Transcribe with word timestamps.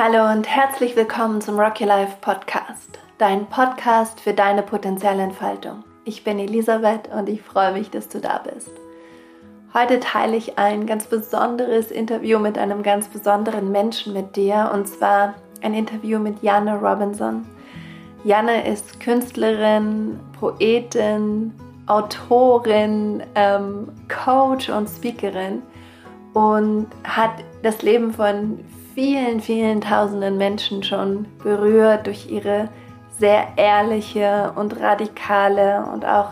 Hallo 0.00 0.30
und 0.30 0.46
herzlich 0.46 0.94
willkommen 0.94 1.40
zum 1.40 1.58
Rocky 1.58 1.82
Life 1.82 2.18
Podcast, 2.20 3.00
dein 3.18 3.46
Podcast 3.46 4.20
für 4.20 4.32
deine 4.32 4.62
Potenzialentfaltung. 4.62 5.82
Ich 6.04 6.22
bin 6.22 6.38
Elisabeth 6.38 7.08
und 7.12 7.28
ich 7.28 7.42
freue 7.42 7.72
mich, 7.72 7.90
dass 7.90 8.08
du 8.08 8.20
da 8.20 8.38
bist. 8.38 8.70
Heute 9.74 9.98
teile 9.98 10.36
ich 10.36 10.56
ein 10.56 10.86
ganz 10.86 11.08
besonderes 11.08 11.90
Interview 11.90 12.38
mit 12.38 12.56
einem 12.58 12.84
ganz 12.84 13.08
besonderen 13.08 13.72
Menschen 13.72 14.12
mit 14.12 14.36
dir 14.36 14.70
und 14.72 14.86
zwar 14.86 15.34
ein 15.62 15.74
Interview 15.74 16.20
mit 16.20 16.44
Janne 16.44 16.78
Robinson. 16.78 17.44
Janne 18.22 18.68
ist 18.68 19.00
Künstlerin, 19.00 20.20
Poetin, 20.38 21.52
Autorin, 21.88 23.24
ähm, 23.34 23.88
Coach 24.06 24.68
und 24.68 24.88
Speakerin 24.88 25.60
und 26.34 26.86
hat 27.02 27.32
das 27.64 27.82
Leben 27.82 28.12
von 28.12 28.60
vielen, 28.98 29.40
vielen 29.40 29.80
tausenden 29.80 30.38
Menschen 30.38 30.82
schon 30.82 31.28
berührt 31.40 32.08
durch 32.08 32.28
ihre 32.28 32.68
sehr 33.16 33.46
ehrliche 33.54 34.52
und 34.56 34.80
radikale 34.80 35.84
und 35.92 36.04
auch 36.04 36.30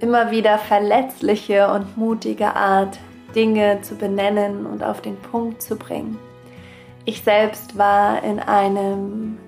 immer 0.00 0.30
wieder 0.30 0.58
verletzliche 0.58 1.72
und 1.72 1.96
mutige 1.96 2.54
Art, 2.54 2.98
Dinge 3.34 3.80
zu 3.80 3.94
benennen 3.94 4.66
und 4.66 4.84
auf 4.84 5.00
den 5.00 5.16
Punkt 5.16 5.62
zu 5.62 5.76
bringen. 5.76 6.18
Ich 7.06 7.22
selbst 7.22 7.78
war 7.78 8.22
in 8.22 8.40
einem 8.40 9.38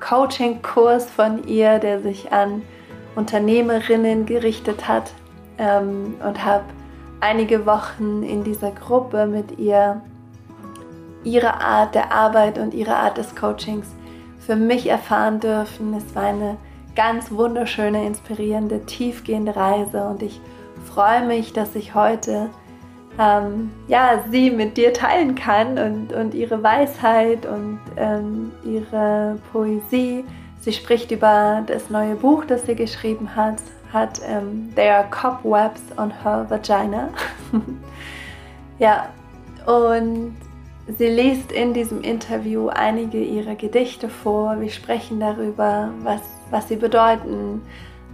Coaching-Kurs 0.00 1.10
von 1.10 1.46
ihr, 1.46 1.78
der 1.78 2.00
sich 2.00 2.32
an 2.32 2.62
Unternehmerinnen 3.16 4.24
gerichtet 4.24 4.88
hat 4.88 5.12
ähm, 5.58 6.14
und 6.26 6.42
habe 6.42 6.64
einige 7.20 7.66
Wochen 7.66 8.22
in 8.22 8.44
dieser 8.44 8.70
Gruppe 8.70 9.26
mit 9.26 9.58
ihr 9.58 10.00
ihre 11.28 11.60
Art 11.60 11.94
der 11.94 12.12
Arbeit 12.12 12.58
und 12.58 12.74
ihre 12.74 12.96
Art 12.96 13.18
des 13.18 13.36
Coachings 13.36 13.86
für 14.40 14.56
mich 14.56 14.88
erfahren 14.88 15.40
dürfen. 15.40 15.94
Es 15.94 16.14
war 16.14 16.24
eine 16.24 16.56
ganz 16.96 17.30
wunderschöne, 17.30 18.04
inspirierende, 18.06 18.84
tiefgehende 18.86 19.54
Reise 19.54 20.04
und 20.08 20.22
ich 20.22 20.40
freue 20.92 21.24
mich, 21.26 21.52
dass 21.52 21.74
ich 21.76 21.94
heute 21.94 22.48
ähm, 23.18 23.70
ja, 23.88 24.24
sie 24.30 24.50
mit 24.50 24.76
dir 24.76 24.92
teilen 24.92 25.34
kann 25.34 25.78
und, 25.78 26.12
und 26.12 26.34
ihre 26.34 26.62
Weisheit 26.62 27.46
und 27.46 27.78
ähm, 27.96 28.52
ihre 28.64 29.38
Poesie. 29.52 30.24
Sie 30.60 30.72
spricht 30.72 31.10
über 31.10 31.62
das 31.66 31.90
neue 31.90 32.14
Buch, 32.14 32.44
das 32.44 32.64
sie 32.66 32.74
geschrieben 32.74 33.34
hat, 33.36 33.56
hat 33.92 34.20
ähm, 34.26 34.72
There 34.74 34.94
are 34.94 35.08
cobwebs 35.10 35.82
on 35.96 36.10
her 36.22 36.46
vagina. 36.48 37.08
ja, 38.78 39.08
und 39.66 40.36
sie 40.96 41.08
liest 41.08 41.52
in 41.52 41.74
diesem 41.74 42.02
Interview 42.02 42.68
einige 42.68 43.22
ihrer 43.22 43.54
Gedichte 43.54 44.08
vor. 44.08 44.60
Wir 44.60 44.70
sprechen 44.70 45.20
darüber, 45.20 45.92
was, 46.02 46.22
was 46.50 46.68
sie 46.68 46.76
bedeuten, 46.76 47.62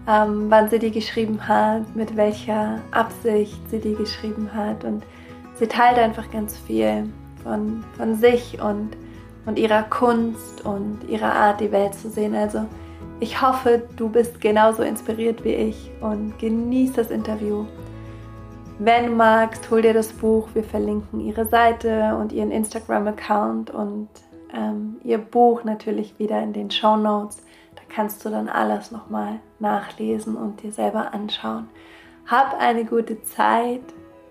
ähm, 0.09 0.47
wann 0.49 0.69
sie 0.69 0.79
die 0.79 0.91
geschrieben 0.91 1.47
hat, 1.47 1.95
mit 1.95 2.17
welcher 2.17 2.81
Absicht 2.91 3.59
sie 3.71 3.79
die 3.79 3.95
geschrieben 3.95 4.51
hat. 4.53 4.85
Und 4.85 5.05
sie 5.55 5.67
teilt 5.67 5.99
einfach 5.99 6.31
ganz 6.31 6.57
viel 6.59 7.09
von, 7.43 7.85
von 7.97 8.17
sich 8.17 8.61
und, 8.61 8.91
und 9.47 9.59
ihrer 9.59 9.85
Kunst 9.85 10.65
und 10.65 10.99
ihrer 11.09 11.33
Art, 11.33 11.61
die 11.61 11.71
Welt 11.71 11.95
zu 11.95 12.11
sehen. 12.11 12.35
Also 12.35 12.67
ich 13.21 13.41
hoffe, 13.41 13.83
du 13.97 14.09
bist 14.09 14.41
genauso 14.41 14.83
inspiriert 14.83 15.45
wie 15.45 15.55
ich 15.55 15.91
und 16.01 16.39
genieß 16.39 16.95
das 16.95 17.11
Interview. 17.11 17.65
Wenn 18.81 19.07
du 19.07 19.13
magst, 19.13 19.71
hol 19.71 19.83
dir 19.83 19.95
das 19.95 20.13
Buch. 20.13 20.49
Wir 20.53 20.65
verlinken 20.65 21.21
ihre 21.21 21.47
Seite 21.47 22.17
und 22.17 22.33
ihren 22.33 22.51
Instagram-Account 22.51 23.71
und 23.71 24.09
ähm, 24.53 24.97
ihr 25.05 25.19
Buch 25.19 25.63
natürlich 25.63 26.19
wieder 26.19 26.43
in 26.43 26.53
den 26.53 26.73
Show 26.73 26.97
Notes. 26.97 27.37
Da 27.77 27.83
kannst 27.89 28.25
du 28.25 28.31
dann 28.31 28.49
alles 28.49 28.91
nochmal 28.91 29.39
nachlesen 29.61 30.37
und 30.37 30.61
dir 30.63 30.73
selber 30.73 31.15
anschauen. 31.15 31.69
Hab 32.27 32.59
eine 32.59 32.85
gute 32.85 33.23
Zeit. 33.23 33.83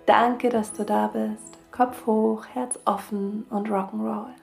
Danke, 0.06 0.50
dass 0.50 0.74
du 0.74 0.84
da 0.84 1.08
bist. 1.08 1.58
Kopf 1.72 2.06
hoch, 2.06 2.46
Herz 2.54 2.78
offen 2.84 3.46
und 3.50 3.70
Rock'n'Roll. 3.70 4.34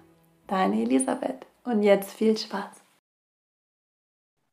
Deine 0.47 0.81
Elisabeth. 0.81 1.47
Und 1.65 1.82
jetzt 1.82 2.15
viel 2.15 2.38
Spaß. 2.38 2.81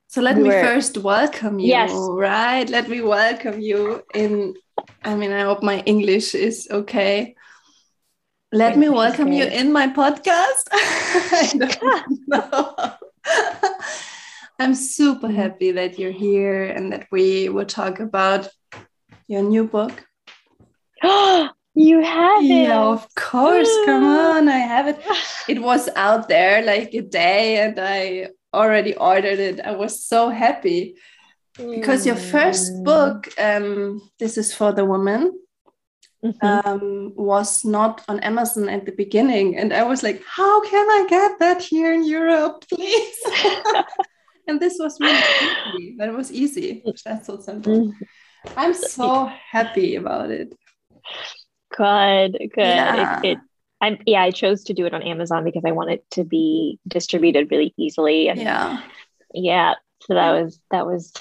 So 0.10 0.22
let 0.22 0.38
me 0.38 0.52
first 0.52 1.04
welcome 1.04 1.60
you, 1.60 1.70
yes. 1.70 1.92
right? 1.94 2.70
Let 2.70 2.90
me 2.90 3.02
welcome 3.02 3.60
you 3.62 4.00
in 4.14 4.56
I 5.04 5.16
mean, 5.16 5.32
I 5.32 5.42
hope 5.42 5.64
my 5.64 5.80
English 5.86 6.36
is 6.36 6.68
okay. 6.72 7.36
Let 8.52 8.78
me 8.78 8.90
welcome 8.90 9.32
you 9.32 9.44
in 9.44 9.74
my 9.74 9.88
podcast. 9.88 10.68
I'm 14.60 14.74
super 14.74 15.28
mm-hmm. 15.28 15.36
happy 15.36 15.72
that 15.72 16.00
you're 16.00 16.12
here 16.12 16.64
and 16.64 16.94
that 16.94 17.08
we 17.12 17.50
will 17.50 17.66
talk 17.66 18.00
about 18.00 18.48
your 19.28 19.44
new 19.44 19.66
book. 19.66 20.04
you 21.04 22.02
have 22.04 22.44
it. 22.44 22.48
Yeah, 22.48 22.82
of 22.82 23.08
course. 23.16 23.70
Come 23.86 24.06
on, 24.06 24.48
I 24.48 24.58
have 24.58 24.88
it. 24.88 25.00
It 25.48 25.62
was 25.62 25.90
out 25.96 26.28
there 26.28 26.64
like 26.64 26.94
a 26.94 27.02
day 27.02 27.58
and 27.58 27.80
I 27.80 28.30
already 28.54 28.96
ordered 28.96 29.40
it. 29.40 29.60
I 29.60 29.72
was 29.72 30.04
so 30.04 30.30
happy 30.30 30.96
because 31.58 32.06
your 32.06 32.16
first 32.16 32.72
mm. 32.72 32.84
book 32.84 33.28
um, 33.40 34.02
this 34.20 34.38
is 34.38 34.54
for 34.54 34.72
the 34.72 34.86
woman 34.86 35.40
mm-hmm. 36.24 36.46
um, 36.46 37.14
was 37.16 37.66
not 37.66 38.04
on 38.08 38.20
amazon 38.22 38.70
at 38.70 38.86
the 38.86 38.92
beginning 38.92 39.58
and 39.58 39.74
i 39.74 39.84
was 39.84 40.04
like 40.04 40.22
how 40.26 40.62
can 40.64 40.88
i 40.90 41.06
get 41.10 41.40
that 41.40 41.62
here 41.62 41.94
in 41.94 42.06
europe 42.06 42.64
please 42.70 43.18
and 44.48 44.60
this 44.60 44.78
was 44.80 45.00
really 45.00 45.18
easy 45.76 45.96
that 45.98 46.14
was 46.14 46.32
easy 46.32 46.84
that's 47.06 47.28
so 47.28 47.40
simple 47.40 47.88
mm-hmm. 47.88 48.60
i'm 48.60 48.74
so 48.74 49.30
happy 49.52 49.96
about 49.96 50.30
it 50.30 50.54
good 51.76 52.38
good 52.54 52.58
yeah. 52.58 53.20
It, 53.24 53.26
it, 53.26 53.38
I'm, 53.82 53.98
yeah, 54.06 54.24
I 54.24 54.32
chose 54.32 54.64
to 54.66 54.74
do 54.74 54.86
it 54.86 54.94
on 54.94 55.04
Amazon 55.04 55.44
because 55.44 55.64
I 55.66 55.72
want 55.72 55.92
it 55.92 56.04
to 56.12 56.24
be 56.24 56.80
distributed 56.88 57.52
really 57.52 57.74
easily. 57.78 58.28
And 58.28 58.40
yeah. 58.40 58.82
Yeah. 59.34 59.76
So 60.02 60.16
that 60.16 60.32
was, 60.32 60.60
that 60.72 60.86
was 60.86 61.14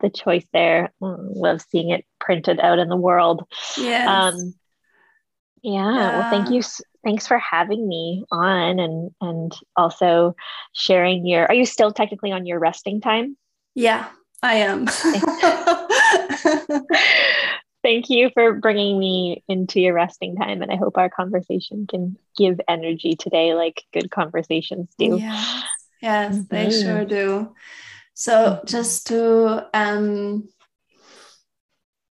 the 0.00 0.10
choice 0.10 0.46
there. 0.52 0.92
Love 1.00 1.62
seeing 1.70 1.90
it 1.90 2.04
printed 2.20 2.60
out 2.60 2.78
in 2.78 2.88
the 2.88 2.96
world. 2.96 3.46
Yeah. 3.76 4.28
Um, 4.28 4.54
yeah, 5.62 5.94
yeah. 5.94 6.18
Well, 6.18 6.30
thank 6.30 6.50
you. 6.50 6.62
Thanks 7.04 7.26
for 7.26 7.38
having 7.38 7.88
me 7.88 8.24
on 8.30 8.78
and 8.78 9.10
and 9.20 9.52
also 9.76 10.34
sharing 10.72 11.26
your. 11.26 11.46
Are 11.46 11.54
you 11.54 11.66
still 11.66 11.92
technically 11.92 12.32
on 12.32 12.46
your 12.46 12.58
resting 12.58 13.00
time? 13.00 13.36
Yeah, 13.74 14.08
I 14.42 14.56
am. 14.56 14.86
thank 17.82 18.10
you 18.10 18.30
for 18.34 18.54
bringing 18.54 18.98
me 18.98 19.42
into 19.48 19.80
your 19.80 19.94
resting 19.94 20.36
time 20.36 20.62
and 20.62 20.70
i 20.70 20.76
hope 20.76 20.98
our 20.98 21.08
conversation 21.08 21.86
can 21.86 22.16
give 22.36 22.60
energy 22.68 23.14
today 23.14 23.54
like 23.54 23.84
good 23.92 24.10
conversations 24.10 24.88
do 24.98 25.16
yes 25.18 25.64
yes 26.02 26.34
mm-hmm. 26.34 26.54
they 26.54 26.70
sure 26.70 27.04
do 27.04 27.54
so 28.18 28.60
just 28.64 29.06
to 29.06 29.68
um, 29.72 30.48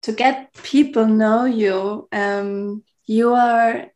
to 0.03 0.13
get 0.13 0.53
people 0.53 1.05
know 1.05 1.43
you, 1.43 2.07
um, 2.13 2.85
you 3.05 3.33
are 3.33 3.91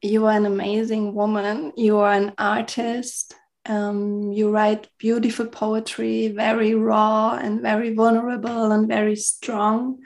you 0.00 0.26
are 0.26 0.36
an 0.36 0.46
amazing 0.46 1.12
woman. 1.14 1.72
You 1.76 1.98
are 1.98 2.12
an 2.12 2.34
artist. 2.38 3.34
Um, 3.66 4.30
you 4.30 4.52
write 4.52 4.86
beautiful 4.96 5.46
poetry, 5.46 6.28
very 6.28 6.76
raw 6.76 7.32
and 7.32 7.62
very 7.62 7.92
vulnerable 7.94 8.70
and 8.70 8.86
very 8.86 9.16
strong. 9.16 9.98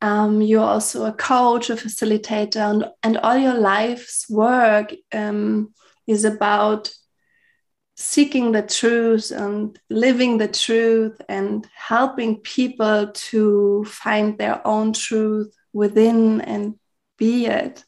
Um, 0.00 0.42
you're 0.42 0.60
also 0.74 1.04
a 1.04 1.12
coach, 1.12 1.70
a 1.70 1.76
facilitator, 1.76 2.56
and, 2.56 2.86
and 3.04 3.16
all 3.18 3.36
your 3.36 3.54
life's 3.54 4.28
work 4.28 4.92
um, 5.12 5.72
is 6.08 6.24
about 6.24 6.92
seeking 8.02 8.50
the 8.50 8.62
truth 8.62 9.30
and 9.30 9.78
living 9.88 10.36
the 10.36 10.48
truth 10.48 11.20
and 11.28 11.66
helping 11.72 12.36
people 12.40 13.12
to 13.12 13.84
find 13.84 14.36
their 14.36 14.66
own 14.66 14.92
truth 14.92 15.54
within 15.72 16.40
and 16.40 16.74
be 17.16 17.46
it. 17.46 17.84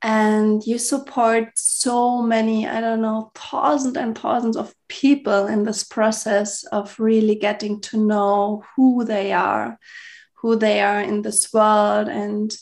And 0.00 0.66
you 0.66 0.78
support 0.78 1.50
so 1.56 2.22
many, 2.22 2.66
I 2.66 2.80
don't 2.80 3.02
know, 3.02 3.30
thousands 3.34 3.98
and 3.98 4.16
thousands 4.16 4.56
of 4.56 4.74
people 4.88 5.46
in 5.46 5.64
this 5.64 5.84
process 5.84 6.64
of 6.64 6.98
really 6.98 7.34
getting 7.34 7.82
to 7.82 7.98
know 7.98 8.64
who 8.74 9.04
they 9.04 9.32
are, 9.32 9.78
who 10.36 10.56
they 10.56 10.80
are 10.80 11.02
in 11.02 11.20
this 11.20 11.52
world, 11.52 12.08
and 12.08 12.56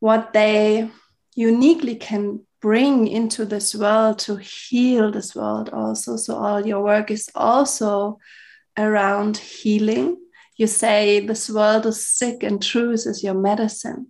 what 0.00 0.32
they 0.32 0.90
uniquely 1.34 1.96
can 1.96 2.40
bring 2.60 3.06
into 3.06 3.44
this 3.44 3.74
world 3.74 4.18
to 4.20 4.36
heal 4.36 5.10
this 5.10 5.34
world 5.34 5.70
also. 5.70 6.16
So 6.16 6.36
all 6.36 6.66
your 6.66 6.82
work 6.82 7.10
is 7.10 7.28
also 7.34 8.18
around 8.76 9.36
healing. 9.36 10.16
You 10.56 10.66
say 10.66 11.20
this 11.20 11.48
world 11.48 11.86
is 11.86 12.04
sick 12.04 12.42
and 12.42 12.62
truth 12.62 13.06
is 13.06 13.22
your 13.22 13.34
medicine. 13.34 14.08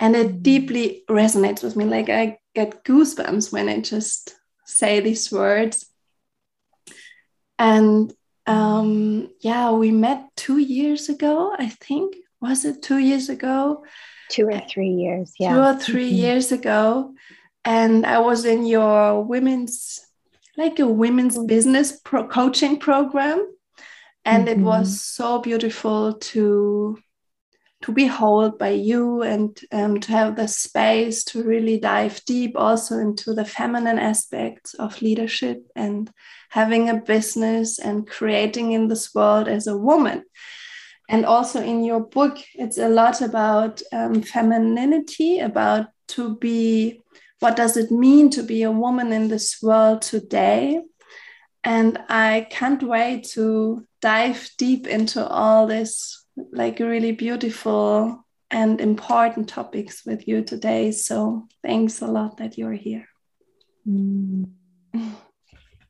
And 0.00 0.16
it 0.16 0.28
mm-hmm. 0.28 0.42
deeply 0.42 1.04
resonates 1.08 1.62
with 1.62 1.76
me. 1.76 1.84
Like 1.84 2.08
I 2.08 2.38
get 2.54 2.84
goosebumps 2.84 3.52
when 3.52 3.68
I 3.68 3.80
just 3.80 4.34
say 4.64 5.00
these 5.00 5.30
words. 5.30 5.86
And 7.58 8.12
um, 8.46 9.30
yeah, 9.40 9.72
we 9.72 9.90
met 9.90 10.28
two 10.36 10.58
years 10.58 11.08
ago, 11.08 11.54
I 11.58 11.68
think. 11.68 12.16
Was 12.40 12.64
it 12.64 12.82
two 12.82 12.98
years 12.98 13.28
ago? 13.28 13.84
Two 14.30 14.48
or 14.48 14.60
three 14.68 14.90
years, 14.90 15.32
yeah. 15.38 15.54
Two 15.54 15.60
or 15.60 15.74
3 15.78 16.06
mm-hmm. 16.06 16.14
years 16.14 16.52
ago. 16.52 17.14
And 17.64 18.04
I 18.04 18.18
was 18.18 18.44
in 18.44 18.66
your 18.66 19.22
women's, 19.22 20.00
like 20.56 20.78
a 20.78 20.86
women's 20.86 21.38
business 21.38 21.98
pro- 22.04 22.28
coaching 22.28 22.78
program. 22.78 23.48
And 24.24 24.46
mm-hmm. 24.46 24.60
it 24.60 24.64
was 24.64 25.00
so 25.02 25.40
beautiful 25.40 26.14
to 26.14 26.98
to 27.84 27.92
be 27.92 28.06
held 28.06 28.58
by 28.58 28.70
you 28.70 29.20
and 29.20 29.60
um, 29.70 30.00
to 30.00 30.10
have 30.10 30.36
the 30.36 30.48
space 30.48 31.22
to 31.22 31.42
really 31.42 31.78
dive 31.78 32.18
deep 32.24 32.56
also 32.56 32.96
into 32.96 33.34
the 33.34 33.44
feminine 33.44 33.98
aspects 33.98 34.72
of 34.72 35.02
leadership 35.02 35.62
and 35.76 36.10
having 36.48 36.88
a 36.88 36.94
business 36.94 37.78
and 37.78 38.08
creating 38.08 38.72
in 38.72 38.88
this 38.88 39.14
world 39.14 39.48
as 39.48 39.66
a 39.66 39.76
woman. 39.76 40.24
And 41.10 41.26
also 41.26 41.60
in 41.60 41.84
your 41.84 42.00
book, 42.00 42.38
it's 42.54 42.78
a 42.78 42.88
lot 42.88 43.20
about 43.20 43.82
um, 43.92 44.22
femininity, 44.22 45.40
about 45.40 45.88
to 46.08 46.36
be 46.36 47.02
what 47.40 47.56
does 47.56 47.76
it 47.76 47.90
mean 47.90 48.30
to 48.30 48.42
be 48.42 48.62
a 48.62 48.70
woman 48.70 49.12
in 49.12 49.28
this 49.28 49.62
world 49.62 50.02
today. 50.02 50.80
And 51.62 51.98
I 52.08 52.46
can't 52.50 52.82
wait 52.82 53.24
to 53.34 53.86
dive 54.00 54.50
deep 54.58 54.86
into 54.86 55.26
all 55.26 55.66
this 55.66 56.24
like 56.52 56.78
really 56.78 57.12
beautiful 57.12 58.24
and 58.50 58.80
important 58.80 59.48
topics 59.48 60.04
with 60.04 60.28
you 60.28 60.42
today. 60.42 60.90
So 60.92 61.46
thanks 61.62 62.02
a 62.02 62.06
lot 62.06 62.36
that 62.36 62.58
you're 62.58 62.72
here. 62.72 63.08
Mm. 63.88 64.50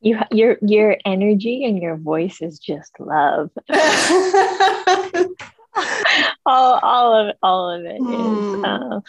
You, 0.00 0.19
your 0.31 0.58
your 0.61 0.99
energy 1.06 1.64
and 1.64 1.81
your 1.81 1.96
voice 1.96 2.43
is 2.43 2.58
just 2.58 2.93
love. 3.00 3.50
all, 6.47 6.79
all 6.82 7.15
of 7.15 7.37
all 7.43 7.71
of 7.71 7.85
it 7.85 8.00
mm. 8.00 8.59
is 8.59 8.65
uh, 8.65 9.00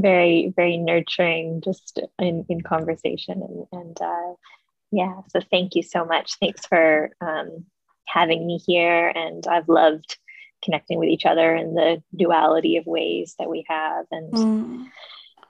very 0.00 0.52
very 0.54 0.76
nurturing, 0.76 1.60
just 1.64 2.00
in, 2.18 2.44
in 2.48 2.60
conversation 2.60 3.42
and 3.42 3.66
and 3.72 4.00
uh, 4.00 4.34
yeah. 4.92 5.20
So 5.28 5.40
thank 5.50 5.74
you 5.74 5.82
so 5.82 6.04
much. 6.04 6.36
Thanks 6.40 6.66
for 6.66 7.10
um, 7.20 7.64
having 8.06 8.46
me 8.46 8.58
here, 8.66 9.08
and 9.08 9.46
I've 9.46 9.68
loved 9.68 10.16
connecting 10.62 10.98
with 10.98 11.08
each 11.08 11.26
other 11.26 11.54
and 11.54 11.76
the 11.76 12.02
duality 12.14 12.76
of 12.76 12.86
ways 12.86 13.34
that 13.38 13.48
we 13.48 13.64
have. 13.68 14.06
And 14.10 14.32
mm. 14.32 14.86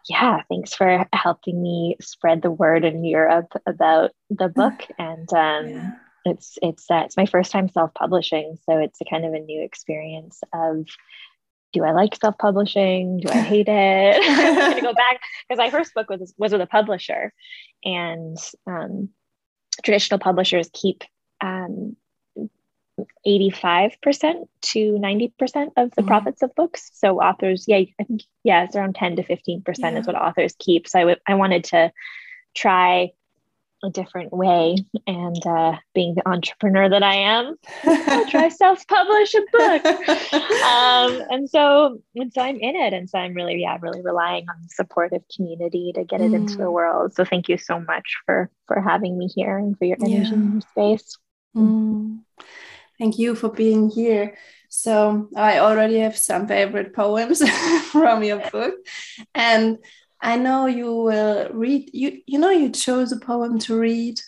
yeah, 0.09 0.43
thanks 0.49 0.75
for 0.75 1.07
helping 1.13 1.63
me 1.63 1.97
spread 2.01 2.43
the 2.43 2.51
word 2.51 2.85
in 2.85 3.05
Europe 3.05 3.53
about 3.67 4.13
the 4.31 4.49
book. 4.55 4.87
And 4.99 5.33
um, 5.33 5.69
yeah. 5.69 5.91
It's 6.25 6.59
it's 6.63 6.91
uh, 6.91 7.03
it's 7.05 7.17
my 7.17 7.27
first 7.27 7.53
time 7.53 7.69
self 7.69 7.93
publishing, 7.95 8.57
so 8.67 8.79
it's 8.79 9.01
a 9.01 9.05
kind 9.05 9.25
of 9.25 9.33
a 9.33 9.41
new 9.41 9.63
experience 9.63 10.41
of. 10.53 10.87
Do 11.73 11.85
I 11.85 11.93
like 11.93 12.17
self-publishing? 12.17 13.21
Do 13.21 13.29
I 13.29 13.43
hate 13.43 13.69
it? 13.69 14.17
I'm 14.21 14.71
gonna 14.71 14.83
go 14.83 14.93
back 14.93 15.21
because 15.49 15.59
my 15.59 15.71
first 15.71 15.95
book 15.95 16.11
was 16.11 16.35
was 16.37 16.51
with 16.51 16.61
a 16.61 16.67
publisher, 16.67 17.33
and 17.85 18.37
um, 18.67 19.11
traditional 19.85 20.19
publishers 20.19 20.69
keep 20.73 21.05
um, 21.41 21.97
85% 23.27 24.49
to 24.63 24.79
90% 24.79 25.71
of 25.77 25.91
the 25.93 26.03
mm 26.03 26.07
profits 26.07 26.43
of 26.43 26.55
books. 26.57 26.91
So 26.95 27.21
authors, 27.21 27.67
yeah, 27.69 27.77
I 28.01 28.05
think, 28.05 28.23
yeah, 28.43 28.65
it's 28.65 28.75
around 28.75 28.97
10 28.97 29.17
to 29.17 29.23
15% 29.23 29.63
yeah. 29.79 29.99
is 29.99 30.07
what 30.07 30.17
authors 30.17 30.55
keep. 30.59 30.89
So 30.89 30.99
I, 30.99 31.03
w- 31.03 31.21
I 31.27 31.35
wanted 31.35 31.65
to 31.65 31.93
try 32.57 33.11
a 33.83 33.91
different 33.91 34.33
way. 34.33 34.77
And 35.07 35.47
uh, 35.47 35.77
being 35.95 36.15
the 36.15 36.29
entrepreneur 36.29 36.89
that 36.89 37.03
I 37.03 37.15
am, 37.15 37.55
I'll 37.85 38.29
try 38.29 38.49
self-publish 38.65 39.35
a 39.35 39.41
book. 39.53 39.85
um, 40.35 41.23
and 41.31 41.49
so, 41.49 42.01
and 42.15 42.33
so 42.33 42.43
I'm 42.43 42.57
in 42.57 42.77
it. 42.77 42.93
And 42.93 43.09
so 43.09 43.19
I'm 43.19 43.35
really, 43.35 43.61
yeah, 43.61 43.79
really 43.81 44.03
relying 44.03 44.49
on 44.49 44.57
the 44.63 44.69
supportive 44.69 45.23
community 45.35 45.93
to 45.95 46.05
get 46.05 46.21
it 46.21 46.33
mm. 46.33 46.37
into 46.37 46.57
the 46.57 46.65
mm. 46.65 46.73
world. 46.73 47.15
So 47.15 47.25
thank 47.25 47.49
you 47.49 47.59
so 47.59 47.81
much 47.81 48.17
for 48.27 48.51
for 48.67 48.81
having 48.81 49.19
me 49.19 49.27
here 49.27 49.59
and 49.59 49.77
for 49.77 49.85
your 49.85 49.97
energy 50.01 50.29
yeah. 50.29 50.33
in 50.33 50.53
your 50.53 50.61
space. 50.61 51.19
Mm. 51.57 52.21
Thank 52.99 53.19
you 53.19 53.35
for 53.35 53.49
being 53.49 53.91
here. 53.91 54.37
So 54.69 55.29
I 55.35 55.59
already 55.59 55.99
have 55.99 56.17
some 56.17 56.47
favorite 56.47 56.95
poems 56.95 57.43
from 57.91 58.23
your 58.23 58.39
book, 58.51 58.75
and 59.35 59.79
I 60.23 60.37
know 60.37 60.67
you 60.67 60.95
will 60.95 61.49
read. 61.53 61.91
You 61.93 62.21
you 62.27 62.39
know 62.39 62.51
you 62.51 62.71
chose 62.71 63.13
a 63.13 63.19
poem 63.19 63.59
to 63.61 63.79
read, 63.79 64.21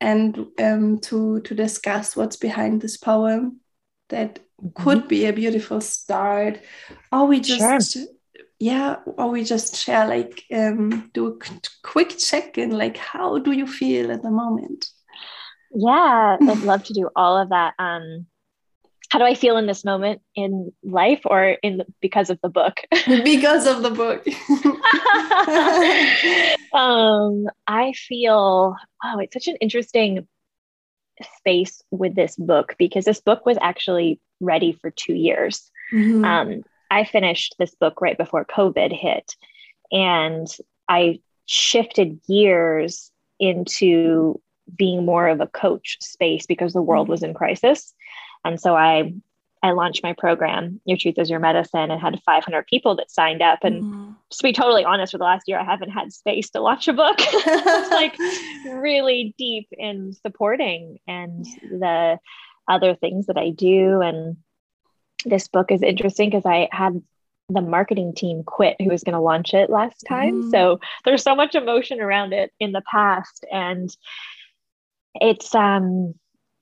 and 0.00 0.46
um, 0.60 1.00
to 1.00 1.40
to 1.40 1.54
discuss 1.54 2.16
what's 2.16 2.36
behind 2.36 2.80
this 2.80 2.96
poem. 2.96 3.60
That 4.10 4.38
mm-hmm. 4.62 4.82
could 4.82 5.08
be 5.08 5.26
a 5.26 5.32
beautiful 5.32 5.80
start, 5.80 6.60
or 7.12 7.26
we 7.26 7.40
just. 7.40 7.92
Sure. 7.92 8.04
Yeah, 8.60 8.96
or 9.06 9.28
we 9.28 9.44
just 9.44 9.76
share 9.76 10.08
like 10.08 10.42
um, 10.52 11.10
do 11.14 11.28
a 11.28 11.38
quick 11.84 12.18
check 12.18 12.58
in, 12.58 12.70
like 12.72 12.96
how 12.96 13.38
do 13.38 13.52
you 13.52 13.68
feel 13.68 14.10
at 14.10 14.22
the 14.22 14.32
moment? 14.32 14.84
Yeah, 15.72 16.36
I'd 16.40 16.62
love 16.62 16.82
to 16.84 16.92
do 16.92 17.08
all 17.14 17.38
of 17.38 17.50
that. 17.50 17.74
Um, 17.78 18.26
how 19.10 19.18
do 19.18 19.24
I 19.24 19.34
feel 19.34 19.56
in 19.56 19.66
this 19.66 19.84
moment 19.84 20.20
in 20.34 20.72
life 20.82 21.22
or 21.24 21.56
in 21.62 21.78
the, 21.78 21.86
because 22.00 22.30
of 22.30 22.38
the 22.42 22.48
book? 22.48 22.80
because 23.06 23.66
of 23.66 23.82
the 23.82 23.90
book. 23.90 24.26
um, 26.74 27.46
I 27.66 27.92
feel 27.92 28.76
wow, 29.02 29.18
it's 29.18 29.32
such 29.32 29.48
an 29.48 29.56
interesting 29.56 30.26
space 31.38 31.82
with 31.90 32.14
this 32.14 32.36
book 32.36 32.74
because 32.78 33.04
this 33.04 33.20
book 33.20 33.46
was 33.46 33.58
actually 33.60 34.20
ready 34.40 34.72
for 34.72 34.90
two 34.90 35.14
years. 35.14 35.70
Mm-hmm. 35.92 36.24
Um, 36.24 36.62
I 36.90 37.04
finished 37.04 37.54
this 37.58 37.74
book 37.74 38.00
right 38.00 38.16
before 38.16 38.44
COVID 38.44 38.92
hit, 38.92 39.34
and 39.90 40.46
I 40.88 41.20
shifted 41.46 42.20
gears 42.28 43.10
into 43.40 44.40
being 44.76 45.04
more 45.04 45.28
of 45.28 45.40
a 45.40 45.46
coach 45.46 45.96
space 46.00 46.46
because 46.46 46.72
the 46.72 46.82
world 46.82 47.08
was 47.08 47.22
in 47.22 47.32
crisis. 47.32 47.94
And 48.44 48.60
so 48.60 48.74
I 48.76 49.12
I 49.62 49.72
launched 49.72 50.02
my 50.02 50.12
program, 50.12 50.80
Your 50.84 50.96
Truth 50.96 51.18
is 51.18 51.30
Your 51.30 51.40
Medicine, 51.40 51.90
and 51.90 52.00
had 52.00 52.20
500 52.24 52.66
people 52.66 52.96
that 52.96 53.10
signed 53.10 53.42
up. 53.42 53.60
And 53.64 53.82
mm. 53.82 54.16
to 54.30 54.42
be 54.42 54.52
totally 54.52 54.84
honest, 54.84 55.12
for 55.12 55.18
the 55.18 55.24
last 55.24 55.48
year, 55.48 55.58
I 55.58 55.64
haven't 55.64 55.90
had 55.90 56.12
space 56.12 56.50
to 56.50 56.60
launch 56.60 56.88
a 56.88 56.92
book. 56.92 57.16
it's 57.20 57.90
like 57.90 58.16
really 58.80 59.34
deep 59.36 59.68
in 59.72 60.12
supporting 60.12 60.98
and 61.06 61.44
the 61.44 62.18
other 62.68 62.94
things 62.94 63.26
that 63.26 63.36
I 63.36 63.50
do. 63.50 64.00
And 64.00 64.36
this 65.24 65.48
book 65.48 65.72
is 65.72 65.82
interesting 65.82 66.30
because 66.30 66.46
I 66.46 66.68
had 66.70 67.02
the 67.48 67.62
marketing 67.62 68.14
team 68.14 68.44
quit 68.44 68.76
who 68.78 68.90
was 68.90 69.02
going 69.02 69.14
to 69.14 69.20
launch 69.20 69.54
it 69.54 69.70
last 69.70 70.04
time. 70.08 70.44
Mm. 70.44 70.50
So 70.50 70.80
there's 71.04 71.22
so 71.22 71.34
much 71.34 71.54
emotion 71.54 72.00
around 72.00 72.32
it 72.32 72.52
in 72.60 72.72
the 72.72 72.82
past. 72.90 73.44
And 73.50 73.90
it's 75.14 75.54
um 75.54 76.14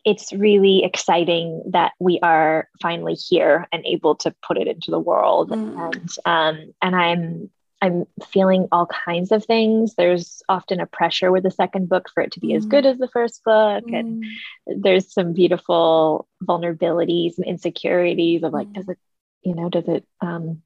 it's 0.06 0.32
really 0.32 0.84
exciting 0.84 1.62
that 1.72 1.92
we 1.98 2.20
are 2.22 2.68
finally 2.80 3.14
here 3.14 3.66
and 3.72 3.84
able 3.84 4.14
to 4.14 4.32
put 4.46 4.56
it 4.56 4.68
into 4.68 4.92
the 4.92 5.00
world 5.00 5.50
mm. 5.50 5.92
and 5.92 6.10
um 6.24 6.72
and 6.80 6.96
i'm 6.96 7.50
i'm 7.82 8.06
feeling 8.28 8.68
all 8.72 8.86
kinds 8.86 9.32
of 9.32 9.44
things 9.44 9.94
there's 9.96 10.42
often 10.48 10.80
a 10.80 10.86
pressure 10.86 11.30
with 11.32 11.42
the 11.42 11.50
second 11.50 11.88
book 11.88 12.08
for 12.14 12.22
it 12.22 12.32
to 12.32 12.40
be 12.40 12.48
mm. 12.48 12.56
as 12.56 12.64
good 12.64 12.86
as 12.86 12.96
the 12.98 13.08
first 13.08 13.42
book 13.44 13.84
mm. 13.84 13.98
and 13.98 14.24
there's 14.66 15.12
some 15.12 15.34
beautiful 15.34 16.26
vulnerabilities 16.42 17.36
and 17.36 17.46
insecurities 17.46 18.44
of 18.44 18.52
like 18.52 18.68
mm. 18.68 18.74
does 18.74 18.88
it 18.88 18.98
you 19.42 19.54
know 19.54 19.68
does 19.68 19.88
it 19.88 20.04
um 20.20 20.62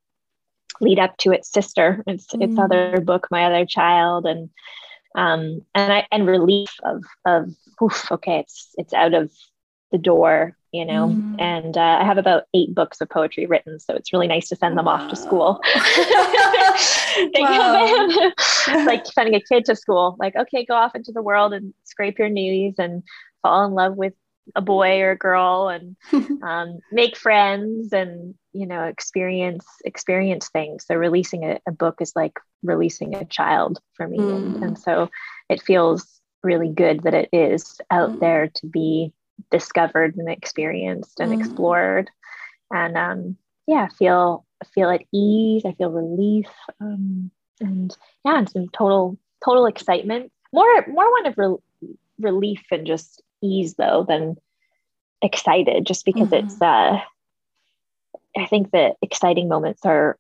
lead 0.82 0.99
up 0.99 1.16
to 1.16 1.32
its 1.32 1.50
sister 1.50 2.04
its 2.06 2.26
its 2.35 2.54
mm. 2.54 2.62
other 2.62 3.00
book 3.00 3.26
my 3.30 3.44
other 3.44 3.64
child 3.64 4.26
and 4.26 4.50
um, 5.14 5.64
and 5.75 5.93
I 5.93 6.07
and 6.11 6.26
relief 6.26 6.71
of 6.85 7.05
of 7.25 7.55
oof, 7.83 8.11
okay, 8.12 8.40
it's 8.40 8.75
it's 8.76 8.93
out 8.93 9.14
of 9.14 9.33
the 9.90 9.99
door, 9.99 10.57
you 10.73 10.85
know. 10.85 11.09
Mm. 11.09 11.40
And 11.40 11.76
uh, 11.76 11.99
I 12.00 12.05
have 12.05 12.19
about 12.19 12.45
eight 12.55 12.75
books 12.75 13.00
of 13.00 13.09
poetry 13.09 13.47
written, 13.47 13.81
so 13.81 13.95
it's 13.95 14.12
really 14.12 14.29
nice 14.29 14.49
to 14.49 14.57
send 14.57 14.79
them 14.79 14.87
wow. 14.87 14.93
off 14.93 15.11
to 15.11 15.17
school. 15.17 15.61
like 18.87 19.07
sending 19.07 19.35
a 19.35 19.40
kid 19.40 19.64
to 19.64 19.76
school, 19.76 20.17
like 20.19 20.37
okay, 20.37 20.64
go 20.64 20.75
off 20.75 20.95
into 20.95 21.12
the 21.12 21.23
world 21.23 21.52
and 21.52 21.75
scrape 21.85 22.19
your 22.19 22.29
knees 22.29 22.75
and 22.79 23.02
fall 23.43 23.64
in 23.64 23.73
love 23.73 23.97
with 23.97 24.14
a 24.54 24.61
boy 24.61 25.00
or 25.00 25.12
a 25.12 25.19
girl 25.19 25.69
and 25.69 25.97
um, 26.42 26.78
make 26.92 27.16
friends 27.16 27.92
and 27.92 28.35
you 28.52 28.66
know 28.66 28.85
experience 28.85 29.66
experience 29.85 30.49
things 30.49 30.85
so 30.87 30.95
releasing 30.95 31.45
a, 31.45 31.61
a 31.66 31.73
book 31.73 31.97
is 32.00 32.12
like 32.16 32.38
releasing 32.62 33.14
a 33.14 33.25
child 33.25 33.80
for 33.95 34.07
me 34.09 34.19
mm. 34.19 34.37
and, 34.37 34.62
and, 34.62 34.78
so 34.78 35.09
it 35.49 35.62
feels 35.62 36.21
really 36.42 36.69
good 36.69 37.02
that 37.04 37.14
it 37.14 37.28
is 37.33 37.80
out 37.90 38.11
mm. 38.11 38.21
there 38.21 38.49
to 38.54 38.66
be 38.66 39.12
discovered 39.50 40.16
and 40.16 40.28
experienced 40.28 41.21
and 41.21 41.33
mm. 41.33 41.38
explored 41.38 42.11
and 42.73 42.97
um, 42.97 43.37
yeah 43.66 43.88
feel 43.88 44.45
feel 44.75 44.90
at 44.90 45.02
ease 45.12 45.64
i 45.64 45.73
feel 45.73 45.90
relief 45.90 46.49
um, 46.80 47.30
and 47.61 47.97
yeah 48.25 48.38
and 48.38 48.50
some 48.50 48.69
total 48.69 49.19
total 49.45 49.66
excitement 49.66 50.33
more 50.52 50.85
more 50.88 51.11
one 51.11 51.26
of 51.26 51.38
re- 51.38 51.88
relief 52.19 52.62
and 52.71 52.87
just 52.87 53.23
ease 53.42 53.75
though 53.75 54.04
than 54.06 54.37
excited 55.23 55.87
just 55.87 56.04
because 56.04 56.28
mm-hmm. 56.28 56.47
it's 56.47 56.61
uh 56.62 56.99
i 58.37 58.47
think 58.47 58.70
the 58.70 58.94
exciting 59.02 59.49
moments 59.49 59.85
are 59.85 60.18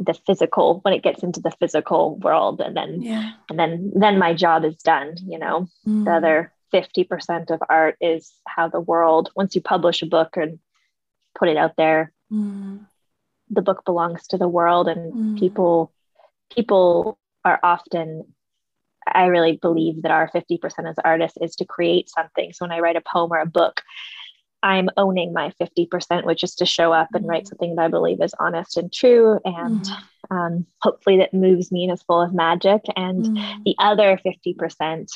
the 0.00 0.14
physical 0.26 0.80
when 0.80 0.94
it 0.94 1.02
gets 1.02 1.22
into 1.22 1.40
the 1.40 1.52
physical 1.52 2.16
world 2.16 2.60
and 2.60 2.76
then 2.76 3.02
yeah. 3.02 3.32
and 3.48 3.58
then 3.58 3.92
then 3.94 4.18
my 4.18 4.34
job 4.34 4.64
is 4.64 4.76
done 4.76 5.16
you 5.26 5.38
know 5.38 5.68
mm. 5.86 6.04
the 6.04 6.10
other 6.10 6.52
50% 6.72 7.52
of 7.52 7.62
art 7.68 7.96
is 8.00 8.32
how 8.48 8.66
the 8.66 8.80
world 8.80 9.30
once 9.36 9.54
you 9.54 9.60
publish 9.60 10.02
a 10.02 10.06
book 10.06 10.36
and 10.36 10.58
put 11.38 11.48
it 11.48 11.56
out 11.56 11.76
there 11.76 12.12
mm. 12.32 12.84
the 13.50 13.62
book 13.62 13.84
belongs 13.84 14.26
to 14.28 14.38
the 14.38 14.48
world 14.48 14.88
and 14.88 15.12
mm. 15.12 15.38
people 15.38 15.92
people 16.50 17.16
are 17.44 17.60
often 17.62 18.24
I 19.06 19.26
really 19.26 19.58
believe 19.60 20.02
that 20.02 20.10
our 20.10 20.30
50% 20.30 20.88
as 20.88 20.96
artists 21.04 21.38
is 21.40 21.56
to 21.56 21.64
create 21.64 22.08
something. 22.08 22.52
So 22.52 22.64
when 22.64 22.72
I 22.72 22.80
write 22.80 22.96
a 22.96 23.02
poem 23.02 23.32
or 23.32 23.38
a 23.38 23.46
book, 23.46 23.82
I'm 24.62 24.88
owning 24.96 25.34
my 25.34 25.52
50%, 25.60 26.24
which 26.24 26.42
is 26.42 26.54
to 26.56 26.66
show 26.66 26.92
up 26.92 27.08
and 27.12 27.28
write 27.28 27.44
mm. 27.44 27.48
something 27.48 27.76
that 27.76 27.82
I 27.82 27.88
believe 27.88 28.22
is 28.22 28.34
honest 28.40 28.78
and 28.78 28.90
true. 28.90 29.38
And 29.44 29.84
mm. 29.84 29.96
um, 30.30 30.66
hopefully 30.80 31.18
that 31.18 31.34
moves 31.34 31.70
me 31.70 31.84
and 31.84 31.92
is 31.92 32.02
full 32.02 32.22
of 32.22 32.32
magic. 32.32 32.80
And 32.96 33.24
mm. 33.24 33.64
the 33.64 33.74
other 33.78 34.18
50%, 34.24 35.10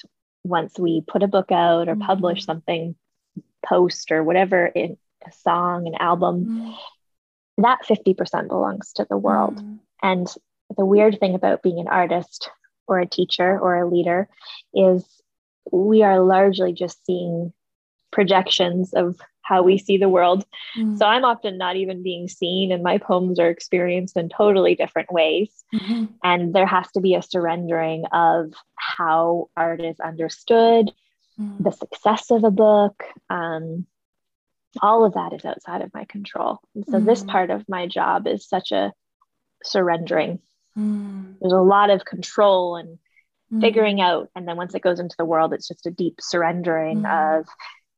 once 0.45 0.79
we 0.79 1.01
put 1.01 1.23
a 1.23 1.29
book 1.29 1.51
out 1.51 1.89
or 1.89 1.95
mm. 1.95 2.07
publish 2.07 2.45
something, 2.45 2.95
post 3.65 4.13
or 4.13 4.23
whatever 4.23 4.67
in 4.67 4.99
a 5.27 5.33
song, 5.33 5.87
an 5.87 5.95
album, 5.99 6.45
mm. 6.45 6.77
that 7.63 7.79
50% 7.89 8.49
belongs 8.49 8.93
to 8.95 9.07
the 9.09 9.17
world. 9.17 9.57
Mm. 9.57 9.79
And 10.03 10.27
the 10.77 10.85
weird 10.85 11.19
thing 11.19 11.35
about 11.35 11.63
being 11.63 11.81
an 11.81 11.89
artist 11.89 12.51
or 12.89 12.99
a 12.99 13.07
teacher 13.07 13.59
or 13.59 13.77
a 13.77 13.89
leader 13.89 14.29
is 14.75 15.05
we 15.71 16.03
are 16.03 16.21
largely 16.21 16.73
just 16.73 17.05
seeing 17.05 17.53
projections 18.11 18.95
of 18.95 19.21
how 19.43 19.63
we 19.63 19.79
see 19.79 19.97
the 19.97 20.09
world. 20.09 20.45
Mm-hmm. 20.77 20.97
So 20.97 21.07
I'm 21.07 21.25
often 21.25 21.57
not 21.57 21.77
even 21.77 22.03
being 22.03 22.29
seen, 22.29 22.71
and 22.71 22.83
my 22.83 22.99
poems 22.99 23.39
are 23.39 23.49
experienced 23.49 24.17
in 24.17 24.29
totally 24.29 24.75
different 24.75 25.11
ways. 25.11 25.51
Mm-hmm. 25.75 26.05
And 26.23 26.55
there 26.55 26.67
has 26.67 26.91
to 26.93 27.01
be 27.01 27.15
a 27.15 27.23
surrendering 27.23 28.05
of 28.13 28.53
how 28.75 29.49
art 29.57 29.81
is 29.81 30.01
understood, 30.01 30.93
mm-hmm. 31.41 31.63
the 31.63 31.73
success 31.73 32.31
of 32.31 32.45
a 32.45 32.51
book. 32.51 33.05
Um, 33.31 33.87
all 34.83 35.05
of 35.05 35.15
that 35.15 35.33
is 35.33 35.45
outside 35.47 35.81
of 35.81 35.95
my 35.95 36.05
control. 36.05 36.61
And 36.75 36.85
so 36.87 37.01
this 37.01 37.21
mm-hmm. 37.21 37.31
part 37.31 37.51
of 37.51 37.69
my 37.69 37.87
job 37.87 38.27
is 38.27 38.47
such 38.47 38.71
a 38.73 38.93
surrendering. 39.65 40.41
Mm. 40.79 41.37
There's 41.41 41.53
a 41.53 41.57
lot 41.57 41.91
of 41.91 42.05
control 42.05 42.77
and 42.77 42.99
mm. 43.53 43.61
figuring 43.61 44.01
out. 44.01 44.29
And 44.35 44.47
then 44.47 44.57
once 44.57 44.75
it 44.75 44.83
goes 44.83 45.01
into 45.01 45.17
the 45.19 45.25
world, 45.25 45.53
it's 45.53 45.69
just 45.69 45.87
a 45.87 45.91
deep 45.91 46.21
surrendering 46.21 47.03
mm. 47.03 47.39
of 47.41 47.47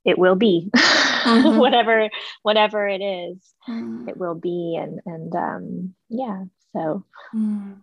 it 0.05 0.19
will 0.19 0.37
be 0.37 0.71
mm-hmm. 0.77 1.59
whatever 1.59 2.09
whatever 2.43 2.89
it 2.89 3.03
is 3.03 3.37
mm. 3.69 4.09
it 4.09 4.17
will 4.17 4.35
be 4.35 4.77
and 4.81 5.01
and 5.07 5.35
um 5.35 5.95
yeah 6.09 6.45
so 6.73 7.05
mm. 7.35 7.77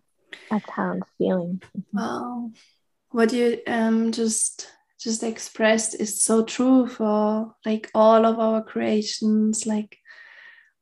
that's 0.49 0.69
how 0.69 0.91
i'm 0.91 1.03
feeling 1.17 1.61
wow 1.93 2.51
what 3.11 3.31
you 3.33 3.59
um 3.67 4.11
just 4.11 4.71
just 4.99 5.21
expressed 5.23 5.99
is 5.99 6.23
so 6.23 6.43
true 6.43 6.87
for 6.87 7.53
like 7.65 7.89
all 7.93 8.25
of 8.25 8.39
our 8.39 8.63
creations 8.63 9.65
like 9.67 9.97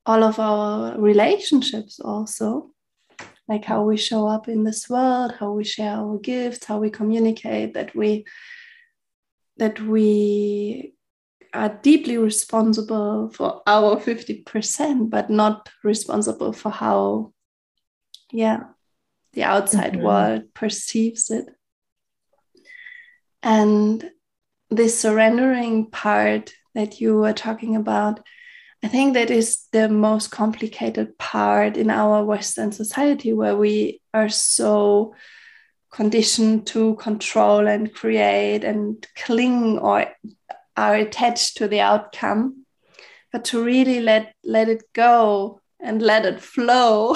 all 0.06 0.24
of 0.24 0.40
our 0.40 1.00
relationships 1.00 2.00
also 2.00 2.70
like 3.48 3.66
how 3.66 3.84
we 3.84 3.98
show 3.98 4.28
up 4.28 4.48
in 4.48 4.64
this 4.64 4.90
world 4.90 5.34
how 5.40 5.52
we 5.52 5.64
share 5.64 5.96
our 5.98 6.18
gifts 6.18 6.66
how 6.66 6.80
we 6.80 6.90
communicate 6.90 7.74
that 7.74 7.96
we 7.96 8.26
that 9.58 9.80
we 9.80 10.96
are 11.56 11.70
deeply 11.82 12.18
responsible 12.18 13.30
for 13.30 13.62
our 13.66 13.98
50%, 13.98 15.10
but 15.10 15.30
not 15.30 15.70
responsible 15.84 16.52
for 16.52 16.70
how, 16.70 17.34
yeah, 18.32 18.64
the 19.34 19.44
outside 19.44 19.94
mm-hmm. 19.94 20.04
world 20.04 20.54
perceives 20.54 21.32
it. 21.32 21.46
And 23.42 24.10
this 24.70 25.00
surrendering 25.00 25.90
part 25.92 26.52
that 26.74 27.00
you 27.00 27.16
were 27.18 27.34
talking 27.34 27.76
about, 27.76 28.20
I 28.86 28.88
think 28.88 29.16
that 29.16 29.32
is 29.32 29.66
the 29.72 29.90
most 29.90 30.30
complicated 30.30 31.18
part 31.18 31.76
in 31.76 31.90
our 31.90 32.24
Western 32.24 32.72
society 32.72 33.34
where 33.34 33.58
we 33.58 34.00
are 34.14 34.30
so 34.30 35.16
conditioned 35.92 36.68
to 36.68 36.94
control 36.98 37.66
and 37.66 37.92
create 37.92 38.64
and 38.64 39.04
cling 39.16 39.80
or 39.80 40.06
are 40.78 40.94
attached 40.94 41.58
to 41.58 41.68
the 41.68 41.80
outcome, 41.80 42.68
but 43.32 43.46
to 43.46 43.64
really 43.64 44.02
let 44.02 44.36
let 44.44 44.70
it 44.70 44.84
go 44.94 45.62
and 45.80 46.00
let 46.00 46.24
it 46.24 46.40
flow 46.40 47.16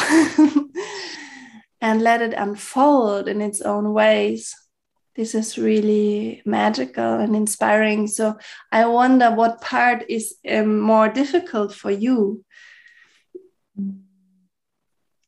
and 1.81 2.01
let 2.01 2.23
it 2.23 2.33
unfold 2.33 3.27
in 3.27 3.41
its 3.41 3.61
own 3.61 3.93
ways. 3.93 4.55
This 5.19 5.35
is 5.35 5.57
really 5.57 6.41
magical 6.45 7.19
and 7.19 7.35
inspiring. 7.35 8.07
So 8.07 8.37
I 8.71 8.85
wonder 8.85 9.29
what 9.29 9.59
part 9.59 10.05
is 10.07 10.35
um, 10.49 10.79
more 10.79 11.09
difficult 11.09 11.73
for 11.73 11.91
you. 11.91 12.45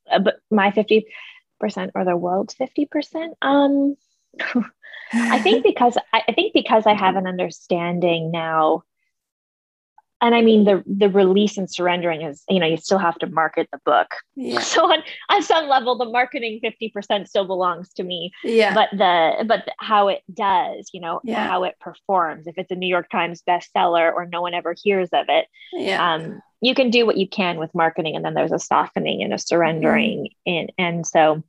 Uh, 0.09 0.19
but 0.19 0.35
my 0.49 0.71
fifty 0.71 1.07
percent 1.59 1.91
or 1.93 2.05
the 2.05 2.15
world's 2.15 2.53
fifty 2.53 2.85
percent. 2.85 3.33
Um, 3.41 3.97
I 5.13 5.39
think 5.39 5.61
because 5.65 5.97
I, 6.13 6.23
I 6.25 6.31
think 6.31 6.53
because 6.53 6.87
I 6.87 6.93
have 6.93 7.17
an 7.17 7.27
understanding 7.27 8.31
now 8.31 8.83
and 10.21 10.35
I 10.35 10.41
mean 10.41 10.65
the 10.65 10.83
the 10.85 11.09
release 11.09 11.57
and 11.57 11.69
surrendering 11.69 12.21
is 12.21 12.43
you 12.47 12.59
know 12.59 12.65
you 12.65 12.77
still 12.77 12.97
have 12.97 13.17
to 13.19 13.27
market 13.27 13.67
the 13.71 13.79
book. 13.85 14.07
Yeah. 14.35 14.59
So 14.71 14.85
on 14.85 15.03
on 15.29 15.43
some 15.43 15.67
level, 15.67 15.97
the 15.97 16.05
marketing 16.05 16.59
fifty 16.61 16.89
percent 16.89 17.27
still 17.27 17.45
belongs 17.45 17.91
to 17.93 18.03
me. 18.03 18.31
Yeah. 18.43 18.73
But 18.73 18.89
the 18.91 19.43
but 19.45 19.67
how 19.79 20.07
it 20.07 20.21
does, 20.33 20.89
you 20.93 21.01
know, 21.01 21.19
yeah. 21.23 21.47
how 21.47 21.63
it 21.63 21.75
performs. 21.79 22.47
If 22.47 22.57
it's 22.57 22.71
a 22.71 22.75
New 22.75 22.87
York 22.87 23.09
Times 23.09 23.43
bestseller 23.47 24.13
or 24.13 24.25
no 24.25 24.41
one 24.41 24.53
ever 24.53 24.75
hears 24.81 25.09
of 25.11 25.25
it, 25.27 25.47
yeah. 25.73 26.13
um, 26.13 26.41
you 26.61 26.73
can 26.73 26.89
do 26.89 27.05
what 27.05 27.17
you 27.17 27.27
can 27.27 27.57
with 27.57 27.73
marketing, 27.75 28.15
and 28.15 28.23
then 28.23 28.33
there's 28.33 28.51
a 28.51 28.59
softening 28.59 29.23
and 29.23 29.33
a 29.33 29.39
surrendering, 29.39 30.29
mm-hmm. 30.47 30.53
and 30.53 30.71
and 30.77 31.07
so 31.07 31.43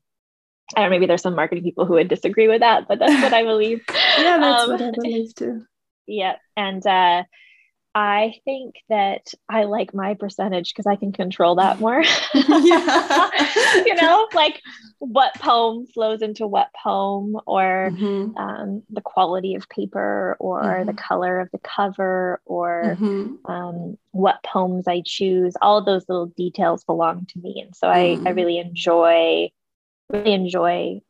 I 0.74 0.80
don't 0.80 0.90
know, 0.90 0.90
maybe 0.90 1.06
there's 1.06 1.22
some 1.22 1.34
marketing 1.34 1.64
people 1.64 1.84
who 1.84 1.94
would 1.94 2.08
disagree 2.08 2.48
with 2.48 2.60
that, 2.60 2.88
but 2.88 2.98
that's 2.98 3.22
what 3.22 3.32
I 3.32 3.44
believe. 3.44 3.82
yeah, 4.18 4.38
that's 4.38 4.62
um, 4.62 4.70
what 4.70 4.82
I 4.82 4.90
believe 4.90 5.34
too. 5.34 5.64
Yeah. 6.04 6.34
And 6.56 6.84
uh, 6.84 7.22
I 7.94 8.34
think 8.44 8.76
that 8.88 9.34
I 9.49 9.64
like 9.64 9.92
my 9.92 10.14
percentage 10.14 10.72
because 10.72 10.87
I 10.87 10.96
can 10.96 11.12
control 11.12 11.56
that 11.56 11.78
more. 11.78 12.02
you 12.34 13.94
know, 13.94 14.28
like 14.32 14.61
what 14.99 15.34
poem 15.34 15.87
flows 15.87 16.22
into 16.22 16.46
what 16.46 16.68
poem, 16.82 17.37
or 17.46 17.90
mm-hmm. 17.92 18.37
um, 18.37 18.82
the 18.88 19.02
quality 19.02 19.54
of 19.54 19.68
paper, 19.68 20.37
or 20.40 20.62
mm-hmm. 20.62 20.87
the 20.87 20.94
color 20.94 21.40
of 21.40 21.50
the 21.52 21.58
cover, 21.58 22.40
or 22.46 22.96
mm-hmm. 22.99 23.50
um, 23.50 23.99
what 24.12 24.42
poems 24.42 24.88
I 24.88 25.02
choose. 25.04 25.54
All 25.61 25.78
of 25.78 25.84
those 25.84 26.08
little 26.08 26.26
details 26.26 26.84
belong 26.84 27.26
to 27.26 27.38
me. 27.40 27.62
And 27.64 27.76
so 27.76 27.88
I, 27.88 28.12
I 28.12 28.16
mm. 28.16 28.37
really 28.37 28.58
enjoy 28.58 29.50
really 30.12 30.32
enjoy 30.32 31.00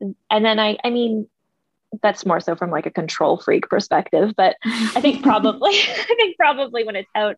and 0.00 0.44
then 0.44 0.58
i 0.58 0.76
i 0.84 0.90
mean 0.90 1.28
that's 2.02 2.24
more 2.24 2.40
so 2.40 2.54
from 2.54 2.70
like 2.70 2.86
a 2.86 2.90
control 2.90 3.38
freak 3.38 3.68
perspective 3.68 4.32
but 4.36 4.56
i 4.64 5.00
think 5.00 5.22
probably 5.22 5.70
i 5.74 6.14
think 6.16 6.36
probably 6.36 6.84
when 6.84 6.96
it's 6.96 7.10
out 7.14 7.36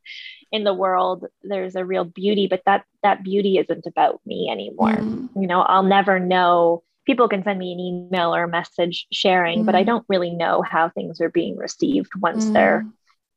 in 0.50 0.64
the 0.64 0.74
world 0.74 1.26
there's 1.42 1.76
a 1.76 1.84
real 1.84 2.04
beauty 2.04 2.46
but 2.46 2.62
that 2.66 2.84
that 3.02 3.22
beauty 3.22 3.58
isn't 3.58 3.86
about 3.86 4.20
me 4.26 4.48
anymore 4.50 4.96
mm. 4.96 5.28
you 5.36 5.46
know 5.46 5.62
i'll 5.62 5.82
never 5.82 6.18
know 6.18 6.82
people 7.04 7.28
can 7.28 7.42
send 7.42 7.58
me 7.58 7.72
an 7.72 7.80
email 7.80 8.34
or 8.34 8.44
a 8.44 8.48
message 8.48 9.06
sharing 9.12 9.62
mm. 9.62 9.66
but 9.66 9.74
i 9.74 9.82
mm. 9.82 9.86
don't 9.86 10.06
really 10.08 10.30
know 10.30 10.62
how 10.62 10.88
things 10.88 11.20
are 11.20 11.30
being 11.30 11.56
received 11.56 12.10
once 12.16 12.44
mm. 12.46 12.52
they're 12.52 12.86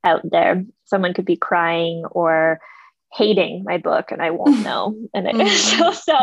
out 0.04 0.22
there 0.30 0.64
someone 0.84 1.14
could 1.14 1.26
be 1.26 1.38
crying 1.38 2.06
or 2.12 2.60
hating 3.16 3.64
my 3.64 3.78
book 3.78 4.12
and 4.12 4.22
I 4.22 4.32
won't 4.32 4.62
know. 4.64 4.96
And 5.14 5.28
it, 5.28 5.58
so, 5.58 5.92
so, 5.92 6.16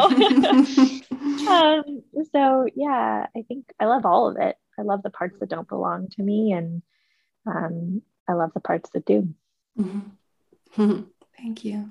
um, 1.51 2.03
so 2.33 2.67
yeah, 2.75 3.27
I 3.35 3.43
think 3.49 3.65
I 3.81 3.87
love 3.87 4.05
all 4.05 4.29
of 4.29 4.37
it. 4.37 4.57
I 4.79 4.83
love 4.83 5.03
the 5.03 5.11
parts 5.11 5.39
that 5.41 5.49
don't 5.49 5.69
belong 5.69 6.09
to 6.09 6.23
me 6.23 6.53
and 6.53 6.83
um, 7.47 8.03
I 8.29 8.33
love 8.35 8.53
the 8.55 8.61
parts 8.61 8.91
that 8.91 9.05
do. 9.05 9.35
Mm-hmm. 9.79 11.03
Thank 11.37 11.65
you. 11.65 11.91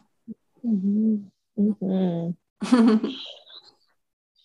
Mm-hmm. 0.65 1.15
Mm-hmm. 1.59 3.07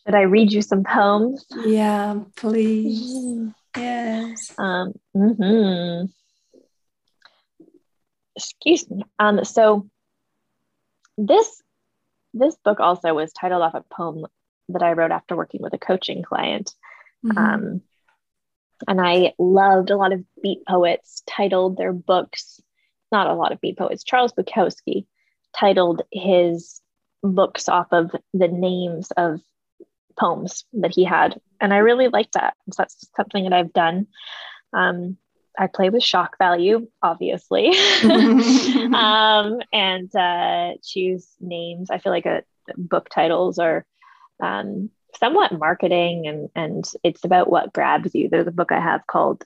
Should 0.07 0.15
I 0.15 0.23
read 0.23 0.53
you 0.53 0.63
some 0.63 0.85
poems? 0.85 1.45
Yeah, 1.65 2.21
please. 2.37 3.13
Mm-hmm. 3.13 3.49
Yes. 3.77 4.53
Um, 4.59 4.95
mm-hmm. 5.17 6.07
Excuse 8.37 8.91
me. 8.91 9.05
Um, 9.19 9.45
so 9.45 9.89
this 11.19 11.63
this 12.35 12.57
book 12.65 12.81
also 12.81 13.15
was 13.15 13.33
titled 13.33 13.63
off 13.63 13.75
a 13.75 13.83
poem 13.83 14.27
that 14.69 14.83
I 14.83 14.93
wrote 14.93 15.11
after 15.11 15.37
working 15.37 15.63
with 15.63 15.73
a 15.73 15.79
coaching 15.79 16.23
client. 16.23 16.75
Mm-hmm. 17.25 17.39
Um, 17.39 17.81
and 18.87 19.01
I 19.01 19.33
loved 19.39 19.91
a 19.91 19.97
lot 19.97 20.13
of 20.13 20.25
beat 20.43 20.65
poets 20.67 21.23
titled 21.27 21.77
their 21.77 21.93
books, 21.93 22.61
not 23.11 23.27
a 23.27 23.35
lot 23.35 23.53
of 23.53 23.61
beat 23.61 23.79
poets, 23.79 24.05
Charles 24.05 24.33
Bukowski 24.33 25.07
titled 25.59 26.03
his 26.13 26.81
books 27.23 27.69
off 27.69 27.89
of 27.93 28.11
the 28.35 28.49
names 28.49 29.11
of 29.17 29.41
poems 30.19 30.65
that 30.75 30.95
he 30.95 31.05
had. 31.05 31.41
And 31.61 31.73
I 31.73 31.79
really 31.79 32.09
liked 32.09 32.35
that. 32.35 32.55
So 32.71 32.83
that's 32.83 33.09
something 33.17 33.45
that 33.45 33.53
I've 33.53 33.73
done. 33.73 34.07
Um, 34.73 35.17
I 35.59 35.69
play 35.69 35.89
with 35.89 36.03
shock 36.03 36.37
value, 36.39 36.89
obviously, 37.03 37.69
um, 38.05 39.61
and 39.73 40.15
uh, 40.15 40.73
choose 40.83 41.29
names. 41.41 41.91
I 41.91 41.99
feel 41.99 42.13
like 42.13 42.27
a, 42.27 42.43
book 42.77 43.09
titles 43.09 43.59
are 43.61 43.87
um, 44.43 44.91
somewhat 45.19 45.59
marketing, 45.59 46.27
and 46.27 46.49
and 46.55 46.85
it's 47.03 47.25
about 47.25 47.51
what 47.51 47.73
grabs 47.73 48.15
you. 48.15 48.29
There's 48.29 48.47
a 48.47 48.53
book 48.53 48.73
I 48.73 48.81
have 48.81 49.07
called 49.07 49.45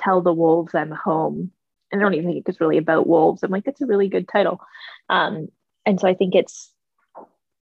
"Tell 0.00 0.20
the 0.22 0.32
Wolves 0.32 0.74
I'm 0.74 0.90
Home." 0.90 1.52
And 1.90 2.00
I 2.00 2.04
don't 2.04 2.14
even 2.14 2.32
think 2.32 2.48
it's 2.48 2.60
really 2.60 2.78
about 2.78 3.06
wolves. 3.06 3.42
I'm 3.42 3.50
like, 3.50 3.66
it's 3.66 3.82
a 3.82 3.86
really 3.86 4.08
good 4.08 4.26
title, 4.26 4.60
um, 5.10 5.48
and 5.84 6.00
so 6.00 6.08
I 6.08 6.14
think 6.14 6.34
it's 6.34 6.72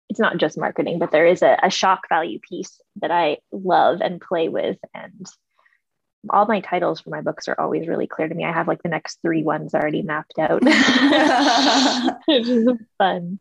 it's 0.08 0.20
not 0.20 0.38
just 0.38 0.58
marketing, 0.58 0.98
but 0.98 1.10
there 1.10 1.26
is 1.26 1.42
a, 1.42 1.58
a 1.62 1.70
shock 1.70 2.08
value 2.08 2.38
piece 2.38 2.80
that 2.96 3.10
I 3.10 3.38
love 3.52 4.00
and 4.00 4.20
play 4.20 4.48
with, 4.48 4.78
and 4.94 5.26
all 6.30 6.46
my 6.46 6.60
titles 6.60 7.00
for 7.00 7.10
my 7.10 7.20
books 7.20 7.48
are 7.48 7.58
always 7.60 7.86
really 7.86 8.06
clear 8.06 8.28
to 8.28 8.34
me. 8.34 8.44
I 8.44 8.52
have 8.52 8.68
like 8.68 8.82
the 8.82 8.88
next 8.88 9.18
three 9.22 9.42
ones 9.42 9.74
already 9.74 10.02
mapped 10.02 10.38
out, 10.38 10.62
which 12.26 12.48
is 12.48 12.68
fun. 12.98 13.38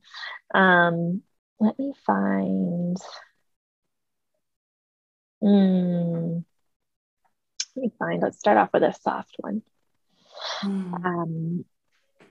Um, 0.53 1.21
let 1.59 1.77
me 1.79 1.93
find. 2.05 2.97
Mm, 5.43 6.43
let 7.75 7.81
me 7.81 7.91
find. 7.99 8.21
Let's 8.21 8.39
start 8.39 8.57
off 8.57 8.69
with 8.73 8.83
a 8.83 8.93
soft 8.93 9.35
one. 9.37 9.61
Mm. 10.61 11.05
Um, 11.05 11.65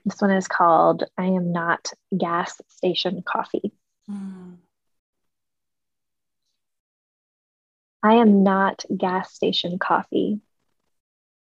this 0.05 0.21
one 0.21 0.31
is 0.31 0.47
called 0.47 1.03
"I 1.17 1.25
Am 1.25 1.51
Not 1.51 1.91
Gas 2.17 2.61
Station 2.69 3.23
Coffee." 3.25 3.71
Mm. 4.09 4.57
I 8.03 8.15
am 8.15 8.43
not 8.43 8.85
gas 8.95 9.33
station 9.33 9.79
coffee. 9.79 10.39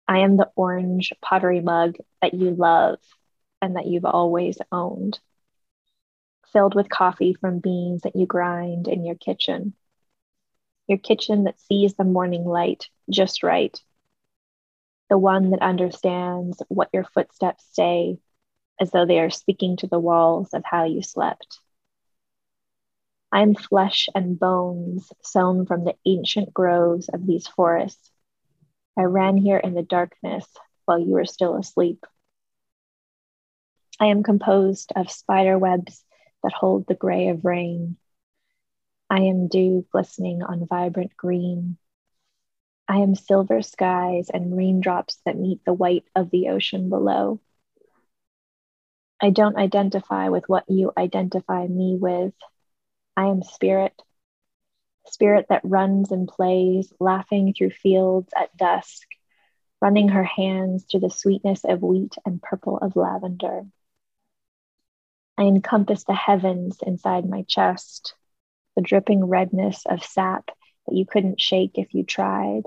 I 0.07 0.19
am 0.19 0.37
the 0.37 0.51
orange 0.55 1.13
pottery 1.21 1.61
mug 1.61 1.97
that 2.21 2.33
you 2.33 2.51
love 2.51 2.99
and 3.61 3.77
that 3.77 3.87
you've 3.87 4.05
always 4.05 4.57
owned, 4.71 5.19
filled 6.51 6.75
with 6.75 6.89
coffee 6.89 7.33
from 7.33 7.59
beans 7.59 8.01
that 8.01 8.15
you 8.15 8.25
grind 8.25 8.87
in 8.87 9.05
your 9.05 9.15
kitchen. 9.15 9.73
Your 10.87 10.97
kitchen 10.97 11.45
that 11.45 11.59
sees 11.59 11.95
the 11.95 12.03
morning 12.03 12.45
light 12.45 12.87
just 13.09 13.43
right. 13.43 13.77
The 15.09 15.17
one 15.17 15.51
that 15.51 15.61
understands 15.61 16.61
what 16.67 16.89
your 16.93 17.03
footsteps 17.03 17.65
say 17.73 18.17
as 18.79 18.91
though 18.91 19.05
they 19.05 19.19
are 19.19 19.29
speaking 19.29 19.77
to 19.77 19.87
the 19.87 19.99
walls 19.99 20.53
of 20.53 20.63
how 20.65 20.85
you 20.85 21.03
slept. 21.03 21.59
I 23.31 23.41
am 23.41 23.55
flesh 23.55 24.09
and 24.13 24.37
bones 24.37 25.11
sown 25.21 25.65
from 25.65 25.85
the 25.85 25.95
ancient 26.05 26.53
groves 26.53 27.07
of 27.09 27.25
these 27.25 27.47
forests. 27.47 28.11
I 28.97 29.03
ran 29.03 29.37
here 29.37 29.57
in 29.57 29.73
the 29.73 29.83
darkness 29.83 30.45
while 30.85 30.99
you 30.99 31.11
were 31.11 31.25
still 31.25 31.55
asleep. 31.57 32.05
I 33.99 34.07
am 34.07 34.23
composed 34.23 34.91
of 34.95 35.11
spider 35.11 35.57
webs 35.57 36.03
that 36.43 36.53
hold 36.53 36.87
the 36.87 36.95
gray 36.95 37.29
of 37.29 37.45
rain. 37.45 37.97
I 39.11 39.23
am 39.23 39.49
dew 39.49 39.85
glistening 39.91 40.41
on 40.41 40.65
vibrant 40.67 41.17
green. 41.17 41.75
I 42.87 42.99
am 42.99 43.13
silver 43.13 43.61
skies 43.61 44.29
and 44.33 44.55
raindrops 44.55 45.19
that 45.25 45.37
meet 45.37 45.59
the 45.65 45.73
white 45.73 46.05
of 46.15 46.29
the 46.29 46.47
ocean 46.47 46.87
below. 46.87 47.41
I 49.21 49.31
don't 49.31 49.57
identify 49.57 50.29
with 50.29 50.47
what 50.47 50.63
you 50.69 50.93
identify 50.97 51.67
me 51.67 51.97
with. 51.99 52.33
I 53.17 53.25
am 53.25 53.43
spirit, 53.43 54.01
spirit 55.07 55.47
that 55.49 55.65
runs 55.65 56.13
and 56.13 56.25
plays, 56.25 56.93
laughing 56.97 57.53
through 57.53 57.71
fields 57.71 58.31
at 58.33 58.55
dusk, 58.55 59.09
running 59.81 60.07
her 60.07 60.23
hands 60.23 60.85
through 60.89 61.01
the 61.01 61.09
sweetness 61.09 61.65
of 61.65 61.81
wheat 61.83 62.15
and 62.25 62.41
purple 62.41 62.77
of 62.77 62.95
lavender. 62.95 63.63
I 65.37 65.41
encompass 65.41 66.05
the 66.05 66.15
heavens 66.15 66.79
inside 66.81 67.29
my 67.29 67.41
chest, 67.41 68.15
the 68.75 68.81
dripping 68.81 69.25
redness 69.25 69.83
of 69.85 70.03
sap 70.03 70.49
that 70.87 70.95
you 70.95 71.05
couldn't 71.05 71.39
shake 71.39 71.71
if 71.75 71.93
you 71.93 72.03
tried. 72.03 72.63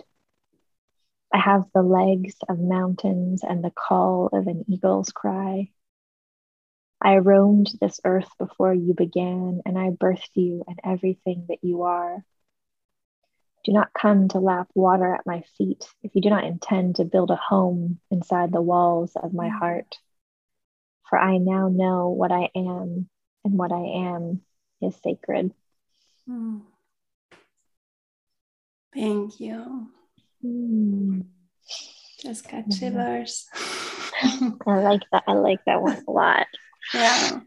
I 1.33 1.39
have 1.39 1.65
the 1.75 1.83
legs 1.83 2.37
of 2.49 2.61
mountains 2.61 3.43
and 3.43 3.65
the 3.65 3.73
call 3.73 4.29
of 4.33 4.47
an 4.47 4.65
eagle's 4.69 5.11
cry. 5.11 5.71
I 7.01 7.19
roamed 7.19 7.71
this 7.81 8.01
earth 8.05 8.31
before 8.39 8.73
you 8.73 8.95
began, 8.95 9.61
and 9.67 9.79
I 9.79 9.91
birthed 9.91 10.31
you 10.35 10.65
and 10.67 10.79
everything 10.85 11.47
that 11.49 11.59
you 11.63 11.83
are. 11.83 12.25
Do 13.65 13.73
not 13.73 13.93
come 13.93 14.29
to 14.29 14.39
lap 14.41 14.69
water 14.75 15.15
at 15.15 15.27
my 15.27 15.43
feet 15.59 15.87
if 16.03 16.15
you 16.15 16.21
do 16.21 16.31
not 16.31 16.45
intend 16.45 16.97
to 16.97 17.05
build 17.05 17.31
a 17.31 17.37
home 17.37 17.99
inside 18.11 18.53
the 18.53 18.63
walls 18.63 19.17
of 19.17 19.35
my 19.35 19.49
heart. 19.49 19.99
For 21.09 21.19
I 21.19 21.39
now 21.39 21.69
know 21.69 22.11
what 22.11 22.31
I 22.31 22.51
am, 22.55 23.09
and 23.45 23.59
what 23.59 23.73
I 23.73 23.85
am 24.09 24.43
is 24.81 24.95
sacred. 25.03 25.53
Mm. 26.29 26.63
Thank 28.95 29.41
you. 29.41 29.89
Mm. 30.45 31.25
Just 32.21 32.51
got 32.51 32.73
shivers. 32.73 33.47
I 33.55 34.53
like 34.67 35.03
that. 35.13 35.25
I 35.27 35.33
like 35.33 35.61
that 35.67 35.83
one 35.83 36.03
a 36.07 36.11
lot. 36.11 36.47
Yeah. 36.93 37.41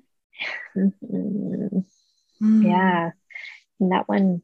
Mm-hmm. 0.76 1.80
Mm. 2.42 2.64
Yeah. 2.64 3.12
And 3.80 3.92
that 3.92 4.08
one 4.08 4.42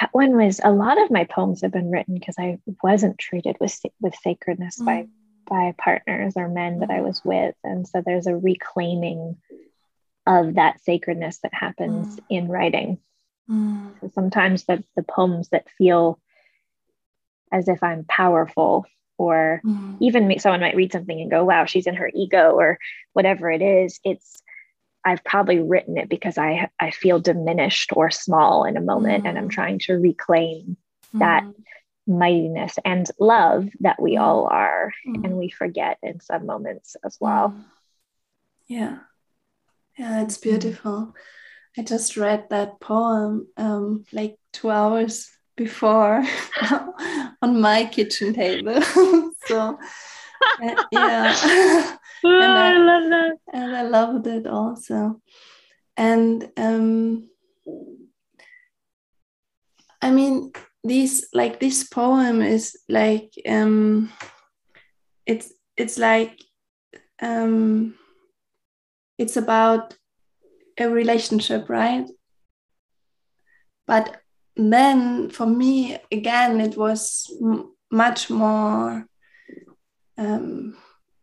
that 0.00 0.10
one 0.12 0.36
was 0.36 0.60
a 0.62 0.70
lot 0.70 1.02
of 1.02 1.10
my 1.10 1.24
poems 1.24 1.62
have 1.62 1.72
been 1.72 1.90
written 1.90 2.14
because 2.14 2.36
I 2.38 2.58
wasn't 2.82 3.18
treated 3.18 3.56
with 3.60 3.78
with 4.00 4.14
sacredness 4.22 4.80
mm. 4.80 4.86
by 4.86 5.06
by 5.46 5.74
partners 5.76 6.34
or 6.36 6.48
men 6.48 6.80
that 6.80 6.90
I 6.90 7.00
was 7.00 7.20
with. 7.24 7.54
And 7.64 7.86
so 7.86 8.02
there's 8.04 8.26
a 8.26 8.36
reclaiming 8.36 9.36
of 10.26 10.54
that 10.54 10.80
sacredness 10.82 11.38
that 11.42 11.54
happens 11.54 12.16
mm. 12.16 12.20
in 12.30 12.48
writing. 12.48 12.98
Mm. 13.50 13.92
So 14.00 14.10
sometimes 14.14 14.64
the, 14.64 14.84
the 14.96 15.02
poems 15.02 15.48
that 15.48 15.68
feel 15.70 16.20
as 17.52 17.68
if 17.68 17.82
I'm 17.82 18.04
powerful 18.04 18.86
or 19.18 19.60
mm. 19.64 19.96
even 20.00 20.38
someone 20.38 20.60
might 20.60 20.76
read 20.76 20.92
something 20.92 21.20
and 21.20 21.30
go 21.30 21.44
wow 21.44 21.64
she's 21.64 21.86
in 21.86 21.94
her 21.94 22.10
ego 22.14 22.52
or 22.52 22.78
whatever 23.12 23.50
it 23.50 23.62
is 23.62 24.00
it's 24.04 24.42
i've 25.04 25.22
probably 25.24 25.60
written 25.60 25.96
it 25.96 26.08
because 26.08 26.38
i 26.38 26.68
i 26.80 26.90
feel 26.90 27.20
diminished 27.20 27.90
or 27.94 28.10
small 28.10 28.64
in 28.64 28.76
a 28.76 28.80
moment 28.80 29.24
mm. 29.24 29.28
and 29.28 29.38
i'm 29.38 29.48
mm. 29.48 29.52
trying 29.52 29.78
to 29.78 29.94
reclaim 29.94 30.76
mm. 31.14 31.18
that 31.18 31.44
mightiness 32.06 32.78
and 32.84 33.08
love 33.20 33.68
that 33.80 34.00
we 34.00 34.16
mm. 34.16 34.20
all 34.20 34.46
are 34.46 34.92
mm. 35.06 35.24
and 35.24 35.36
we 35.36 35.48
forget 35.48 35.98
in 36.02 36.20
some 36.20 36.46
moments 36.46 36.96
as 37.04 37.16
well 37.20 37.54
yeah 38.66 38.98
yeah 39.98 40.22
it's 40.22 40.38
beautiful 40.38 41.14
i 41.78 41.82
just 41.82 42.16
read 42.16 42.46
that 42.50 42.80
poem 42.80 43.46
um 43.56 44.04
like 44.12 44.36
two 44.52 44.70
hours 44.70 45.30
before 45.56 46.24
on 47.42 47.60
my 47.60 47.84
kitchen 47.86 48.34
table. 48.34 48.80
so 49.46 49.78
uh, 50.62 50.84
yeah, 50.90 51.96
and 52.24 52.52
I, 52.52 52.72
I, 52.72 52.78
love 52.78 53.10
that, 53.10 53.36
and 53.52 53.76
I 53.76 53.82
loved 53.82 54.26
it 54.26 54.46
also. 54.46 55.20
And 55.96 56.50
um, 56.56 57.28
I 60.00 60.10
mean, 60.10 60.52
this 60.82 61.26
like 61.32 61.60
this 61.60 61.84
poem 61.84 62.42
is 62.42 62.76
like 62.88 63.32
um, 63.48 64.10
it's 65.26 65.52
it's 65.76 65.98
like 65.98 66.38
um, 67.20 67.94
it's 69.18 69.36
about 69.36 69.96
a 70.78 70.88
relationship, 70.88 71.68
right? 71.68 72.06
But 73.86 74.22
then 74.56 75.30
for 75.30 75.46
me 75.46 75.98
again 76.10 76.60
it 76.60 76.76
was 76.76 77.32
much 77.90 78.28
more 78.28 79.06
um, 80.18 80.76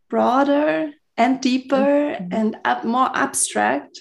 broader 0.08 0.92
and 1.16 1.40
deeper 1.40 1.76
mm-hmm. 1.76 2.32
and 2.32 2.56
up, 2.64 2.84
more 2.84 3.10
abstract 3.14 4.00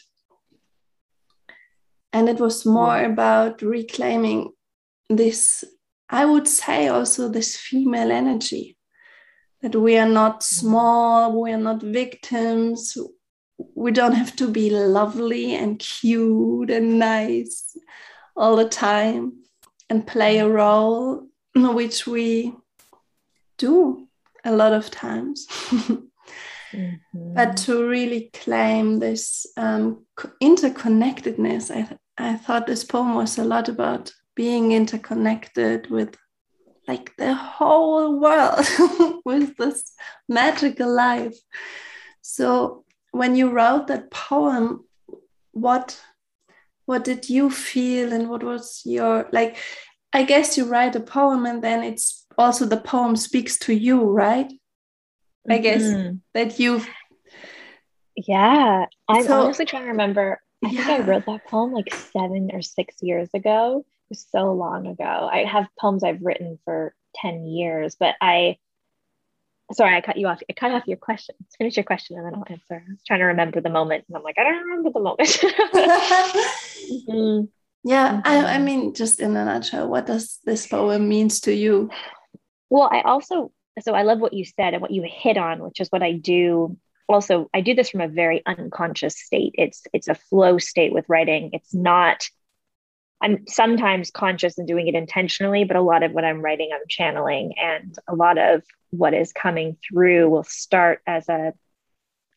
and 2.12 2.28
it 2.28 2.40
was 2.40 2.66
more 2.66 3.04
about 3.04 3.62
reclaiming 3.62 4.52
this 5.10 5.64
i 6.10 6.26
would 6.26 6.48
say 6.48 6.88
also 6.88 7.30
this 7.30 7.56
female 7.56 8.12
energy 8.12 8.76
that 9.62 9.76
we 9.76 9.98
are 9.98 10.10
not 10.10 10.40
mm-hmm. 10.40 10.56
small 10.56 11.42
we 11.42 11.52
are 11.52 11.58
not 11.58 11.82
victims 11.82 12.98
we 13.76 13.92
don't 13.92 14.14
have 14.14 14.36
to 14.38 14.48
be 14.48 14.70
lovely 14.70 15.56
and 15.56 15.80
cute 15.80 16.70
and 16.70 17.00
nice 17.00 17.78
all 18.36 18.56
the 18.56 18.68
time 18.68 19.34
and 19.90 20.08
play 20.08 20.38
a 20.38 20.48
role 20.48 21.28
which 21.56 22.08
we 22.08 22.54
do 23.58 24.08
a 24.46 24.52
lot 24.52 24.74
of 24.74 24.90
times. 24.90 25.48
mm-hmm. 25.50 27.34
But 27.34 27.58
to 27.58 27.88
really 27.88 28.30
claim 28.34 29.00
this 29.00 29.46
um, 29.58 30.06
interconnectedness, 30.42 31.72
I, 31.72 31.82
th- 31.84 32.00
I 32.18 32.36
thought 32.38 32.68
this 32.68 32.84
poem 32.84 33.16
was 33.16 33.38
a 33.38 33.44
lot 33.44 33.68
about 33.70 34.12
being 34.36 34.72
interconnected 34.72 35.90
with 35.90 36.16
like 36.88 37.16
the 37.18 37.34
whole 37.34 38.20
world 38.20 38.66
with 39.26 39.58
this 39.58 39.92
magical 40.28 40.94
life. 40.94 41.38
So 42.22 42.86
when 43.12 43.36
you 43.36 43.50
wrote 43.50 43.88
that 43.88 44.12
poem, 44.12 44.86
what 45.52 46.00
what 46.86 47.04
did 47.04 47.30
you 47.30 47.50
feel 47.52 48.12
and 48.14 48.30
what 48.30 48.44
was 48.44 48.82
your 48.86 49.28
like 49.32 49.58
I 50.12 50.24
guess 50.24 50.58
you 50.58 50.66
write 50.66 50.96
a 50.96 51.00
poem 51.00 51.46
and 51.46 51.64
then 51.64 51.84
it's 51.84 52.26
also 52.38 52.66
the 52.66 52.78
poem 52.78 53.16
speaks 53.16 53.60
to 53.60 53.74
you, 53.74 54.04
right? 54.04 54.52
I 55.50 55.58
guess 55.60 55.84
mm-hmm. 55.84 56.18
that 56.34 56.60
you 56.60 56.82
Yeah. 58.16 58.86
I'm 59.08 59.24
so, 59.24 59.42
honestly 59.42 59.66
trying 59.66 59.84
to 59.84 59.90
remember. 59.90 60.42
I 60.64 60.70
yeah. 60.70 60.86
think 60.86 61.00
I 61.02 61.04
wrote 61.04 61.26
that 61.26 61.46
poem 61.48 61.72
like 61.72 61.94
seven 61.94 62.50
or 62.54 62.62
six 62.62 62.96
years 63.02 63.30
ago. 63.34 63.86
It 63.86 64.10
was 64.10 64.26
so 64.32 64.54
long 64.54 64.88
ago. 64.88 65.30
I 65.32 65.46
have 65.46 65.68
poems 65.80 66.04
I've 66.04 66.22
written 66.22 66.60
for 66.66 66.94
10 67.16 67.46
years, 67.46 67.96
but 68.00 68.16
I 68.20 68.58
sorry, 69.74 69.96
I 69.96 70.02
cut 70.02 70.18
you 70.18 70.28
off. 70.28 70.42
I 70.50 70.54
cut 70.54 70.72
off 70.72 70.88
your 70.88 70.98
question. 70.98 71.36
Let's 71.40 71.56
finish 71.56 71.78
your 71.78 71.84
question 71.84 72.18
and 72.18 72.26
then 72.26 72.36
I'll 72.36 72.46
answer. 72.50 72.84
I 72.88 72.92
was 72.92 73.04
trying 73.06 73.20
to 73.20 73.26
remember 73.26 73.62
the 73.62 73.70
moment. 73.70 74.06
And 74.08 74.18
I'm 74.18 74.24
like, 74.24 74.38
I 74.38 74.44
don't 74.44 74.64
remember 74.64 74.92
the 74.92 75.00
moment. 75.00 75.30
mm-hmm. 77.08 77.46
Yeah, 77.86 78.18
mm-hmm. 78.18 78.28
I, 78.28 78.56
I 78.56 78.58
mean, 78.58 78.94
just 78.94 79.22
in 79.22 79.38
a 79.38 79.46
nutshell, 79.46 79.88
what 79.88 80.06
does 80.06 80.40
this 80.44 80.68
poem 80.68 81.08
means 81.08 81.40
to 81.42 81.54
you? 81.54 81.90
Well, 82.70 82.90
I 82.92 83.02
also 83.02 83.54
so 83.82 83.94
I 83.94 84.02
love 84.02 84.20
what 84.20 84.34
you 84.34 84.44
said 84.44 84.74
and 84.74 84.82
what 84.82 84.92
you 84.92 85.04
hit 85.08 85.38
on, 85.38 85.64
which 85.64 85.80
is 85.80 85.88
what 85.90 86.04
I 86.04 86.14
do. 86.14 86.78
Also, 87.08 87.50
I 87.54 87.62
do 87.62 87.74
this 87.74 87.90
from 87.90 88.02
a 88.02 88.08
very 88.08 88.44
unconscious 88.46 89.18
state. 89.18 89.56
It's 89.58 89.84
it's 89.94 90.08
a 90.08 90.16
flow 90.16 90.58
state 90.58 90.94
with 90.94 91.06
writing. 91.08 91.52
It's 91.54 91.74
not 91.74 92.28
I'm 93.22 93.46
sometimes 93.48 94.12
conscious 94.12 94.58
and 94.58 94.68
doing 94.68 94.88
it 94.88 94.96
intentionally, 94.96 95.66
but 95.66 95.76
a 95.76 95.82
lot 95.82 96.04
of 96.04 96.14
what 96.14 96.24
I'm 96.24 96.42
writing, 96.42 96.70
I'm 96.74 96.88
channeling. 96.88 97.54
And 97.62 97.94
a 98.08 98.16
lot 98.16 98.38
of 98.38 98.64
what 98.92 99.14
is 99.14 99.34
coming 99.34 99.78
through 99.88 100.30
will 100.30 100.44
start 100.44 101.02
as 101.06 101.28
a 101.30 101.54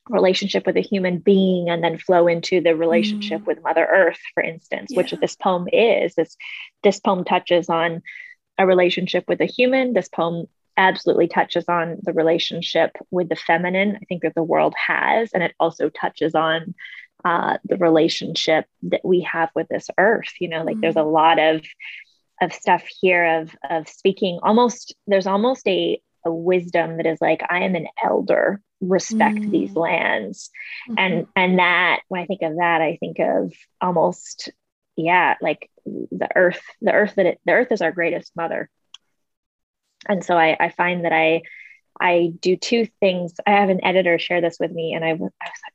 relationship 0.08 0.66
with 0.66 0.76
a 0.76 0.80
human 0.80 1.18
being 1.18 1.68
and 1.70 1.82
then 1.82 1.98
flow 1.98 2.26
into 2.26 2.60
the 2.60 2.74
relationship 2.74 3.42
mm. 3.42 3.46
with 3.46 3.62
Mother 3.62 3.86
Earth, 3.86 4.18
for 4.34 4.42
instance, 4.42 4.90
yeah. 4.90 4.96
which 4.96 5.12
this 5.12 5.36
poem 5.36 5.68
is. 5.72 6.14
This, 6.14 6.36
this 6.82 7.00
poem 7.00 7.24
touches 7.24 7.68
on 7.68 8.02
a 8.58 8.66
relationship 8.66 9.24
with 9.28 9.40
a 9.40 9.46
human. 9.46 9.92
This 9.92 10.08
poem 10.08 10.46
absolutely 10.76 11.28
touches 11.28 11.66
on 11.68 11.98
the 12.02 12.12
relationship 12.12 12.96
with 13.10 13.28
the 13.28 13.36
feminine, 13.36 13.96
I 13.96 14.04
think 14.06 14.22
that 14.22 14.34
the 14.34 14.42
world 14.42 14.74
has. 14.76 15.30
And 15.32 15.42
it 15.42 15.54
also 15.60 15.88
touches 15.88 16.34
on 16.34 16.74
uh, 17.24 17.58
the 17.64 17.76
relationship 17.76 18.66
that 18.82 19.04
we 19.04 19.20
have 19.20 19.50
with 19.54 19.68
this 19.68 19.88
earth. 19.98 20.32
You 20.40 20.48
know, 20.48 20.64
like 20.64 20.74
mm-hmm. 20.74 20.80
there's 20.80 20.96
a 20.96 21.00
mm. 21.00 21.12
lot 21.12 21.38
of 21.38 21.62
of 22.40 22.52
stuff 22.52 22.82
here 23.00 23.40
of 23.40 23.54
of 23.68 23.88
speaking. 23.88 24.40
Almost 24.42 24.94
there's 25.06 25.28
almost 25.28 25.66
a 25.68 26.02
a 26.24 26.32
wisdom 26.32 26.96
that 26.96 27.06
is 27.06 27.20
like 27.20 27.42
I 27.48 27.60
am 27.60 27.74
an 27.74 27.88
elder. 28.02 28.60
Respect 28.80 29.36
mm-hmm. 29.36 29.50
these 29.52 29.76
lands, 29.76 30.50
mm-hmm. 30.88 30.98
and 30.98 31.26
and 31.36 31.58
that 31.60 32.00
when 32.08 32.20
I 32.20 32.26
think 32.26 32.42
of 32.42 32.56
that, 32.56 32.80
I 32.80 32.96
think 32.96 33.20
of 33.20 33.52
almost 33.80 34.50
yeah, 34.96 35.36
like 35.40 35.70
the 35.84 36.28
earth. 36.34 36.62
The 36.80 36.92
earth 36.92 37.14
that 37.16 37.26
it, 37.26 37.40
the 37.44 37.52
earth 37.52 37.70
is 37.70 37.82
our 37.82 37.92
greatest 37.92 38.34
mother. 38.36 38.68
And 40.08 40.24
so 40.24 40.36
I, 40.36 40.56
I 40.58 40.70
find 40.70 41.04
that 41.04 41.12
I 41.12 41.42
I 42.00 42.32
do 42.40 42.56
two 42.56 42.86
things. 43.00 43.34
I 43.46 43.52
have 43.52 43.68
an 43.68 43.84
editor 43.84 44.18
share 44.18 44.40
this 44.40 44.56
with 44.58 44.72
me, 44.72 44.94
and 44.94 45.04
I, 45.04 45.12
was, 45.14 45.30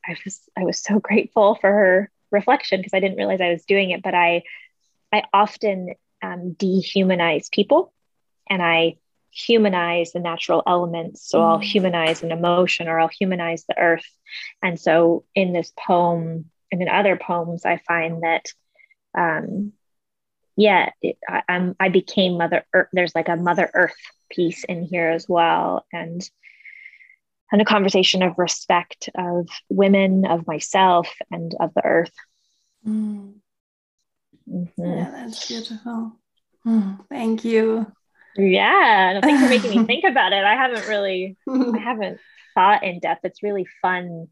I 0.06 0.16
was, 0.24 0.40
I 0.58 0.64
was 0.64 0.82
so 0.82 0.98
grateful 0.98 1.54
for 1.54 1.70
her 1.70 2.10
reflection 2.30 2.80
because 2.80 2.94
I 2.94 3.00
didn't 3.00 3.16
realize 3.16 3.40
I 3.40 3.52
was 3.52 3.64
doing 3.64 3.90
it. 3.90 4.02
But 4.02 4.14
I, 4.14 4.42
I 5.12 5.22
often 5.32 5.94
um, 6.22 6.54
dehumanize 6.58 7.50
people, 7.50 7.92
and 8.50 8.62
I 8.62 8.96
humanize 9.46 10.12
the 10.12 10.20
natural 10.20 10.62
elements. 10.66 11.28
So 11.28 11.38
mm. 11.38 11.44
I'll 11.44 11.58
humanize 11.58 12.22
an 12.22 12.32
emotion, 12.32 12.88
or 12.88 12.98
I'll 12.98 13.08
humanize 13.08 13.64
the 13.68 13.78
earth. 13.78 14.06
And 14.62 14.78
so 14.78 15.24
in 15.34 15.52
this 15.52 15.72
poem, 15.78 16.46
and 16.70 16.82
in 16.82 16.88
other 16.88 17.16
poems, 17.16 17.64
I 17.64 17.78
find 17.86 18.22
that, 18.22 18.46
um, 19.16 19.72
yeah, 20.56 20.90
it, 21.00 21.16
I, 21.28 21.42
I'm 21.48 21.76
I 21.80 21.88
became 21.88 22.36
Mother 22.36 22.64
Earth. 22.74 22.88
There's 22.92 23.14
like 23.14 23.28
a 23.28 23.36
Mother 23.36 23.70
Earth 23.72 23.96
piece 24.30 24.64
in 24.64 24.82
here 24.82 25.10
as 25.10 25.28
well 25.28 25.86
and 25.92 26.28
and 27.50 27.62
a 27.62 27.64
conversation 27.64 28.22
of 28.22 28.38
respect 28.38 29.08
of 29.14 29.48
women 29.68 30.26
of 30.26 30.46
myself 30.46 31.08
and 31.30 31.54
of 31.60 31.72
the 31.74 31.84
earth 31.84 32.12
mm. 32.86 33.34
mm-hmm. 34.48 34.84
yeah 34.84 35.10
that's 35.10 35.48
beautiful 35.48 36.12
mm, 36.66 36.98
thank 37.08 37.44
you 37.44 37.90
yeah 38.36 39.20
thanks 39.20 39.42
for 39.42 39.48
making 39.48 39.70
me 39.70 39.86
think 39.86 40.04
about 40.04 40.32
it 40.32 40.44
i 40.44 40.54
haven't 40.54 40.86
really 40.88 41.36
i 41.48 41.78
haven't 41.78 42.18
thought 42.54 42.82
in 42.82 42.98
depth 43.00 43.24
it's 43.24 43.42
really 43.42 43.66
fun 43.82 44.28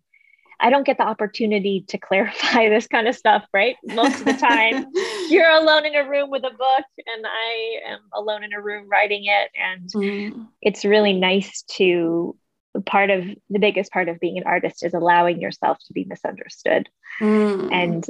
I 0.58 0.70
don't 0.70 0.86
get 0.86 0.96
the 0.96 1.06
opportunity 1.06 1.84
to 1.88 1.98
clarify 1.98 2.68
this 2.70 2.86
kind 2.86 3.06
of 3.08 3.14
stuff, 3.14 3.44
right? 3.52 3.76
Most 3.84 4.20
of 4.20 4.24
the 4.24 4.32
time, 4.32 4.86
you're 5.28 5.50
alone 5.50 5.84
in 5.86 5.94
a 5.94 6.08
room 6.08 6.30
with 6.30 6.44
a 6.44 6.50
book, 6.50 6.84
and 7.14 7.26
I 7.26 7.92
am 7.92 8.00
alone 8.14 8.42
in 8.42 8.52
a 8.52 8.60
room 8.60 8.88
writing 8.88 9.24
it. 9.26 9.50
And 9.54 9.90
mm. 9.92 10.46
it's 10.62 10.84
really 10.84 11.12
nice 11.12 11.62
to 11.76 12.36
part 12.80 13.10
of 13.10 13.24
the 13.50 13.58
biggest 13.58 13.92
part 13.92 14.08
of 14.08 14.20
being 14.20 14.38
an 14.38 14.44
artist 14.44 14.84
is 14.84 14.94
allowing 14.94 15.40
yourself 15.40 15.78
to 15.86 15.92
be 15.92 16.04
misunderstood. 16.04 16.88
Mm. 17.20 17.72
And 17.72 18.04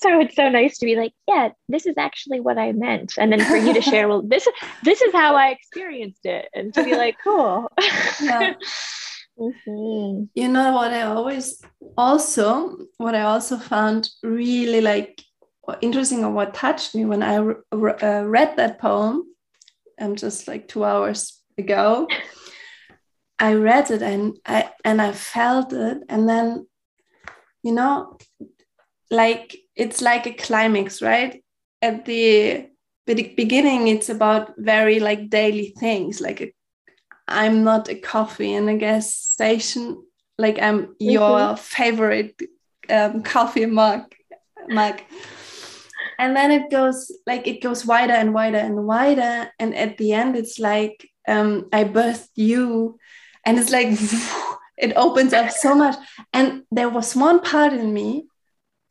so 0.00 0.20
it's 0.20 0.34
so 0.34 0.48
nice 0.48 0.78
to 0.78 0.86
be 0.86 0.96
like, 0.96 1.12
yeah, 1.26 1.50
this 1.68 1.86
is 1.86 1.96
actually 1.96 2.40
what 2.40 2.58
I 2.58 2.72
meant. 2.72 3.14
And 3.18 3.32
then 3.32 3.44
for 3.44 3.56
you 3.56 3.74
to 3.74 3.82
share, 3.82 4.08
well, 4.08 4.22
this 4.22 4.46
is 4.46 4.54
this 4.82 5.00
is 5.00 5.12
how 5.12 5.36
I 5.36 5.50
experienced 5.50 6.24
it. 6.24 6.48
And 6.54 6.72
to 6.74 6.84
be 6.84 6.94
like, 6.94 7.16
cool. 7.24 7.70
Yeah. 8.20 8.54
Mm-hmm. 9.38 10.24
You 10.34 10.48
know 10.48 10.72
what 10.72 10.92
I 10.92 11.02
always 11.02 11.62
also 11.96 12.76
what 12.96 13.14
I 13.14 13.22
also 13.22 13.56
found 13.56 14.10
really 14.24 14.80
like 14.80 15.22
interesting 15.80 16.24
or 16.24 16.30
what 16.32 16.54
touched 16.54 16.94
me 16.94 17.04
when 17.04 17.22
I 17.22 17.36
uh, 17.36 18.24
read 18.24 18.56
that 18.56 18.80
poem, 18.80 19.24
um, 20.00 20.16
just 20.16 20.48
like 20.48 20.66
two 20.66 20.84
hours 20.84 21.40
ago. 21.56 22.08
I 23.38 23.54
read 23.54 23.90
it 23.90 24.02
and 24.02 24.36
I 24.44 24.70
and 24.84 25.00
I 25.00 25.12
felt 25.12 25.72
it, 25.72 26.02
and 26.08 26.28
then, 26.28 26.66
you 27.62 27.72
know, 27.72 28.18
like 29.10 29.56
it's 29.76 30.00
like 30.02 30.26
a 30.26 30.32
climax, 30.32 31.00
right? 31.00 31.42
At 31.80 32.04
the 32.04 32.68
beginning, 33.06 33.88
it's 33.88 34.08
about 34.08 34.54
very 34.58 35.00
like 35.00 35.30
daily 35.30 35.74
things, 35.78 36.20
like 36.20 36.40
a 36.40 36.52
I'm 37.28 37.62
not 37.62 37.88
a 37.88 37.94
coffee 37.94 38.54
in 38.54 38.68
a 38.68 38.76
gas 38.76 39.14
station. 39.14 40.02
Like 40.38 40.58
I'm 40.60 40.86
mm-hmm. 40.86 41.10
your 41.10 41.56
favorite 41.56 42.40
um, 42.90 43.22
coffee 43.22 43.66
mug, 43.66 44.14
mug. 44.68 45.00
And 46.18 46.34
then 46.34 46.50
it 46.50 46.70
goes 46.70 47.12
like 47.26 47.46
it 47.46 47.62
goes 47.62 47.86
wider 47.86 48.14
and 48.14 48.34
wider 48.34 48.58
and 48.58 48.84
wider, 48.86 49.50
and 49.58 49.74
at 49.74 49.98
the 49.98 50.12
end 50.12 50.36
it's 50.36 50.58
like 50.58 51.08
um, 51.28 51.68
I 51.72 51.84
birthed 51.84 52.30
you, 52.34 52.98
and 53.48 53.58
it's 53.58 53.70
like 53.70 53.88
it 54.78 54.92
opens 54.94 55.32
up 55.32 55.50
so 55.50 55.74
much. 55.74 55.96
And 56.34 56.64
there 56.70 56.90
was 56.90 57.16
one 57.16 57.40
part 57.40 57.72
in 57.72 57.94
me 57.94 58.26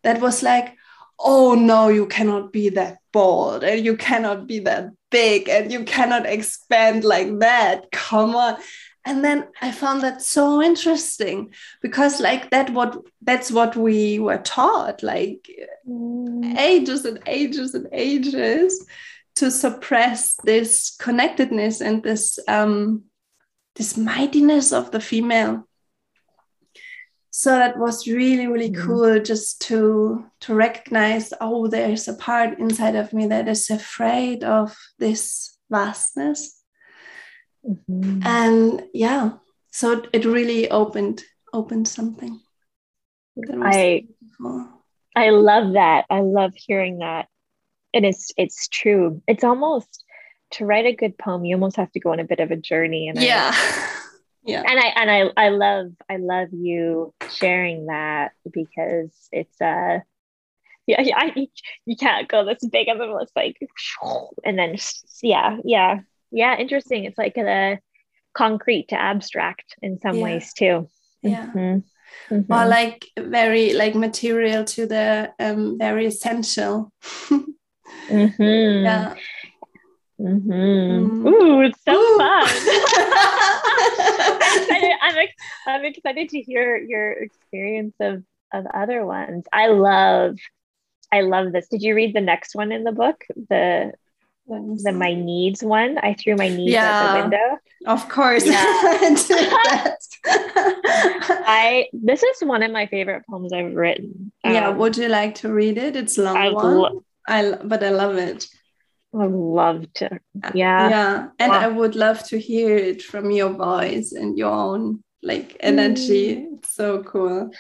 that 0.02 0.20
was 0.20 0.42
like, 0.42 0.74
oh 1.20 1.54
no, 1.54 1.90
you 1.90 2.08
cannot 2.08 2.52
be 2.52 2.70
that 2.70 2.98
bold 3.14 3.64
and 3.64 3.86
you 3.86 3.96
cannot 3.96 4.48
be 4.48 4.60
that 4.60 4.90
big 5.12 5.48
and 5.48 5.72
you 5.72 5.84
cannot 5.84 6.26
expand 6.26 7.04
like 7.04 7.38
that. 7.40 7.92
Come 7.92 8.36
on. 8.36 8.58
And 9.06 9.24
then 9.24 9.48
I 9.62 9.72
found 9.72 10.02
that 10.02 10.24
so 10.24 10.62
interesting 10.62 11.54
because 11.82 12.20
like 12.20 12.50
that 12.50 12.72
what 12.72 12.98
that's 13.22 13.52
what 13.52 13.78
we 13.78 14.20
were 14.20 14.40
taught 14.40 15.02
like 15.02 15.50
mm. 15.88 16.58
ages 16.58 17.06
and 17.06 17.20
ages 17.26 17.74
and 17.74 17.88
ages 17.94 18.86
to 19.36 19.50
suppress 19.50 20.36
this 20.44 20.98
connectedness 21.00 21.80
and 21.80 22.04
this 22.04 22.38
um 22.50 23.04
this 23.78 23.96
mightiness 23.96 24.74
of 24.74 24.92
the 24.92 25.00
female 25.00 25.68
so 27.38 27.52
that 27.52 27.78
was 27.78 28.08
really 28.08 28.48
really 28.48 28.72
mm-hmm. 28.72 28.88
cool 28.88 29.20
just 29.20 29.62
to 29.62 30.26
to 30.40 30.56
recognize 30.56 31.32
oh 31.40 31.68
there's 31.68 32.08
a 32.08 32.14
part 32.16 32.58
inside 32.58 32.96
of 32.96 33.14
me 33.14 33.28
that 33.28 33.48
is 33.48 33.70
afraid 33.70 34.44
of 34.44 34.76
this 34.98 35.58
vastness 35.70 36.64
mm-hmm. 37.64 38.22
and 38.26 38.84
yeah 38.94 39.34
so 39.72 40.02
it 40.14 40.26
really 40.26 40.70
opened 40.72 41.24
opened 41.54 41.88
something 41.88 42.40
i 43.62 44.04
beautiful. 44.20 44.68
i 45.16 45.30
love 45.30 45.74
that 45.74 46.06
i 46.10 46.22
love 46.22 46.54
hearing 46.56 47.00
that 47.00 47.28
and 47.94 48.04
it's 48.04 48.32
it's 48.36 48.68
true 48.68 49.22
it's 49.28 49.44
almost 49.44 50.04
to 50.52 50.66
write 50.66 50.86
a 50.86 50.96
good 50.96 51.18
poem, 51.18 51.46
you 51.46 51.56
almost 51.56 51.78
have 51.78 51.92
to 51.92 52.00
go 52.00 52.12
on 52.12 52.20
a 52.20 52.26
bit 52.26 52.40
of 52.40 52.52
a 52.52 52.56
journey. 52.56 53.08
And 53.08 53.22
yeah. 53.22 53.52
I, 53.54 53.90
yeah. 54.44 54.64
And 54.66 54.80
I 54.80 54.88
and 54.96 55.12
I 55.12 55.46
I 55.46 55.50
love 55.50 55.92
I 56.10 56.18
love 56.18 56.50
you 56.52 57.14
sharing 57.32 57.88
that 57.88 58.32
because 58.52 59.12
it's 59.32 59.60
uh 59.62 60.00
yeah, 60.88 61.02
yeah 61.02 61.18
I, 61.18 61.48
you 61.86 61.96
can't 61.98 62.28
go 62.28 62.46
this 62.46 62.66
big 62.66 62.88
of 62.88 63.00
a 63.00 63.18
it's 63.22 63.34
like 63.36 63.58
and 64.46 64.58
then 64.58 64.78
yeah 65.22 65.58
yeah 65.66 66.00
yeah 66.32 66.58
interesting 66.58 67.04
it's 67.04 67.18
like 67.18 67.38
a 67.38 67.80
concrete 68.34 68.90
to 68.90 68.96
abstract 68.96 69.76
in 69.82 70.00
some 70.00 70.16
yeah. 70.16 70.24
ways 70.24 70.54
too 70.54 70.88
yeah 71.22 71.48
mm-hmm. 71.48 72.34
Mm-hmm. 72.34 72.54
or 72.54 72.66
like 72.66 73.06
very 73.20 73.74
like 73.74 73.96
material 73.96 74.64
to 74.64 74.86
the 74.86 75.34
um 75.40 75.78
very 75.78 76.06
essential 76.06 76.92
mm-hmm. 78.10 78.86
yeah 78.86 79.16
Mm-hmm. 80.20 80.52
Mm. 80.52 81.28
Ooh, 81.28 81.62
it's 81.62 81.80
so 81.84 81.94
Ooh. 81.94 82.18
fun. 82.18 82.48
I'm, 84.42 84.62
excited, 84.62 84.92
I'm, 85.02 85.28
I'm 85.68 85.86
excited 85.86 86.30
to 86.30 86.42
hear 86.42 86.78
your 86.78 87.12
experience 87.12 87.96
of, 88.00 88.24
of 88.54 88.66
other 88.74 89.06
ones. 89.06 89.46
I 89.54 89.68
love, 89.68 90.38
I 91.12 91.22
love 91.22 91.52
this. 91.52 91.68
Did 91.68 91.84
you 91.84 91.96
read 91.96 92.16
the 92.16 92.22
next 92.22 92.56
one 92.56 92.72
in 92.72 92.84
the 92.84 92.92
book? 92.92 93.24
The 93.50 93.94
the 94.48 94.92
my 94.94 95.14
needs 95.14 95.62
one. 95.64 95.98
I 95.98 96.14
threw 96.14 96.36
my 96.36 96.48
needs 96.48 96.74
yeah, 96.74 96.90
out 96.90 97.14
the 97.14 97.22
window. 97.22 97.60
Of 97.86 98.10
course. 98.10 98.46
Yeah. 98.46 98.54
I 101.46 101.88
this 101.94 102.24
is 102.24 102.42
one 102.42 102.64
of 102.64 102.72
my 102.72 102.88
favorite 102.88 103.24
poems 103.30 103.52
I've 103.54 103.74
written. 103.74 104.32
Yeah, 104.44 104.70
um, 104.70 104.78
would 104.78 104.98
you 104.98 105.10
like 105.10 105.36
to 105.36 105.52
read 105.52 105.78
it? 105.78 105.96
It's 105.96 106.18
long 106.18 106.38
I 106.38 106.50
one. 106.50 106.78
Lo- 106.78 107.04
I 107.28 107.58
but 107.64 107.84
I 107.84 107.90
love 107.90 108.18
it. 108.18 108.48
I 109.14 109.26
would 109.26 109.34
love 109.34 109.94
to. 109.96 110.20
Yeah. 110.54 110.90
Yeah. 110.90 111.28
And 111.40 111.52
wow. 111.52 111.60
I 111.60 111.68
would 111.68 111.96
love 111.96 112.24
to 112.30 112.40
hear 112.40 112.76
it 112.76 113.02
from 113.02 113.32
your 113.32 113.50
voice 113.50 114.12
and 114.12 114.38
your 114.38 114.52
own 114.52 115.04
like 115.24 115.58
energy. 115.60 116.36
Mm. 116.36 116.58
It's 116.58 116.74
so 116.74 117.04
cool. 117.04 117.52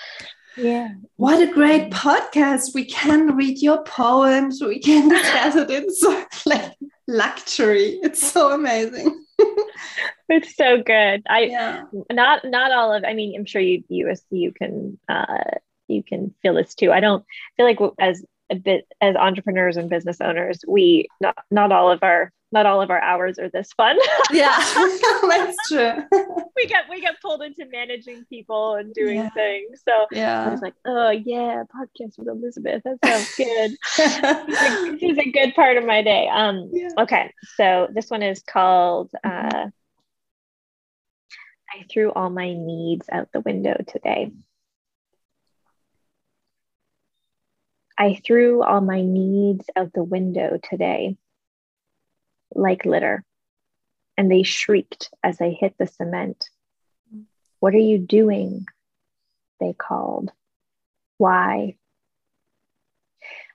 Yeah. 0.58 0.90
What 1.16 1.42
a 1.42 1.52
great 1.52 1.92
podcast. 1.92 2.74
We 2.74 2.86
can 2.86 3.36
read 3.36 3.62
your 3.62 3.84
poems. 3.84 4.62
We 4.62 4.80
can 4.80 5.10
discuss 5.10 5.56
it 5.56 5.70
in 5.70 5.94
so 5.94 6.26
like 6.46 6.74
luxury. 7.08 8.00
It's 8.04 8.32
so 8.32 8.52
amazing. 8.52 9.24
it's 10.30 10.56
so 10.56 10.82
good. 10.82 11.24
I 11.30 11.42
yeah. 11.44 11.84
not 12.12 12.44
not 12.44 12.72
all 12.72 12.94
of 12.94 13.04
I 13.04 13.14
mean, 13.14 13.36
I'm 13.38 13.46
sure 13.46 13.62
you 13.62 13.84
you 13.88 14.12
you 14.32 14.52
can 14.52 15.00
uh 15.08 15.44
you 15.88 16.04
can 16.04 16.34
feel 16.42 16.56
this 16.56 16.76
too. 16.76 16.92
I 16.92 17.00
don't 17.00 17.24
feel 17.56 17.66
like 17.66 17.80
as 18.00 18.24
a 18.50 18.56
bit 18.56 18.88
as 19.02 19.16
entrepreneurs 19.16 19.78
and 19.78 19.90
business 19.90 20.22
owners, 20.22 20.64
we 20.68 21.08
not 21.22 21.38
not 21.52 21.72
all 21.72 21.92
of 21.92 22.04
our 22.04 22.32
not 22.52 22.66
all 22.66 22.82
of 22.82 22.90
our 22.90 23.02
hours 23.02 23.38
are 23.40 23.50
this 23.50 23.74
fun. 23.74 23.98
yeah, 24.32 24.58
that's 25.28 25.58
true. 25.68 25.94
we 26.56 26.66
get 26.66 26.86
we 26.90 27.02
get 27.02 27.22
pulled 27.22 27.42
into 27.42 27.66
managing 27.72 28.26
people 28.26 28.76
and 28.76 28.94
doing 28.94 29.18
yeah. 29.18 29.30
things. 29.32 29.82
So 29.86 30.06
yeah, 30.12 30.46
I 30.46 30.50
was 30.50 30.62
like, 30.62 30.76
oh 30.86 31.10
yeah, 31.10 31.64
podcast 31.76 32.18
with 32.18 32.28
Elizabeth. 32.28 32.84
That 32.84 32.98
sounds 33.04 33.36
good. 33.36 33.72
this 35.00 35.04
is 35.04 35.18
a 35.18 35.32
good 35.32 35.54
part 35.56 35.78
of 35.78 35.86
my 35.86 36.02
day. 36.02 36.30
Um, 36.30 36.70
yeah. 36.72 36.90
okay, 37.00 37.34
so 37.56 37.88
this 37.94 38.10
one 38.10 38.24
is 38.24 38.42
called. 38.42 39.12
Mm-hmm. 39.26 39.58
Uh, 39.58 39.70
I 41.70 41.84
threw 41.92 42.12
all 42.14 42.30
my 42.30 42.54
needs 42.54 43.08
out 43.12 43.30
the 43.34 43.42
window 43.42 43.76
today. 43.88 44.32
I 48.00 48.22
threw 48.24 48.62
all 48.62 48.82
my 48.82 49.02
needs 49.02 49.70
out 49.76 49.92
the 49.92 50.04
window 50.04 50.60
today, 50.70 51.18
like 52.54 52.86
litter, 52.86 53.24
and 54.16 54.32
they 54.32 54.44
shrieked 54.44 55.10
as 55.24 55.42
I 55.42 55.50
hit 55.50 55.76
the 55.80 55.88
cement. 55.88 56.50
What 57.60 57.74
are 57.74 57.80
you 57.80 57.98
doing? 57.98 58.68
They 59.60 59.74
called. 59.74 60.32
Why? 61.18 61.76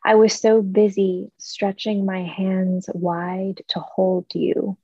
I 0.05 0.16
was 0.16 0.33
so 0.33 0.61
busy 0.61 1.31
stretching 1.38 2.05
my 2.05 2.24
hands 2.24 2.90
wide 2.92 3.62
to 3.68 3.78
hold 3.78 4.26
you 4.35 4.76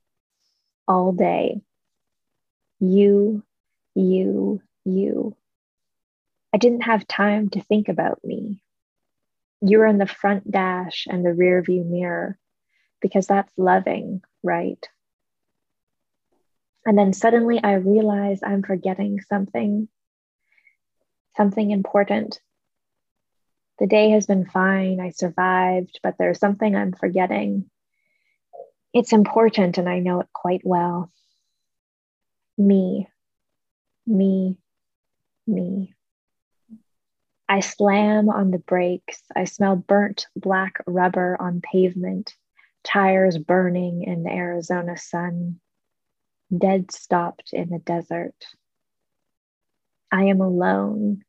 all 0.87 1.11
day. 1.11 1.59
You, 2.79 3.43
you, 3.93 4.61
you. 4.85 5.35
I 6.53 6.57
didn't 6.57 6.83
have 6.83 7.05
time 7.05 7.49
to 7.49 7.61
think 7.61 7.89
about 7.89 8.23
me 8.23 8.61
you're 9.61 9.85
in 9.87 9.97
the 9.97 10.07
front 10.07 10.49
dash 10.49 11.07
and 11.09 11.25
the 11.25 11.33
rear 11.33 11.61
view 11.61 11.83
mirror 11.83 12.37
because 13.01 13.27
that's 13.27 13.51
loving, 13.57 14.21
right? 14.43 14.87
And 16.85 16.97
then 16.97 17.13
suddenly 17.13 17.59
I 17.61 17.73
realize 17.73 18.39
I'm 18.43 18.63
forgetting 18.63 19.19
something, 19.21 19.87
something 21.35 21.71
important. 21.71 22.39
The 23.79 23.87
day 23.87 24.09
has 24.11 24.25
been 24.25 24.45
fine. 24.45 24.99
I 24.99 25.11
survived, 25.11 25.99
but 26.03 26.15
there's 26.17 26.39
something 26.39 26.75
I'm 26.75 26.93
forgetting. 26.93 27.69
It's 28.93 29.13
important, 29.13 29.77
and 29.77 29.87
I 29.87 29.99
know 29.99 30.19
it 30.21 30.27
quite 30.33 30.61
well. 30.63 31.11
Me, 32.57 33.07
me, 34.05 34.57
me. 35.47 35.93
I 37.51 37.61
slam 37.61 38.29
on 38.29 38.51
the 38.51 38.59
brakes. 38.59 39.23
I 39.35 39.45
smell 39.45 39.75
burnt 39.75 40.27
black 40.35 40.83
rubber 40.85 41.35
on 41.39 41.61
pavement, 41.61 42.35
tires 42.83 43.39
burning 43.39 44.03
in 44.03 44.21
the 44.21 44.29
Arizona 44.29 44.95
sun, 44.95 45.59
dead 46.55 46.91
stopped 46.91 47.49
in 47.51 47.71
the 47.71 47.79
desert. 47.79 48.35
I 50.11 50.25
am 50.25 50.41
alone. 50.41 51.23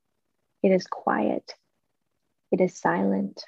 It 0.63 0.73
is 0.73 0.87
quiet. 0.87 1.55
It 2.53 2.61
is 2.61 2.79
silent. 2.79 3.43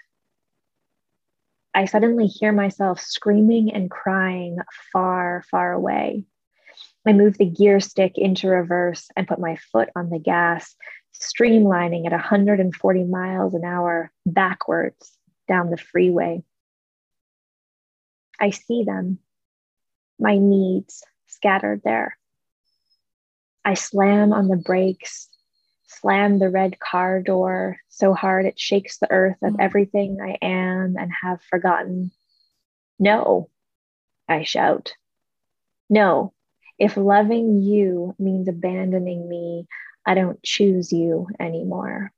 I 1.74 1.85
suddenly 1.85 2.26
hear 2.26 2.52
myself 2.52 3.00
screaming 3.00 3.70
and 3.72 3.90
crying 3.90 4.56
far, 4.92 5.44
far 5.50 5.72
away. 5.72 6.24
I 7.06 7.12
move 7.12 7.37
the 7.37 7.44
gear 7.44 7.80
stick 7.80 8.12
into 8.16 8.48
reverse 8.48 9.08
and 9.14 9.28
put 9.28 9.40
my 9.40 9.56
foot 9.56 9.90
on 9.94 10.08
the 10.08 10.18
gas 10.18 10.74
streamlining 11.22 12.06
at 12.06 12.12
140 12.12 13.04
miles 13.04 13.54
an 13.54 13.64
hour 13.64 14.12
backwards 14.26 15.16
down 15.48 15.70
the 15.70 15.76
freeway. 15.76 16.42
I 18.40 18.50
see 18.50 18.85
them, 18.85 19.18
my 20.18 20.38
needs 20.38 21.04
scattered 21.28 21.82
there. 21.85 22.18
I 23.64 23.74
slam 23.74 24.32
on 24.32 24.48
the 24.48 24.56
brakes, 24.56 25.28
slam 25.87 26.38
the 26.38 26.50
red 26.50 26.80
car 26.80 27.22
door 27.22 27.78
so 27.88 28.14
hard 28.14 28.46
it 28.46 28.58
shakes 28.58 28.98
the 28.98 29.11
earth 29.11 29.37
of 29.42 29.54
mm. 29.54 29.61
everything 29.61 30.18
I 30.20 30.38
am 30.44 30.96
and 30.98 31.12
have 31.22 31.40
forgotten. 31.42 32.11
No, 32.98 33.48
I 34.28 34.42
shout. 34.42 34.94
No, 35.88 36.32
if 36.78 36.96
loving 36.96 37.61
you 37.62 38.16
means 38.18 38.48
abandoning 38.48 39.28
me, 39.28 39.68
I 40.05 40.15
don't 40.15 40.43
choose 40.43 40.93
you 40.93 41.29
anymore. 41.38 42.12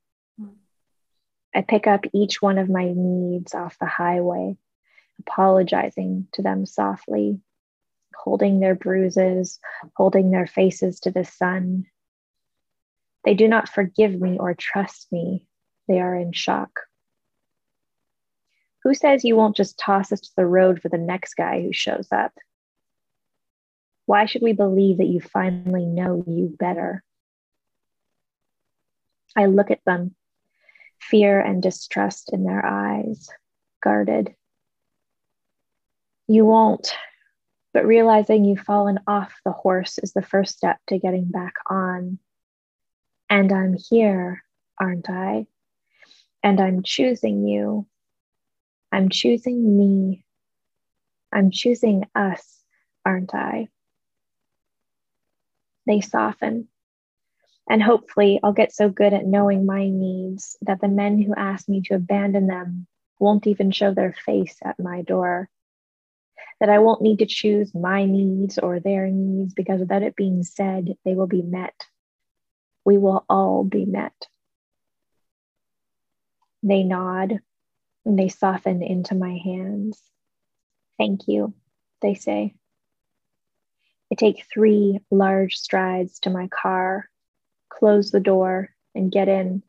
I 1.53 1.61
pick 1.61 1.87
up 1.87 2.05
each 2.13 2.41
one 2.41 2.57
of 2.57 2.69
my 2.69 2.91
needs 2.93 3.53
off 3.53 3.77
the 3.79 3.85
highway, 3.85 4.57
apologizing 5.19 6.27
to 6.33 6.41
them 6.41 6.65
softly, 6.65 7.39
holding 8.13 8.59
their 8.59 8.75
bruises, 8.75 9.59
holding 9.95 10.31
their 10.31 10.47
faces 10.47 10.99
to 11.01 11.11
the 11.11 11.23
sun. 11.23 11.85
They 13.23 13.35
do 13.35 13.47
not 13.47 13.69
forgive 13.69 14.19
me 14.19 14.37
or 14.37 14.53
trust 14.53 15.07
me. 15.11 15.47
They 15.87 16.01
are 16.01 16.15
in 16.15 16.33
shock. 16.33 16.81
Who 18.83 18.93
says 18.93 19.23
you 19.23 19.37
won't 19.37 19.55
just 19.55 19.79
toss 19.79 20.11
us 20.11 20.19
to 20.19 20.31
the 20.35 20.45
road 20.45 20.81
for 20.81 20.89
the 20.89 20.97
next 20.97 21.35
guy 21.35 21.61
who 21.61 21.71
shows 21.71 22.09
up? 22.11 22.33
Why 24.05 24.25
should 24.25 24.41
we 24.41 24.51
believe 24.51 24.97
that 24.97 25.07
you 25.07 25.21
finally 25.21 25.85
know 25.85 26.23
you 26.27 26.53
better? 26.59 27.04
I 29.35 29.45
look 29.47 29.71
at 29.71 29.83
them, 29.85 30.15
fear 30.99 31.39
and 31.39 31.61
distrust 31.61 32.31
in 32.31 32.43
their 32.43 32.65
eyes, 32.65 33.29
guarded. 33.81 34.35
You 36.27 36.45
won't, 36.45 36.95
but 37.73 37.85
realizing 37.85 38.45
you've 38.45 38.59
fallen 38.59 38.99
off 39.05 39.33
the 39.43 39.51
horse 39.51 39.97
is 39.97 40.13
the 40.13 40.21
first 40.21 40.57
step 40.57 40.79
to 40.87 40.97
getting 40.97 41.25
back 41.25 41.55
on. 41.69 42.19
And 43.29 43.51
I'm 43.51 43.75
here, 43.89 44.43
aren't 44.79 45.09
I? 45.09 45.47
And 46.41 46.61
I'm 46.61 46.83
choosing 46.83 47.47
you. 47.47 47.87
I'm 48.91 49.09
choosing 49.09 49.77
me. 49.77 50.23
I'm 51.33 51.51
choosing 51.51 52.05
us, 52.15 52.63
aren't 53.05 53.35
I? 53.35 53.67
They 55.85 56.01
soften 56.01 56.69
and 57.69 57.81
hopefully, 57.81 58.39
I'll 58.43 58.53
get 58.53 58.73
so 58.73 58.89
good 58.89 59.13
at 59.13 59.25
knowing 59.25 59.65
my 59.65 59.89
needs 59.89 60.57
that 60.61 60.81
the 60.81 60.87
men 60.87 61.21
who 61.21 61.33
ask 61.35 61.67
me 61.67 61.81
to 61.85 61.95
abandon 61.95 62.47
them 62.47 62.87
won't 63.19 63.47
even 63.47 63.71
show 63.71 63.93
their 63.93 64.13
face 64.13 64.57
at 64.63 64.79
my 64.79 65.01
door. 65.01 65.49
that 66.59 66.69
I 66.69 66.79
won't 66.79 67.01
need 67.01 67.19
to 67.19 67.25
choose 67.25 67.75
my 67.75 68.05
needs 68.05 68.57
or 68.57 68.79
their 68.79 69.07
needs 69.07 69.53
because 69.53 69.79
without 69.81 70.03
it 70.03 70.15
being 70.15 70.43
said, 70.43 70.97
they 71.03 71.13
will 71.13 71.27
be 71.27 71.41
met. 71.41 71.85
We 72.85 72.97
will 72.97 73.25
all 73.29 73.63
be 73.63 73.85
met. 73.85 74.13
They 76.63 76.83
nod 76.83 77.39
and 78.05 78.17
they 78.17 78.29
soften 78.29 78.81
into 78.81 79.15
my 79.15 79.37
hands. 79.43 80.01
Thank 80.97 81.27
you, 81.27 81.53
they 82.01 82.13
say. 82.13 82.55
I 84.11 84.15
take 84.15 84.45
three 84.51 84.99
large 85.11 85.57
strides 85.57 86.19
to 86.21 86.29
my 86.29 86.47
car, 86.47 87.09
close 87.77 88.11
the 88.11 88.19
door, 88.19 88.69
and 88.93 89.11
get 89.11 89.27
in. 89.27 89.63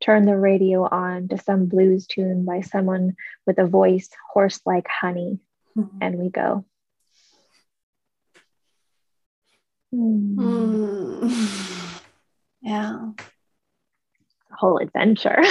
Turn 0.00 0.24
the 0.24 0.36
radio 0.36 0.82
on 0.82 1.28
to 1.28 1.38
some 1.38 1.66
blues 1.66 2.06
tune 2.06 2.44
by 2.44 2.60
someone 2.60 3.14
with 3.46 3.58
a 3.58 3.66
voice 3.66 4.08
hoarse 4.32 4.60
like 4.66 4.86
honey, 4.88 5.38
mm-hmm. 5.76 5.98
and 6.00 6.18
we 6.18 6.30
go. 6.30 6.64
Mm. 9.94 10.34
Mm. 10.36 12.00
Yeah. 12.62 13.10
A 14.50 14.56
whole 14.56 14.78
adventure. 14.78 15.38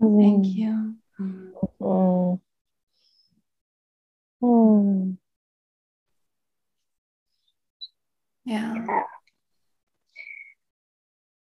Thank 0.00 0.46
you. 0.46 0.94
Mm. 1.20 2.40
Mm. 4.42 5.16
Yeah. 8.50 8.74
yeah. 8.74 9.02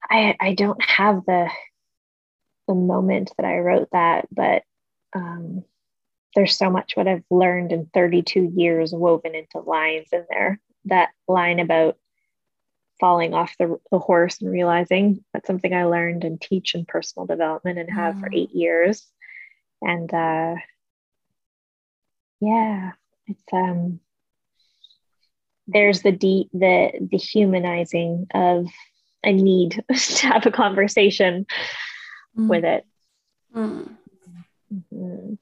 I 0.10 0.36
I 0.41 0.54
don't 0.56 0.82
have 0.84 1.24
the 1.26 1.50
the 2.67 2.76
moment 2.76 3.32
that 3.38 3.46
I 3.46 3.60
wrote 3.60 3.88
that, 3.93 4.28
but 4.30 4.63
um, 5.15 5.63
there's 6.36 6.58
so 6.58 6.70
much 6.70 6.98
what 6.98 7.08
I've 7.08 7.24
learned 7.32 7.72
in 7.72 7.89
32 7.93 8.52
years 8.54 8.91
woven 8.91 9.36
into 9.36 9.60
lines 9.60 10.08
in 10.12 10.26
there. 10.30 10.60
That 10.86 11.12
line 11.30 11.62
about 11.62 11.98
falling 13.00 13.34
off 13.34 13.56
the, 13.58 13.80
the 13.89 14.00
horse 14.00 14.41
and 14.41 14.52
realizing 14.52 15.24
that's 15.34 15.48
something 15.48 15.74
I 15.74 15.86
learned 15.86 16.26
and 16.26 16.41
teach 16.41 16.76
in 16.76 16.84
personal 16.84 17.26
development 17.26 17.80
and 17.80 17.89
have 17.89 18.15
mm. 18.15 18.20
for 18.20 18.30
eight 18.34 18.52
years. 18.52 19.08
And 19.82 20.13
uh, 20.13 20.56
yeah, 22.41 22.91
it's 23.28 23.43
um 23.54 24.02
there's 25.67 26.01
the 26.01 26.12
deep 26.12 26.49
the 26.53 26.91
the 27.12 27.17
humanizing 27.17 28.27
of 28.34 28.67
a 29.23 29.32
need 29.32 29.84
to 29.93 30.27
have 30.27 30.45
a 30.45 30.51
conversation 30.51 31.45
mm. 32.38 32.47
with 32.47 32.63
it. 32.63 32.86
Mm. 33.56 33.97
Mm-hmm. 34.73 35.34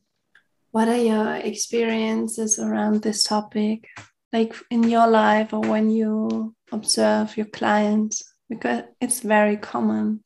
What 0.71 0.88
are 0.88 0.97
your 0.97 1.35
experiences 1.35 2.59
around 2.59 3.01
this 3.01 3.23
topic, 3.23 3.88
like 4.33 4.53
in 4.69 4.83
your 4.83 5.07
life 5.07 5.53
or 5.53 5.61
when 5.61 5.89
you 5.89 6.53
observe 6.71 7.38
your 7.38 7.47
clients? 7.47 8.23
Because 8.49 8.83
it's 8.99 9.21
very 9.21 9.57
common. 9.57 10.23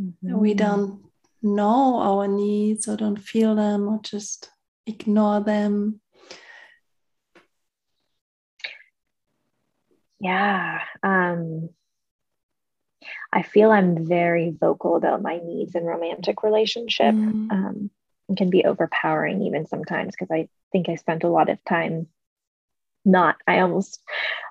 Mm-hmm. 0.00 0.38
We 0.38 0.54
don't 0.54 1.04
know 1.42 1.98
our 1.98 2.26
needs 2.26 2.88
or 2.88 2.96
don't 2.96 3.18
feel 3.18 3.54
them 3.54 3.88
or 3.88 4.00
just 4.02 4.50
ignore 4.86 5.40
them. 5.40 6.00
Yeah. 10.20 10.80
Um, 11.02 11.70
I 13.32 13.42
feel 13.42 13.70
I'm 13.70 14.06
very 14.06 14.50
vocal 14.58 14.96
about 14.96 15.22
my 15.22 15.40
needs 15.42 15.74
in 15.74 15.84
romantic 15.84 16.42
relationship. 16.42 17.14
Mm. 17.14 17.52
Um, 17.52 17.90
it 18.28 18.36
can 18.36 18.50
be 18.50 18.64
overpowering 18.64 19.42
even 19.42 19.66
sometimes 19.66 20.14
because 20.14 20.30
I 20.30 20.48
think 20.72 20.88
I 20.88 20.94
spent 20.94 21.24
a 21.24 21.28
lot 21.28 21.50
of 21.50 21.62
time 21.64 22.06
not. 23.04 23.36
I 23.46 23.60
almost 23.60 24.00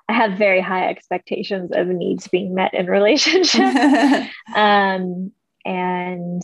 I 0.08 0.12
have 0.12 0.38
very 0.38 0.60
high 0.60 0.88
expectations 0.88 1.70
of 1.72 1.88
needs 1.88 2.28
being 2.28 2.54
met 2.54 2.74
in 2.74 2.86
relationship. 2.86 3.60
um, 4.54 5.32
and 5.64 6.42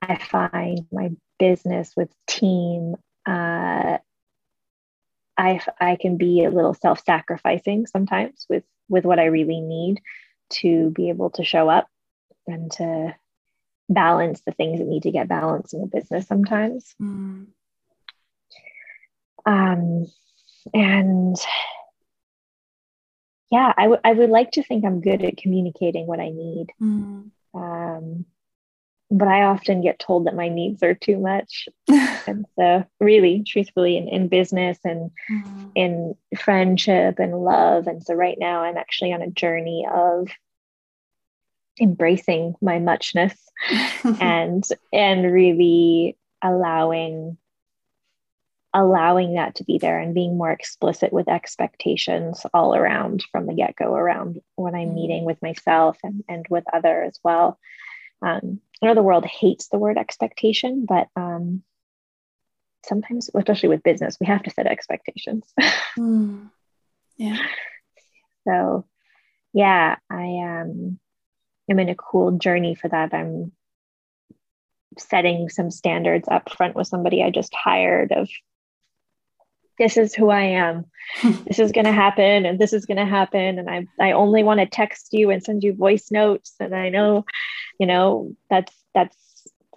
I 0.00 0.16
find 0.16 0.86
my 0.92 1.10
business 1.38 1.92
with 1.96 2.10
team 2.26 2.94
uh, 3.26 3.98
I 5.36 5.60
I 5.80 5.96
can 5.96 6.16
be 6.16 6.44
a 6.44 6.50
little 6.50 6.74
self-sacrificing 6.74 7.86
sometimes 7.86 8.46
with 8.48 8.64
with 8.88 9.04
what 9.04 9.18
I 9.18 9.26
really 9.26 9.60
need 9.60 10.00
to 10.50 10.90
be 10.90 11.08
able 11.08 11.30
to 11.30 11.44
show 11.44 11.68
up 11.68 11.88
and 12.46 12.70
to 12.72 13.14
balance 13.88 14.42
the 14.46 14.52
things 14.52 14.78
that 14.78 14.88
need 14.88 15.04
to 15.04 15.10
get 15.10 15.28
balanced 15.28 15.74
in 15.74 15.80
the 15.80 15.86
business 15.86 16.26
sometimes. 16.26 16.94
Mm. 17.00 17.46
Um, 19.46 20.06
and 20.72 21.36
yeah, 23.50 23.72
I, 23.76 23.82
w- 23.82 24.00
I 24.02 24.12
would 24.12 24.30
like 24.30 24.52
to 24.52 24.62
think 24.62 24.84
I'm 24.84 25.00
good 25.00 25.22
at 25.22 25.36
communicating 25.36 26.06
what 26.06 26.20
I 26.20 26.30
need. 26.30 26.66
Mm. 26.82 27.30
Um, 27.54 28.24
but 29.14 29.28
I 29.28 29.44
often 29.44 29.80
get 29.80 30.00
told 30.00 30.26
that 30.26 30.34
my 30.34 30.48
needs 30.48 30.82
are 30.82 30.94
too 30.94 31.18
much. 31.18 31.68
and 32.26 32.44
so, 32.58 32.84
really, 32.98 33.44
truthfully, 33.46 33.96
in, 33.96 34.08
in 34.08 34.26
business 34.26 34.76
and 34.84 35.12
mm. 35.30 35.70
in 35.76 36.16
friendship 36.36 37.20
and 37.20 37.38
love. 37.38 37.86
And 37.86 38.02
so, 38.02 38.14
right 38.14 38.36
now, 38.38 38.64
I'm 38.64 38.76
actually 38.76 39.12
on 39.12 39.22
a 39.22 39.30
journey 39.30 39.86
of 39.90 40.28
embracing 41.80 42.54
my 42.60 42.80
muchness 42.80 43.36
and 44.20 44.64
and 44.92 45.32
really 45.32 46.16
allowing 46.42 47.36
allowing 48.76 49.34
that 49.34 49.54
to 49.56 49.64
be 49.64 49.78
there 49.78 50.00
and 50.00 50.14
being 50.14 50.36
more 50.36 50.50
explicit 50.50 51.12
with 51.12 51.28
expectations 51.28 52.44
all 52.52 52.74
around 52.74 53.24
from 53.30 53.46
the 53.46 53.54
get-go 53.54 53.92
around 53.92 54.40
when 54.54 54.76
i'm 54.76 54.90
mm. 54.90 54.94
meeting 54.94 55.24
with 55.24 55.40
myself 55.42 55.98
and, 56.04 56.22
and 56.28 56.46
with 56.48 56.64
other 56.72 57.02
as 57.02 57.18
well 57.24 57.58
um, 58.22 58.60
I 58.84 58.86
know 58.88 58.94
the 58.94 59.02
world 59.02 59.24
hates 59.24 59.68
the 59.68 59.78
word 59.78 59.96
expectation, 59.96 60.84
but 60.86 61.08
um, 61.16 61.62
sometimes, 62.84 63.30
especially 63.34 63.70
with 63.70 63.82
business, 63.82 64.18
we 64.20 64.26
have 64.26 64.42
to 64.42 64.50
set 64.50 64.66
expectations. 64.66 65.50
mm. 65.98 66.50
Yeah. 67.16 67.38
So, 68.46 68.84
yeah, 69.54 69.96
I 70.10 70.60
um, 70.60 70.98
am 71.70 71.78
in 71.78 71.88
a 71.88 71.94
cool 71.94 72.32
journey 72.32 72.74
for 72.74 72.88
that. 72.88 73.14
I'm 73.14 73.52
setting 74.98 75.48
some 75.48 75.70
standards 75.70 76.28
up 76.30 76.52
front 76.54 76.76
with 76.76 76.86
somebody 76.86 77.22
I 77.22 77.30
just 77.30 77.54
hired 77.54 78.12
of 78.12 78.28
this 79.78 79.96
is 79.96 80.14
who 80.14 80.30
I 80.30 80.42
am. 80.42 80.86
this 81.46 81.58
is 81.58 81.72
going 81.72 81.84
to 81.84 81.92
happen 81.92 82.46
and 82.46 82.58
this 82.58 82.72
is 82.72 82.86
going 82.86 82.96
to 82.96 83.04
happen 83.04 83.58
and 83.58 83.68
I 83.68 83.86
I 84.00 84.12
only 84.12 84.42
want 84.42 84.60
to 84.60 84.66
text 84.66 85.12
you 85.12 85.30
and 85.30 85.42
send 85.42 85.62
you 85.62 85.74
voice 85.74 86.10
notes 86.10 86.54
and 86.58 86.74
I 86.74 86.88
know 86.88 87.24
you 87.78 87.86
know 87.86 88.34
that's 88.48 88.72
that's 88.94 89.16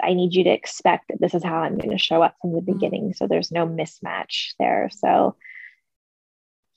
I 0.01 0.13
need 0.13 0.33
you 0.33 0.43
to 0.45 0.49
expect 0.49 1.10
that 1.10 1.19
this 1.19 1.33
is 1.33 1.43
how 1.43 1.55
I'm 1.55 1.77
going 1.77 1.91
to 1.91 1.97
show 1.97 2.21
up 2.21 2.36
from 2.41 2.53
the 2.53 2.60
mm-hmm. 2.60 2.73
beginning 2.73 3.13
so 3.13 3.27
there's 3.27 3.51
no 3.51 3.67
mismatch 3.67 4.53
there. 4.60 4.89
So 4.91 5.36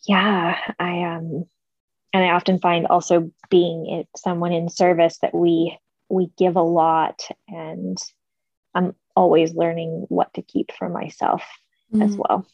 yeah, 0.06 0.58
I 0.78 1.02
um 1.02 1.44
and 2.12 2.24
I 2.24 2.30
often 2.30 2.58
find 2.58 2.86
also 2.86 3.30
being 3.50 3.86
it, 3.88 4.08
someone 4.16 4.52
in 4.52 4.68
service 4.68 5.18
that 5.22 5.34
we 5.34 5.78
we 6.08 6.30
give 6.36 6.56
a 6.56 6.62
lot 6.62 7.22
and 7.48 7.96
I'm 8.74 8.94
always 9.14 9.54
learning 9.54 10.06
what 10.08 10.34
to 10.34 10.42
keep 10.42 10.72
for 10.72 10.88
myself 10.88 11.42
mm. 11.92 12.04
as 12.04 12.16
well. 12.16 12.46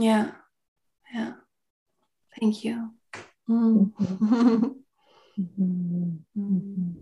Yeah. 0.00 0.32
Yeah. 1.12 1.34
Thank 2.38 2.64
you. 2.64 2.90
Mm. 3.48 3.92
Mm-hmm. 5.40 6.16
mm-hmm. 6.38 6.92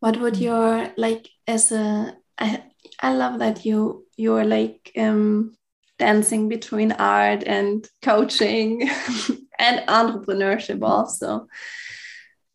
What 0.00 0.20
would 0.20 0.34
mm-hmm. 0.34 0.42
your 0.42 0.92
like 0.96 1.28
as 1.46 1.72
a 1.72 2.16
I, 2.38 2.64
I 3.00 3.14
love 3.14 3.38
that 3.38 3.64
you 3.64 4.06
you're 4.16 4.44
like 4.44 4.92
um 4.98 5.56
dancing 5.98 6.48
between 6.48 6.92
art 6.92 7.44
and 7.46 7.88
coaching 8.02 8.82
and 9.58 9.86
entrepreneurship 9.88 10.82
also. 10.82 11.46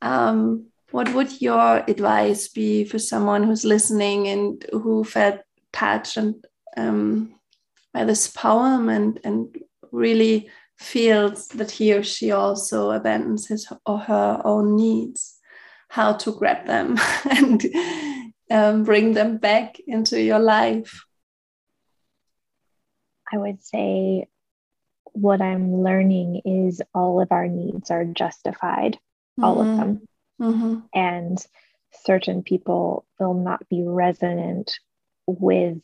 Um, 0.02 0.68
what 0.92 1.14
would 1.14 1.42
your 1.42 1.84
advice 1.88 2.50
be 2.50 2.84
for 2.84 3.00
someone 3.00 3.44
who's 3.44 3.64
listening 3.64 4.28
and 4.28 4.66
who 4.72 5.04
felt 5.04 5.40
touched 5.72 6.18
and 6.18 6.36
um, 6.78 7.39
by 7.94 8.04
this 8.04 8.28
poem 8.28 8.90
and 8.90 9.20
and 9.24 9.56
really 9.92 10.50
feels 10.78 11.48
that 11.50 11.72
he 11.72 11.94
or 11.94 12.04
she 12.04 12.32
also 12.32 12.92
abandons 12.92 13.48
his 13.48 13.72
or 13.86 14.00
her 14.00 14.42
own 14.46 14.76
needs 14.76 15.38
how 15.90 16.14
to 16.14 16.32
grab 16.32 16.66
them 16.66 16.98
and 17.30 17.66
um, 18.52 18.84
bring 18.84 19.14
them 19.14 19.38
back 19.38 19.78
into 19.88 20.22
your 20.22 20.40
life 20.40 21.04
i 23.32 23.38
would 23.38 23.62
say 23.62 24.26
what 25.12 25.42
i'm 25.42 25.84
learning 25.84 26.42
is 26.46 26.82
all 26.94 27.20
of 27.20 27.32
our 27.32 27.48
needs 27.48 27.92
are 27.92 28.06
justified 28.06 28.94
mm-hmm. 28.94 29.44
all 29.44 29.60
of 29.60 29.68
mm-hmm. 29.68 29.80
them 29.80 30.02
mm-hmm. 30.42 30.80
and 30.94 31.46
certain 32.06 32.44
people 32.44 33.06
will 33.20 33.34
not 33.34 33.68
be 33.68 33.84
resonant 33.84 34.80
with 35.26 35.82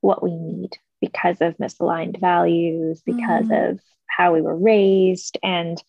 what 0.00 0.22
we 0.22 0.36
need 0.36 0.76
because 1.02 1.42
of 1.42 1.58
misaligned 1.58 2.18
values, 2.18 3.02
because 3.04 3.48
mm. 3.48 3.70
of 3.70 3.80
how 4.06 4.32
we 4.32 4.40
were 4.40 4.56
raised, 4.56 5.36
and 5.42 5.82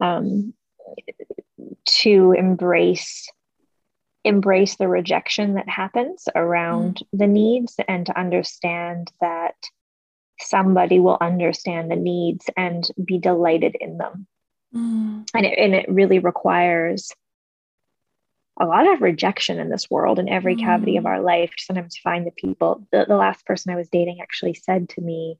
um, 0.00 0.54
to 1.86 2.32
embrace 2.32 3.28
embrace 4.24 4.76
the 4.76 4.88
rejection 4.88 5.54
that 5.54 5.68
happens 5.68 6.28
around 6.34 6.96
mm. 6.96 7.18
the 7.18 7.26
needs 7.26 7.76
and 7.88 8.06
to 8.06 8.18
understand 8.18 9.10
that 9.20 9.54
somebody 10.40 11.00
will 11.00 11.16
understand 11.20 11.90
the 11.90 11.96
needs 11.96 12.44
and 12.56 12.88
be 13.02 13.18
delighted 13.18 13.76
in 13.80 13.96
them 13.96 14.26
mm. 14.74 15.26
and, 15.34 15.46
it, 15.46 15.58
and 15.58 15.74
it 15.74 15.86
really 15.88 16.18
requires 16.18 17.10
a 18.58 18.66
lot 18.66 18.92
of 18.92 19.00
rejection 19.00 19.58
in 19.58 19.68
this 19.70 19.88
world 19.90 20.18
in 20.18 20.28
every 20.28 20.56
mm. 20.56 20.60
cavity 20.60 20.96
of 20.96 21.04
mm. 21.04 21.08
our 21.08 21.20
life 21.20 21.52
sometimes 21.58 21.96
find 21.96 22.26
the 22.26 22.32
people 22.32 22.86
the, 22.92 23.04
the 23.08 23.16
last 23.16 23.44
person 23.46 23.72
i 23.72 23.76
was 23.76 23.88
dating 23.88 24.18
actually 24.20 24.54
said 24.54 24.88
to 24.88 25.00
me 25.00 25.38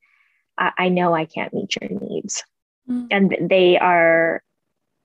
i, 0.57 0.73
I 0.79 0.89
know 0.89 1.14
i 1.14 1.25
can't 1.25 1.53
meet 1.53 1.77
your 1.81 1.91
needs 2.01 2.45
mm. 2.89 3.07
and 3.11 3.37
they 3.51 3.79
are 3.79 4.43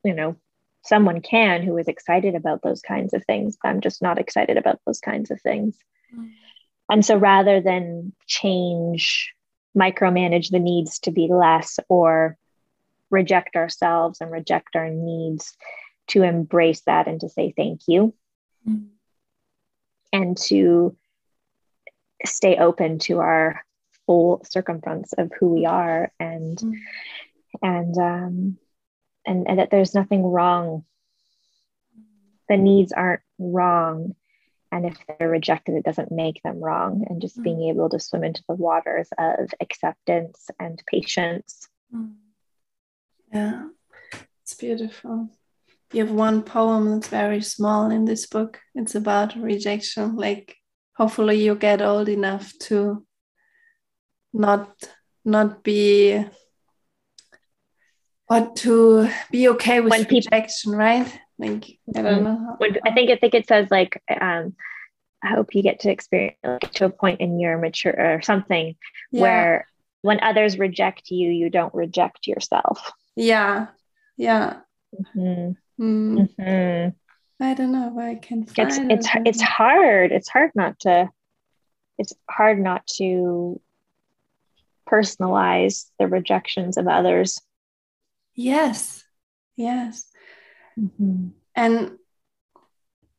you 0.04 0.14
know 0.14 0.36
someone 0.84 1.22
can 1.22 1.64
who 1.64 1.78
is 1.78 1.88
excited 1.88 2.36
about 2.36 2.62
those 2.62 2.82
kinds 2.82 3.14
of 3.14 3.24
things 3.26 3.58
i'm 3.64 3.82
just 3.82 4.02
not 4.02 4.20
excited 4.20 4.58
about 4.58 4.80
those 4.86 5.00
kinds 5.00 5.32
of 5.32 5.42
things 5.42 5.78
mm. 6.16 6.32
and 6.90 7.06
so 7.06 7.18
rather 7.18 7.62
than 7.62 8.14
change 8.28 9.34
micromanage 9.78 10.52
the 10.52 10.60
needs 10.60 11.00
to 11.00 11.12
be 11.12 11.28
less 11.32 11.80
or 11.90 12.38
reject 13.10 13.56
ourselves 13.56 14.22
and 14.22 14.32
reject 14.32 14.76
our 14.76 14.90
needs 14.90 15.56
to 16.08 16.24
embrace 16.24 16.82
that 16.82 17.08
and 17.08 17.20
to 17.22 17.30
say 17.30 17.54
thank 17.56 17.82
you 17.88 18.14
mm. 18.68 18.88
and 20.12 20.38
to 20.38 20.96
stay 22.26 22.58
open 22.58 23.00
to 23.00 23.20
our 23.20 23.66
full 24.06 24.44
circumference 24.44 25.14
of 25.14 25.32
who 25.40 25.50
we 25.50 25.66
are 25.66 26.12
and 26.20 26.58
mm. 26.58 26.74
and 27.62 27.98
um 27.98 28.58
and, 29.26 29.48
and 29.48 29.60
that 29.60 29.70
there's 29.72 29.96
nothing 29.96 30.24
wrong 30.24 30.84
the 32.50 32.58
needs 32.58 32.92
aren't 32.92 33.22
wrong 33.40 34.16
and 34.72 34.86
if 34.86 34.98
they're 35.20 35.30
rejected 35.30 35.76
it 35.76 35.86
doesn't 35.86 36.12
make 36.12 36.42
them 36.44 36.60
wrong 36.60 37.06
and 37.10 37.22
just 37.22 37.40
mm. 37.40 37.44
being 37.44 37.64
able 37.70 37.90
to 37.90 38.00
swim 38.00 38.24
into 38.24 38.44
the 38.50 38.56
waters 38.56 39.08
of 39.18 39.50
acceptance 39.62 40.50
and 40.60 40.84
patience 40.88 41.70
mm. 41.94 42.14
yeah 43.34 43.68
it's 44.42 44.56
beautiful 44.56 45.30
you 45.94 46.06
have 46.06 46.14
one 46.14 46.42
poem 46.42 46.92
that's 46.92 47.08
very 47.08 47.42
small 47.42 47.92
in 47.92 48.06
this 48.06 48.26
book. 48.26 48.60
It's 48.76 48.96
about 48.96 49.36
rejection. 49.36 50.16
Like 50.16 50.56
hopefully 50.96 51.44
you 51.44 51.56
get 51.56 51.82
old 51.82 52.10
enough 52.10 52.52
to 52.64 53.06
not 54.34 54.74
not 55.24 55.64
be 55.64 56.26
but 58.28 58.56
to 58.56 59.10
be 59.32 59.48
okay 59.50 59.80
with 59.80 59.92
when 59.92 60.04
rejection, 60.04 60.72
people, 60.72 60.80
right? 60.80 61.20
Like 61.38 61.78
I 61.96 62.02
don't 62.02 62.24
mm-hmm. 62.24 62.24
know. 62.24 62.56
When, 62.58 62.78
I 62.86 62.92
think 62.94 63.12
I 63.12 63.16
think 63.18 63.34
it 63.36 63.48
says 63.48 63.68
like 63.70 64.02
um 64.10 64.56
I 65.24 65.30
hope 65.30 65.56
you 65.56 65.64
get 65.64 65.82
to 65.82 65.92
experience 65.92 66.38
like, 66.44 66.72
to 66.74 66.86
a 66.86 66.90
point 66.90 67.22
in 67.22 67.40
your 67.40 67.58
mature 67.58 67.96
or 67.98 68.22
something 68.22 68.76
yeah. 69.12 69.22
where 69.22 69.68
when 70.02 70.20
others 70.22 70.60
reject 70.60 71.12
you, 71.12 71.30
you 71.30 71.50
don't 71.50 71.74
reject 71.74 72.28
yourself. 72.28 72.92
Yeah. 73.16 73.68
Yeah. 74.18 74.58
Mm-hmm. 75.16 75.54
Mm. 75.80 76.30
Mm-hmm. 76.38 76.90
I 77.44 77.54
don't 77.56 77.72
know 77.72 77.92
if 77.92 77.98
I 77.98 78.16
can 78.16 78.46
find 78.46 78.68
it's 78.68 78.78
it's 78.78 79.16
it. 79.16 79.22
it's 79.26 79.42
hard. 79.42 80.12
It's 80.12 80.30
hard 80.30 80.52
not 80.56 80.80
to 80.82 81.10
it's 81.98 82.14
hard 82.30 82.60
not 82.60 82.86
to 82.98 83.60
personalize 84.90 85.86
the 86.00 86.08
rejections 86.08 86.78
of 86.78 86.88
others. 86.88 87.40
Yes. 88.36 89.04
Yes. 89.56 90.06
Mm-hmm. 90.80 91.30
And 91.56 91.92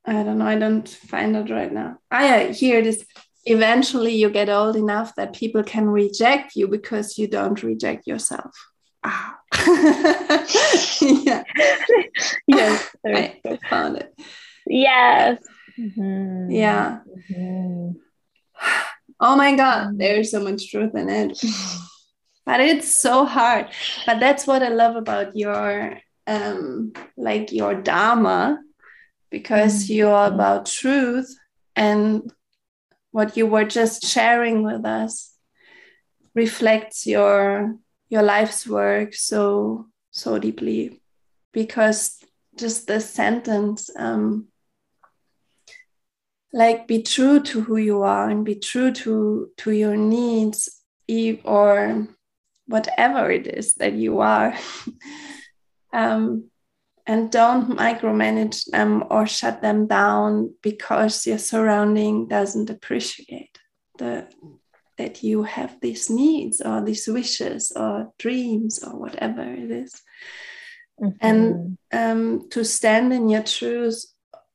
I 0.05 0.23
don't 0.23 0.39
know, 0.39 0.47
I 0.47 0.59
don't 0.59 0.89
find 0.89 1.37
it 1.37 1.51
right 1.51 1.73
now. 1.73 1.99
I 2.11 2.47
hear 2.49 2.83
this 2.83 3.05
eventually 3.45 4.15
you 4.15 4.31
get 4.31 4.49
old 4.49 4.77
enough 4.77 5.15
that 5.17 5.35
people 5.35 5.63
can 5.63 5.89
reject 5.89 6.57
you 6.57 6.67
because 6.67 7.19
you 7.19 7.29
don't 7.29 7.63
reject 7.63 8.07
yourself 8.07 8.55
ah. 9.05 9.39
yeah. 11.01 11.45
yes, 12.47 12.97
I, 13.07 13.41
I, 13.45 13.59
found 13.69 13.99
it. 13.99 14.15
Yes. 14.67 15.43
Mm-hmm. 15.79 16.51
Yeah. 16.51 17.01
Mm-hmm. 17.31 17.91
Oh 19.21 19.37
my 19.37 19.55
God, 19.55 19.99
there's 19.99 20.31
so 20.31 20.41
much 20.43 20.71
truth 20.71 20.95
in 20.95 21.09
it. 21.09 21.43
but 22.45 22.61
it's 22.61 23.01
so 23.01 23.25
hard. 23.25 23.69
But 24.07 24.21
that's 24.21 24.47
what 24.47 24.63
I 24.63 24.69
love 24.69 24.97
about 24.97 25.37
your 25.37 25.99
um 26.27 26.93
like 27.17 27.53
your 27.53 27.75
dharma 27.75 28.59
because 29.31 29.85
mm-hmm. 29.85 29.93
you're 29.93 30.27
about 30.27 30.67
truth 30.67 31.37
and 31.77 32.33
what 33.11 33.37
you 33.37 33.47
were 33.47 33.65
just 33.65 34.07
sharing 34.07 34.63
with 34.63 34.85
us 34.85 35.35
reflects 36.35 37.07
your 37.07 37.77
your 38.09 38.23
life's 38.23 38.67
work 38.67 39.15
so 39.15 39.87
so 40.11 40.39
deeply 40.39 41.01
because 41.53 42.19
just 42.57 42.87
this 42.87 43.09
sentence 43.11 43.91
um, 43.97 44.47
like 46.53 46.87
be 46.87 47.03
true 47.03 47.41
to 47.41 47.61
who 47.61 47.77
you 47.77 48.03
are 48.03 48.31
and 48.31 48.45
be 48.45 48.55
true 48.55 48.93
to 48.93 49.51
to 49.57 49.73
your 49.73 49.97
needs 49.97 50.81
or 51.45 52.07
whatever 52.67 53.31
it 53.31 53.47
is 53.47 53.75
that 53.75 53.93
you 53.93 54.21
are. 54.21 54.55
Um, 55.93 56.51
and 57.07 57.31
don't 57.31 57.71
micromanage 57.79 58.65
them 58.65 59.05
or 59.11 59.29
shut 59.29 59.63
them 59.63 59.87
down 59.87 60.53
because 60.61 61.25
your 61.25 61.39
surrounding 61.39 62.27
doesn't 62.27 62.69
appreciate 62.69 63.57
the 63.99 64.27
that 64.97 65.23
you 65.23 65.43
have 65.43 65.81
these 65.81 66.11
needs 66.11 66.61
or 66.61 66.83
these 66.83 67.07
wishes 67.07 67.73
or 67.75 68.13
dreams 68.19 68.83
or 68.83 68.99
whatever 68.99 69.43
it 69.43 69.71
is. 69.71 70.03
Mm-hmm. 71.01 71.17
And 71.21 71.79
um, 71.93 72.49
to 72.51 72.65
stand 72.65 73.13
in 73.13 73.29
your 73.29 73.43
truth, 73.43 74.05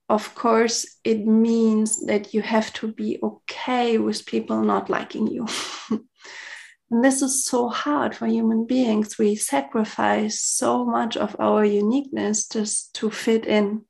of 0.08 0.34
course, 0.34 0.98
it 1.04 1.26
means 1.26 2.06
that 2.08 2.34
you 2.34 2.42
have 2.42 2.74
to 2.74 2.92
be 2.92 3.20
okay 3.22 3.98
with 3.98 4.26
people 4.26 4.64
not 4.64 4.90
liking 4.90 5.28
you. 5.28 5.48
and 5.92 7.04
this 7.04 7.22
is 7.22 7.46
so 7.46 7.70
hard 7.70 8.16
for 8.16 8.26
human 8.26 8.66
beings. 8.66 9.20
We 9.20 9.36
sacrifice 9.36 10.42
so 10.42 10.86
much 10.86 11.16
of 11.16 11.36
our 11.40 11.64
uniqueness 11.64 12.48
just 12.48 12.96
to 12.96 13.12
fit 13.12 13.46
in 13.46 13.84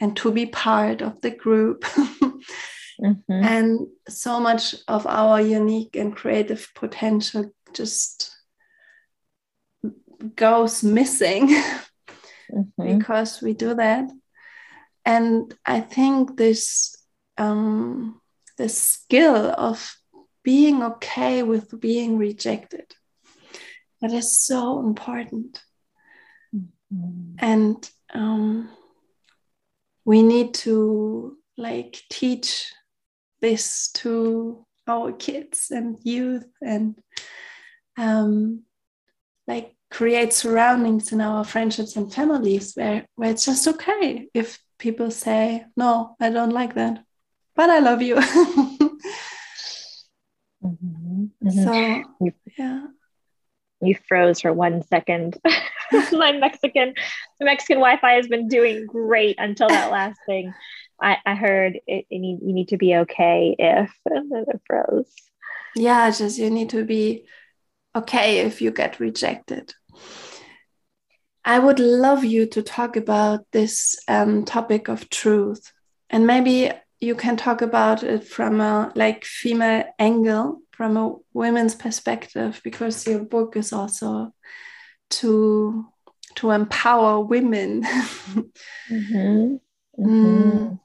and 0.00 0.16
to 0.16 0.32
be 0.32 0.46
part 0.46 1.02
of 1.02 1.20
the 1.20 1.30
group. 1.30 1.84
Mm-hmm. 3.02 3.32
And 3.32 3.86
so 4.08 4.40
much 4.40 4.74
of 4.88 5.06
our 5.06 5.40
unique 5.40 5.96
and 5.96 6.14
creative 6.14 6.68
potential 6.74 7.50
just 7.72 8.36
goes 10.34 10.82
missing 10.82 11.48
mm-hmm. 12.52 12.98
because 12.98 13.40
we 13.40 13.54
do 13.54 13.74
that. 13.74 14.10
And 15.04 15.54
I 15.64 15.80
think 15.80 16.36
this 16.36 16.96
um, 17.38 18.20
the 18.58 18.68
skill 18.68 19.54
of 19.56 19.96
being 20.42 20.82
okay 20.82 21.42
with 21.42 21.80
being 21.80 22.18
rejected 22.18 22.84
that 24.00 24.12
is 24.12 24.38
so 24.38 24.80
important. 24.80 25.62
Mm-hmm. 26.54 27.34
And 27.38 27.90
um, 28.12 28.70
we 30.04 30.22
need 30.22 30.54
to 30.54 31.36
like 31.56 32.02
teach 32.10 32.72
this 33.40 33.90
to 33.92 34.66
our 34.86 35.12
kids 35.12 35.70
and 35.70 35.98
youth 36.02 36.46
and 36.60 36.96
um, 37.96 38.62
like 39.46 39.74
create 39.90 40.32
surroundings 40.32 41.12
in 41.12 41.20
our 41.20 41.44
friendships 41.44 41.96
and 41.96 42.12
families 42.12 42.74
where, 42.74 43.06
where 43.16 43.30
it's 43.30 43.44
just 43.44 43.66
okay 43.66 44.28
if 44.34 44.60
people 44.78 45.10
say 45.10 45.64
no 45.76 46.16
i 46.20 46.30
don't 46.30 46.50
like 46.50 46.74
that 46.74 47.04
but 47.54 47.68
i 47.68 47.80
love 47.80 48.00
you 48.00 48.14
mm-hmm. 48.16 48.88
Mm-hmm. 50.64 51.50
so 51.50 52.32
yeah 52.56 52.86
you 53.82 53.96
froze 54.08 54.40
for 54.40 54.52
one 54.52 54.82
second 54.82 55.38
my 56.12 56.32
mexican 56.32 56.94
the 57.38 57.44
mexican 57.44 57.76
wi-fi 57.76 58.12
has 58.12 58.28
been 58.28 58.48
doing 58.48 58.86
great 58.86 59.36
until 59.38 59.68
that 59.68 59.90
last 59.90 60.20
thing 60.26 60.54
I, 61.00 61.16
I 61.24 61.34
heard 61.34 61.80
it, 61.86 62.06
it 62.10 62.18
need, 62.18 62.40
you 62.42 62.52
need 62.52 62.68
to 62.68 62.76
be 62.76 62.96
okay 62.96 63.54
if 63.58 63.92
and 64.06 64.30
then 64.30 64.44
it 64.48 64.60
froze. 64.66 65.12
Yeah, 65.74 66.10
just 66.10 66.38
you 66.38 66.50
need 66.50 66.70
to 66.70 66.84
be 66.84 67.26
okay 67.94 68.40
if 68.40 68.60
you 68.60 68.70
get 68.70 69.00
rejected. 69.00 69.74
I 71.44 71.58
would 71.58 71.78
love 71.78 72.24
you 72.24 72.46
to 72.46 72.62
talk 72.62 72.96
about 72.96 73.46
this 73.52 73.96
um, 74.08 74.44
topic 74.44 74.88
of 74.88 75.08
truth. 75.08 75.72
And 76.10 76.26
maybe 76.26 76.70
you 77.00 77.14
can 77.14 77.36
talk 77.36 77.62
about 77.62 78.02
it 78.02 78.24
from 78.24 78.60
a 78.60 78.92
like 78.94 79.24
female 79.24 79.84
angle 79.98 80.60
from 80.80 80.96
a 80.96 81.14
women's 81.32 81.74
perspective 81.74 82.60
because 82.64 83.06
your 83.06 83.20
book 83.20 83.56
is 83.56 83.72
also 83.72 84.32
to 85.10 85.86
to 86.36 86.50
empower 86.50 87.20
women 87.20 87.82
mm-hmm. 88.90 89.56
Mm-hmm. 89.98 90.06
Mm. 90.06 90.80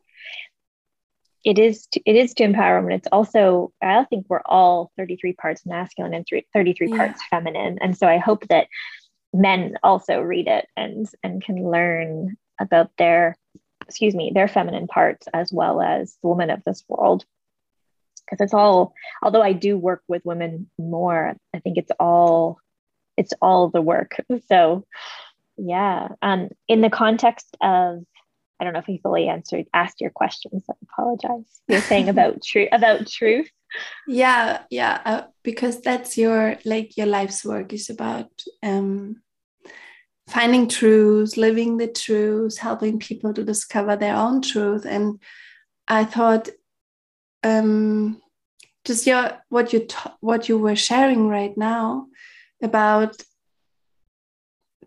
It 1.46 1.60
is 1.60 1.86
to, 1.92 2.02
it 2.06 2.16
is 2.16 2.34
to 2.34 2.44
empower 2.44 2.82
women. 2.82 2.98
It's 2.98 3.08
also 3.12 3.72
i 3.82 4.04
think 4.06 4.26
we're 4.28 4.42
all 4.46 4.92
33 4.98 5.34
parts 5.34 5.66
masculine 5.66 6.14
and 6.14 6.28
33 6.54 6.90
yeah. 6.90 6.98
parts 6.98 7.22
feminine. 7.30 7.78
And 7.80 7.98
so 7.98 8.08
i 8.08 8.18
hope 8.18 8.48
that 8.48 8.68
men 9.34 9.78
also 9.84 10.20
read 10.20 10.48
it 10.48 10.68
and 10.76 11.08
and 11.24 11.42
can 11.42 11.70
learn 11.70 12.36
about 12.60 12.90
their 12.98 13.38
excuse 13.88 14.16
me 14.16 14.32
their 14.34 14.48
feminine 14.48 14.88
parts 14.88 15.28
as 15.34 15.54
well 15.54 15.82
as 15.82 16.18
the 16.22 16.30
women 16.30 16.50
of 16.50 16.64
this 16.66 16.84
world. 16.90 17.24
Because 18.26 18.44
it's 18.44 18.54
all 18.56 18.94
although 19.22 19.44
i 19.44 19.54
do 19.54 19.78
work 19.78 20.02
with 20.08 20.26
women 20.26 20.70
more 20.80 21.36
i 21.54 21.60
think 21.60 21.78
it's 21.78 21.92
all 22.00 22.58
it's 23.18 23.34
all 23.42 23.70
the 23.70 23.82
work. 23.82 24.18
So 24.48 24.86
yeah. 25.58 26.10
Um 26.22 26.50
in 26.68 26.82
the 26.82 26.90
context 26.90 27.56
of 27.62 28.04
i 28.60 28.64
don't 28.64 28.74
know 28.74 28.80
if 28.80 28.86
he 28.86 28.98
fully 28.98 29.28
answered 29.28 29.66
asked 29.74 30.02
your 30.02 30.12
questions 30.12 30.64
i 30.70 30.74
apologize 30.84 31.62
you're 31.68 31.82
saying 31.82 32.10
about 32.10 32.42
truth 32.44 32.70
about 32.72 33.08
truth 33.08 33.50
yeah 34.08 34.62
yeah 34.70 35.02
uh, 35.06 35.22
because 35.44 35.82
that's 35.82 36.18
your 36.18 36.58
like 36.66 36.96
your 36.98 37.08
life's 37.08 37.44
work 37.44 37.74
is 37.74 37.90
about 37.90 38.30
um 38.64 39.18
finding 40.28 40.68
truths, 40.68 41.38
living 41.38 41.78
the 41.78 41.88
truths, 41.88 42.58
helping 42.58 43.00
people 43.00 43.34
to 43.34 43.44
discover 43.44 43.96
their 43.96 44.16
own 44.16 44.42
truth. 44.42 44.86
And 44.86 45.22
I 45.88 46.06
thought, 46.06 46.50
um, 47.44 48.22
just 48.86 49.06
your 49.08 49.32
what 49.50 49.74
you 49.74 49.88
what 50.20 50.50
you 50.50 50.58
were 50.58 50.76
sharing 50.76 51.28
right 51.28 51.56
now 51.58 52.08
about 52.62 53.16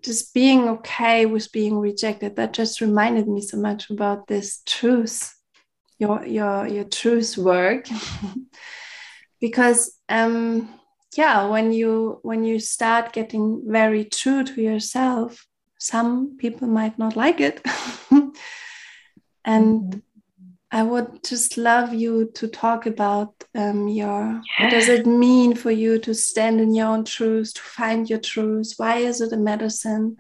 just 0.02 0.34
being 0.34 0.68
okay 0.68 1.26
with 1.26 1.52
being 1.52 1.78
rejected. 1.78 2.36
That 2.36 2.52
just 2.52 2.80
reminded 2.80 3.28
me 3.28 3.40
so 3.40 3.56
much 3.56 3.90
about 3.90 4.26
this 4.26 4.62
truth, 4.66 5.34
your 5.98 6.24
your 6.24 6.66
your 6.66 6.84
truth 6.84 7.36
work, 7.36 7.88
because 9.40 9.98
um 10.08 10.78
yeah 11.16 11.46
when 11.46 11.72
you 11.72 12.20
when 12.22 12.44
you 12.44 12.58
start 12.58 13.12
getting 13.12 13.62
very 13.66 14.04
true 14.04 14.44
to 14.44 14.60
yourself 14.60 15.46
some 15.78 16.36
people 16.36 16.68
might 16.68 16.98
not 16.98 17.16
like 17.16 17.40
it 17.40 17.64
and 18.10 18.34
mm-hmm. 19.44 19.98
I 20.70 20.82
would 20.82 21.22
just 21.24 21.56
love 21.56 21.94
you 21.94 22.30
to 22.34 22.48
talk 22.48 22.86
about 22.86 23.32
um, 23.54 23.88
your 23.88 24.40
yeah. 24.58 24.64
what 24.64 24.70
does 24.70 24.88
it 24.88 25.06
mean 25.06 25.54
for 25.54 25.70
you 25.70 25.98
to 25.98 26.14
stand 26.14 26.60
in 26.60 26.74
your 26.74 26.88
own 26.88 27.04
truth 27.04 27.54
to 27.54 27.60
find 27.60 28.08
your 28.08 28.20
truth 28.20 28.74
why 28.76 28.96
is 28.96 29.20
it 29.20 29.32
a 29.32 29.36
medicine 29.36 30.16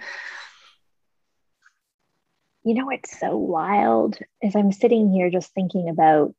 you 2.64 2.74
know 2.74 2.90
it's 2.90 3.18
so 3.18 3.36
wild 3.36 4.18
as 4.42 4.56
i'm 4.56 4.72
sitting 4.72 5.10
here 5.10 5.30
just 5.30 5.52
thinking 5.52 5.88
about 5.88 6.34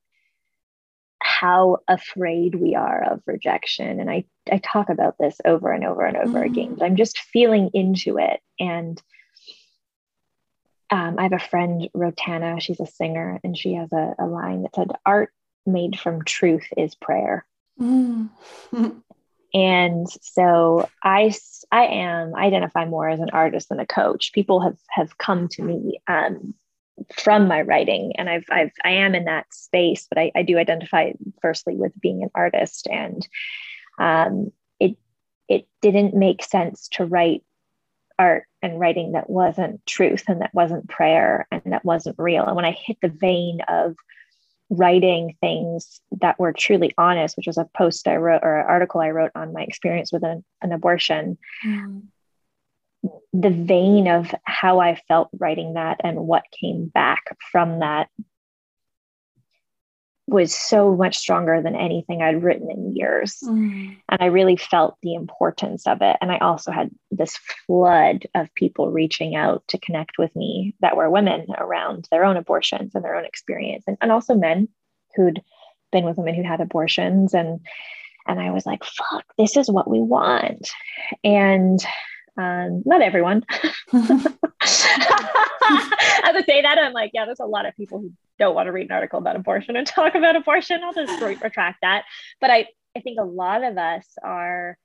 how 1.39 1.77
afraid 1.87 2.55
we 2.55 2.75
are 2.75 3.03
of 3.03 3.21
rejection. 3.25 3.99
And 3.99 4.09
I, 4.09 4.25
I 4.51 4.57
talk 4.57 4.89
about 4.89 5.17
this 5.17 5.37
over 5.45 5.71
and 5.71 5.85
over 5.85 6.05
and 6.05 6.17
over 6.17 6.39
mm-hmm. 6.39 6.51
again. 6.51 6.77
I'm 6.81 6.95
just 6.95 7.17
feeling 7.17 7.69
into 7.73 8.17
it. 8.17 8.41
And 8.59 9.01
um, 10.91 11.15
I 11.17 11.23
have 11.23 11.33
a 11.33 11.39
friend, 11.39 11.89
Rotana, 11.95 12.61
she's 12.61 12.79
a 12.79 12.85
singer, 12.85 13.39
and 13.43 13.57
she 13.57 13.73
has 13.75 13.91
a, 13.91 14.15
a 14.19 14.25
line 14.25 14.63
that 14.63 14.75
said, 14.75 14.91
Art 15.05 15.31
made 15.65 15.99
from 15.99 16.23
truth 16.23 16.67
is 16.77 16.95
prayer. 16.95 17.45
Mm. 17.79 18.29
and 19.53 20.07
so 20.21 20.89
I, 21.03 21.33
I 21.71 21.85
am 21.85 22.33
I 22.35 22.45
identify 22.45 22.85
more 22.85 23.09
as 23.09 23.19
an 23.19 23.29
artist 23.31 23.69
than 23.69 23.79
a 23.79 23.85
coach. 23.85 24.33
People 24.33 24.61
have 24.61 24.77
have 24.89 25.17
come 25.17 25.47
to 25.49 25.63
me 25.63 25.99
um, 26.07 26.53
from 27.13 27.47
my 27.47 27.61
writing 27.61 28.13
and 28.17 28.29
I've, 28.29 28.45
I've 28.51 28.71
i 28.83 28.91
am 28.91 29.15
in 29.15 29.25
that 29.25 29.53
space 29.53 30.07
but 30.09 30.17
I, 30.17 30.31
I 30.35 30.43
do 30.43 30.57
identify 30.57 31.11
firstly 31.41 31.75
with 31.75 31.91
being 31.99 32.23
an 32.23 32.29
artist 32.35 32.87
and 32.89 33.27
um, 33.97 34.51
it 34.79 34.97
it 35.47 35.67
didn't 35.81 36.13
make 36.13 36.43
sense 36.43 36.87
to 36.93 37.05
write 37.05 37.43
art 38.19 38.43
and 38.61 38.79
writing 38.79 39.13
that 39.13 39.29
wasn't 39.29 39.83
truth 39.87 40.25
and 40.27 40.41
that 40.41 40.53
wasn't 40.53 40.89
prayer 40.89 41.47
and 41.51 41.61
that 41.67 41.85
wasn't 41.85 42.15
real. 42.19 42.45
And 42.45 42.55
when 42.55 42.65
i 42.65 42.71
hit 42.71 42.97
the 43.01 43.09
vein 43.09 43.61
of 43.67 43.95
writing 44.69 45.35
things 45.41 45.99
that 46.21 46.39
were 46.39 46.53
truly 46.53 46.93
honest 46.95 47.35
which 47.35 47.47
was 47.47 47.57
a 47.57 47.67
post 47.75 48.07
i 48.07 48.15
wrote 48.15 48.41
or 48.43 48.59
an 48.59 48.67
article 48.67 49.01
i 49.01 49.09
wrote 49.09 49.31
on 49.33 49.51
my 49.51 49.63
experience 49.63 50.11
with 50.11 50.23
an, 50.23 50.45
an 50.61 50.71
abortion 50.71 51.39
mm 51.65 52.01
the 53.33 53.49
vein 53.49 54.07
of 54.07 54.33
how 54.43 54.79
I 54.79 54.95
felt 55.07 55.29
writing 55.37 55.73
that 55.73 56.01
and 56.03 56.19
what 56.19 56.43
came 56.59 56.87
back 56.87 57.37
from 57.51 57.79
that 57.79 58.09
was 60.29 60.55
so 60.55 60.95
much 60.95 61.17
stronger 61.17 61.61
than 61.61 61.75
anything 61.75 62.21
I'd 62.21 62.43
written 62.43 62.69
in 62.69 62.95
years. 62.95 63.37
Mm. 63.43 63.97
And 64.09 64.21
I 64.21 64.25
really 64.25 64.55
felt 64.55 64.97
the 65.01 65.13
importance 65.13 65.87
of 65.87 66.01
it. 66.01 66.17
And 66.21 66.31
I 66.31 66.37
also 66.37 66.71
had 66.71 66.91
this 67.11 67.37
flood 67.37 68.27
of 68.35 68.53
people 68.55 68.91
reaching 68.91 69.35
out 69.35 69.63
to 69.69 69.77
connect 69.77 70.17
with 70.17 70.35
me 70.35 70.75
that 70.81 70.95
were 70.95 71.09
women 71.09 71.47
around 71.57 72.07
their 72.11 72.25
own 72.25 72.37
abortions 72.37 72.93
and 72.95 73.03
their 73.03 73.15
own 73.15 73.25
experience, 73.25 73.83
and, 73.87 73.97
and 74.01 74.11
also 74.11 74.35
men 74.35 74.67
who'd 75.15 75.41
been 75.91 76.05
with 76.05 76.17
women 76.17 76.35
who 76.35 76.43
had 76.43 76.61
abortions. 76.61 77.33
And 77.33 77.59
and 78.27 78.39
I 78.39 78.51
was 78.51 78.65
like, 78.65 78.83
fuck, 78.83 79.25
this 79.37 79.57
is 79.57 79.71
what 79.71 79.89
we 79.89 79.99
want. 79.99 80.69
And 81.23 81.83
um, 82.37 82.83
not 82.85 83.01
everyone. 83.01 83.43
As 86.23 86.35
I 86.35 86.43
say 86.47 86.61
that, 86.61 86.77
I'm 86.79 86.93
like, 86.93 87.11
yeah, 87.13 87.25
there's 87.25 87.39
a 87.39 87.45
lot 87.45 87.65
of 87.65 87.75
people 87.75 87.99
who 87.99 88.11
don't 88.39 88.55
want 88.55 88.67
to 88.67 88.71
read 88.71 88.87
an 88.87 88.93
article 88.93 89.19
about 89.19 89.35
abortion 89.35 89.75
and 89.75 89.85
talk 89.87 90.15
about 90.15 90.35
abortion. 90.35 90.81
I'll 90.83 90.93
just 90.93 91.21
retract 91.21 91.79
that. 91.81 92.05
But 92.41 92.49
I, 92.49 92.67
I 92.95 93.01
think 93.01 93.19
a 93.19 93.25
lot 93.25 93.63
of 93.63 93.77
us 93.77 94.07
are 94.23 94.77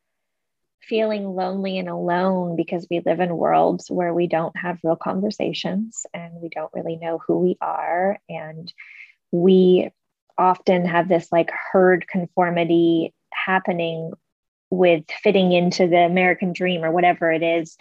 feeling 0.82 1.24
lonely 1.24 1.78
and 1.78 1.88
alone 1.88 2.56
because 2.56 2.86
we 2.90 3.00
live 3.04 3.20
in 3.20 3.36
worlds 3.36 3.90
where 3.90 4.12
we 4.12 4.26
don't 4.26 4.56
have 4.56 4.78
real 4.84 4.96
conversations 4.96 6.04
and 6.12 6.34
we 6.42 6.50
don't 6.50 6.72
really 6.74 6.96
know 6.96 7.18
who 7.26 7.38
we 7.38 7.56
are. 7.60 8.18
And 8.28 8.70
we 9.30 9.90
often 10.36 10.84
have 10.84 11.08
this 11.08 11.28
like 11.32 11.50
herd 11.72 12.06
conformity 12.06 13.14
happening 13.32 14.12
with 14.70 15.04
fitting 15.22 15.52
into 15.52 15.86
the 15.86 15.98
American 15.98 16.52
dream 16.52 16.84
or 16.84 16.90
whatever 16.90 17.30
it 17.30 17.42
is 17.42 17.76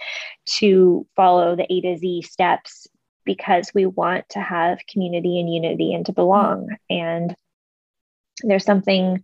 to 0.45 1.07
follow 1.15 1.55
the 1.55 1.71
A 1.71 1.81
to 1.81 1.97
Z 1.97 2.21
steps 2.23 2.87
because 3.25 3.71
we 3.73 3.85
want 3.85 4.27
to 4.29 4.39
have 4.39 4.79
community 4.89 5.39
and 5.39 5.53
unity 5.53 5.93
and 5.93 6.05
to 6.05 6.13
belong. 6.13 6.69
And 6.89 7.35
there's 8.43 8.65
something 8.65 9.23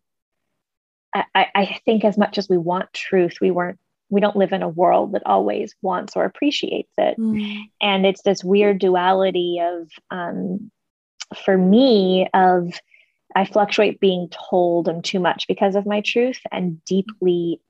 I, 1.13 1.47
I 1.55 1.79
think 1.85 2.03
as 2.03 2.17
much 2.17 2.37
as 2.37 2.47
we 2.47 2.57
want 2.57 2.93
truth, 2.93 3.37
we 3.41 3.51
weren't 3.51 3.79
we 4.11 4.21
don't 4.21 4.35
live 4.35 4.53
in 4.53 4.63
a 4.63 4.69
world 4.69 5.13
that 5.13 5.21
always 5.25 5.75
wants 5.83 6.15
or 6.15 6.25
appreciates 6.25 6.91
it. 6.97 7.15
Mm. 7.19 7.65
And 7.79 8.05
it's 8.07 8.23
this 8.23 8.43
weird 8.43 8.79
duality 8.79 9.59
of 9.61 9.87
um, 10.09 10.71
for 11.45 11.55
me 11.57 12.27
of 12.33 12.73
I 13.35 13.45
fluctuate 13.45 13.99
being 13.99 14.29
told 14.49 14.89
I'm 14.89 15.03
too 15.03 15.19
much 15.19 15.47
because 15.47 15.75
of 15.75 15.85
my 15.85 16.01
truth 16.01 16.39
and 16.51 16.83
deeply, 16.85 17.61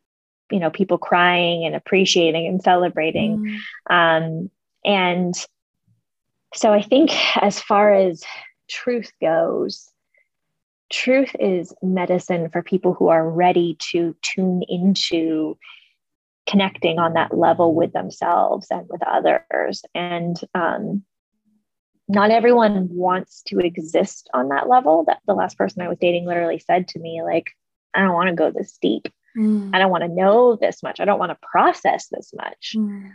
you 0.50 0.60
know, 0.60 0.70
people 0.70 0.98
crying 0.98 1.66
and 1.66 1.76
appreciating 1.76 2.48
and 2.48 2.62
celebrating. 2.62 3.60
Mm. 3.90 3.94
Um, 3.94 4.52
and 4.86 5.36
so 6.54 6.74
I 6.74 6.82
think 6.82 7.12
as 7.38 7.60
far 7.60 7.94
as 7.94 8.24
truth 8.70 9.12
goes, 9.22 9.92
truth 10.92 11.36
is 11.40 11.74
medicine 11.82 12.50
for 12.50 12.64
people 12.64 12.94
who 12.94 13.10
are 13.10 13.30
ready 13.30 13.78
to 13.92 14.16
tune 14.22 14.64
into 14.68 15.58
connecting 16.48 16.98
on 16.98 17.14
that 17.14 17.38
level 17.38 17.76
with 17.76 17.94
themselves 17.94 18.68
and 18.72 18.88
with 18.90 19.02
others. 19.04 19.84
And 19.94 20.40
um, 20.56 21.04
not 22.08 22.32
everyone 22.32 22.90
wants 22.92 23.44
to 23.44 23.60
exist 23.60 24.30
on 24.34 24.50
that 24.50 24.68
level. 24.68 25.04
That 25.06 25.20
the 25.28 25.36
last 25.36 25.58
person 25.58 25.84
I 25.84 25.88
was 25.88 26.00
dating 26.00 26.26
literally 26.26 26.60
said 26.60 26.88
to 26.90 27.00
me, 27.00 27.22
like, 27.24 27.52
I 27.94 28.02
don't 28.02 28.14
want 28.14 28.30
to 28.30 28.36
go 28.36 28.52
this 28.52 28.78
deep. 28.82 29.08
Mm. 29.38 29.70
I 29.74 29.80
don't 29.80 29.92
want 29.92 30.04
to 30.04 30.10
know 30.10 30.56
this 30.56 30.82
much. 30.82 31.00
I 31.00 31.06
don't 31.06 31.20
want 31.20 31.32
to 31.32 31.48
process 31.48 32.08
this 32.08 32.34
much. 32.36 32.74
Mm. 32.76 33.12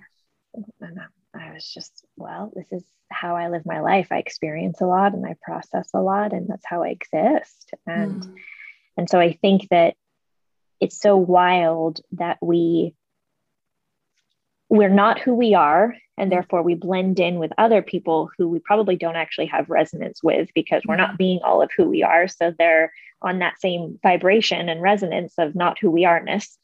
I 1.34 1.52
was 1.52 1.68
just, 1.68 2.04
well, 2.16 2.52
this 2.54 2.66
is 2.70 2.84
how 3.10 3.36
I 3.36 3.48
live 3.48 3.66
my 3.66 3.80
life. 3.80 4.08
I 4.10 4.18
experience 4.18 4.80
a 4.80 4.86
lot 4.86 5.14
and 5.14 5.26
I 5.26 5.36
process 5.42 5.90
a 5.94 6.00
lot, 6.00 6.32
and 6.32 6.48
that's 6.48 6.66
how 6.66 6.82
I 6.82 6.88
exist. 6.88 7.72
And 7.86 8.22
mm. 8.22 8.34
and 8.96 9.08
so 9.08 9.20
I 9.20 9.32
think 9.32 9.68
that 9.70 9.94
it's 10.80 11.00
so 11.00 11.16
wild 11.16 12.00
that 12.12 12.38
we 12.42 12.94
we're 14.68 14.88
not 14.88 15.20
who 15.20 15.34
we 15.34 15.54
are 15.54 15.94
and 16.16 16.32
therefore 16.32 16.62
we 16.62 16.74
blend 16.74 17.20
in 17.20 17.38
with 17.38 17.52
other 17.58 17.82
people 17.82 18.30
who 18.36 18.48
we 18.48 18.58
probably 18.58 18.96
don't 18.96 19.16
actually 19.16 19.46
have 19.46 19.68
resonance 19.68 20.20
with 20.22 20.48
because 20.54 20.82
we're 20.86 20.96
not 20.96 21.18
being 21.18 21.38
all 21.44 21.62
of 21.62 21.70
who 21.76 21.88
we 21.88 22.02
are 22.02 22.26
so 22.26 22.52
they're 22.58 22.92
on 23.22 23.38
that 23.38 23.60
same 23.60 23.98
vibration 24.02 24.68
and 24.68 24.82
resonance 24.82 25.34
of 25.38 25.54
not 25.54 25.78
who 25.80 25.90
we 25.90 26.04
are-ness 26.04 26.58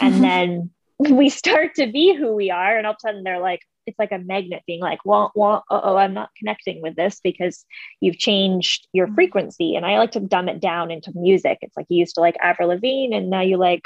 and 0.00 0.14
then 0.22 0.70
we 0.98 1.28
start 1.28 1.74
to 1.74 1.90
be 1.90 2.14
who 2.14 2.34
we 2.34 2.50
are 2.50 2.76
and 2.76 2.86
all 2.86 2.92
of 2.92 2.98
a 2.98 3.08
sudden 3.08 3.24
they're 3.24 3.40
like 3.40 3.62
it's 3.86 3.98
like 3.98 4.12
a 4.12 4.18
magnet 4.18 4.62
being 4.66 4.80
like 4.80 4.98
well, 5.04 5.32
well 5.34 5.64
oh 5.70 5.96
i'm 5.96 6.14
not 6.14 6.30
connecting 6.36 6.82
with 6.82 6.96
this 6.96 7.20
because 7.22 7.64
you've 8.00 8.18
changed 8.18 8.86
your 8.92 9.08
frequency 9.08 9.76
and 9.76 9.86
i 9.86 9.98
like 9.98 10.12
to 10.12 10.20
dumb 10.20 10.48
it 10.48 10.60
down 10.60 10.90
into 10.90 11.12
music 11.14 11.58
it's 11.62 11.76
like 11.76 11.86
you 11.88 11.98
used 11.98 12.14
to 12.14 12.20
like 12.20 12.36
avril 12.40 12.68
lavigne 12.68 13.14
and 13.14 13.30
now 13.30 13.40
you 13.40 13.56
like 13.56 13.84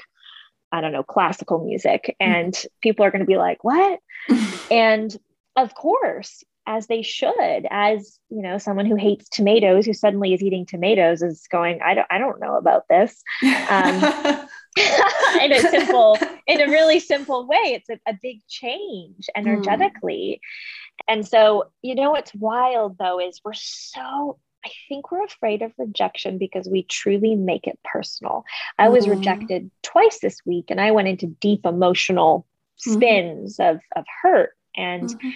I 0.72 0.80
don't 0.80 0.92
know, 0.92 1.02
classical 1.02 1.64
music. 1.64 2.16
Mm-hmm. 2.20 2.32
And 2.32 2.64
people 2.80 3.04
are 3.04 3.10
going 3.10 3.20
to 3.20 3.26
be 3.26 3.36
like, 3.36 3.64
what? 3.64 3.98
and 4.70 5.16
of 5.56 5.74
course, 5.74 6.44
as 6.66 6.86
they 6.86 7.02
should, 7.02 7.66
as 7.70 8.18
you 8.28 8.42
know, 8.42 8.58
someone 8.58 8.86
who 8.86 8.94
hates 8.94 9.28
tomatoes 9.28 9.86
who 9.86 9.92
suddenly 9.92 10.32
is 10.32 10.42
eating 10.42 10.66
tomatoes 10.66 11.22
is 11.22 11.46
going, 11.50 11.80
I 11.82 11.94
don't, 11.94 12.06
I 12.10 12.18
don't 12.18 12.40
know 12.40 12.56
about 12.56 12.84
this. 12.88 13.22
Um, 13.70 14.46
in 15.42 15.52
a 15.52 15.60
simple, 15.60 16.18
in 16.46 16.60
a 16.60 16.70
really 16.70 17.00
simple 17.00 17.46
way, 17.46 17.56
it's 17.74 17.90
a, 17.90 17.98
a 18.06 18.14
big 18.20 18.46
change 18.48 19.26
energetically. 19.34 20.40
Mm. 20.40 21.12
And 21.12 21.26
so, 21.26 21.70
you 21.82 21.94
know, 21.94 22.10
what's 22.10 22.34
wild 22.34 22.98
though 22.98 23.20
is 23.20 23.40
we're 23.44 23.52
so 23.54 24.38
I 24.64 24.70
think 24.88 25.10
we're 25.10 25.24
afraid 25.24 25.62
of 25.62 25.72
rejection 25.78 26.38
because 26.38 26.68
we 26.68 26.82
truly 26.82 27.34
make 27.34 27.66
it 27.66 27.78
personal. 27.82 28.44
I 28.78 28.88
was 28.90 29.06
mm-hmm. 29.06 29.18
rejected 29.18 29.70
twice 29.82 30.20
this 30.20 30.38
week 30.44 30.66
and 30.68 30.80
I 30.80 30.90
went 30.90 31.08
into 31.08 31.26
deep 31.26 31.64
emotional 31.64 32.46
mm-hmm. 32.86 32.92
spins 32.92 33.56
mm-hmm. 33.56 33.76
of, 33.76 33.82
of 33.96 34.04
hurt 34.22 34.50
and 34.76 35.08
mm-hmm. 35.08 35.30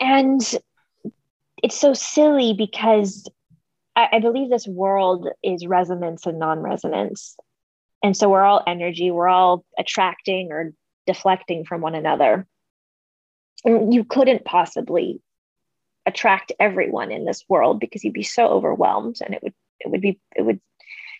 and 0.00 0.54
it's 1.62 1.78
so 1.78 1.92
silly 1.92 2.54
because 2.54 3.28
I, 3.96 4.08
I 4.12 4.18
believe 4.20 4.48
this 4.48 4.68
world 4.68 5.28
is 5.42 5.66
resonance 5.66 6.26
and 6.26 6.38
non-resonance. 6.38 7.36
And 8.02 8.16
so 8.16 8.28
we're 8.28 8.44
all 8.44 8.62
energy, 8.66 9.10
we're 9.10 9.28
all 9.28 9.64
attracting 9.78 10.52
or 10.52 10.72
deflecting 11.06 11.64
from 11.64 11.80
one 11.80 11.94
another. 11.94 12.46
And 13.64 13.92
you 13.92 14.04
couldn't 14.04 14.44
possibly 14.44 15.20
attract 16.08 16.52
everyone 16.58 17.12
in 17.12 17.24
this 17.24 17.44
world 17.48 17.80
because 17.80 18.02
you'd 18.02 18.14
be 18.14 18.22
so 18.22 18.48
overwhelmed 18.48 19.18
and 19.24 19.34
it 19.34 19.42
would 19.42 19.54
it 19.80 19.90
would 19.90 20.00
be 20.00 20.18
it 20.34 20.42
would 20.42 20.56
it 20.56 20.60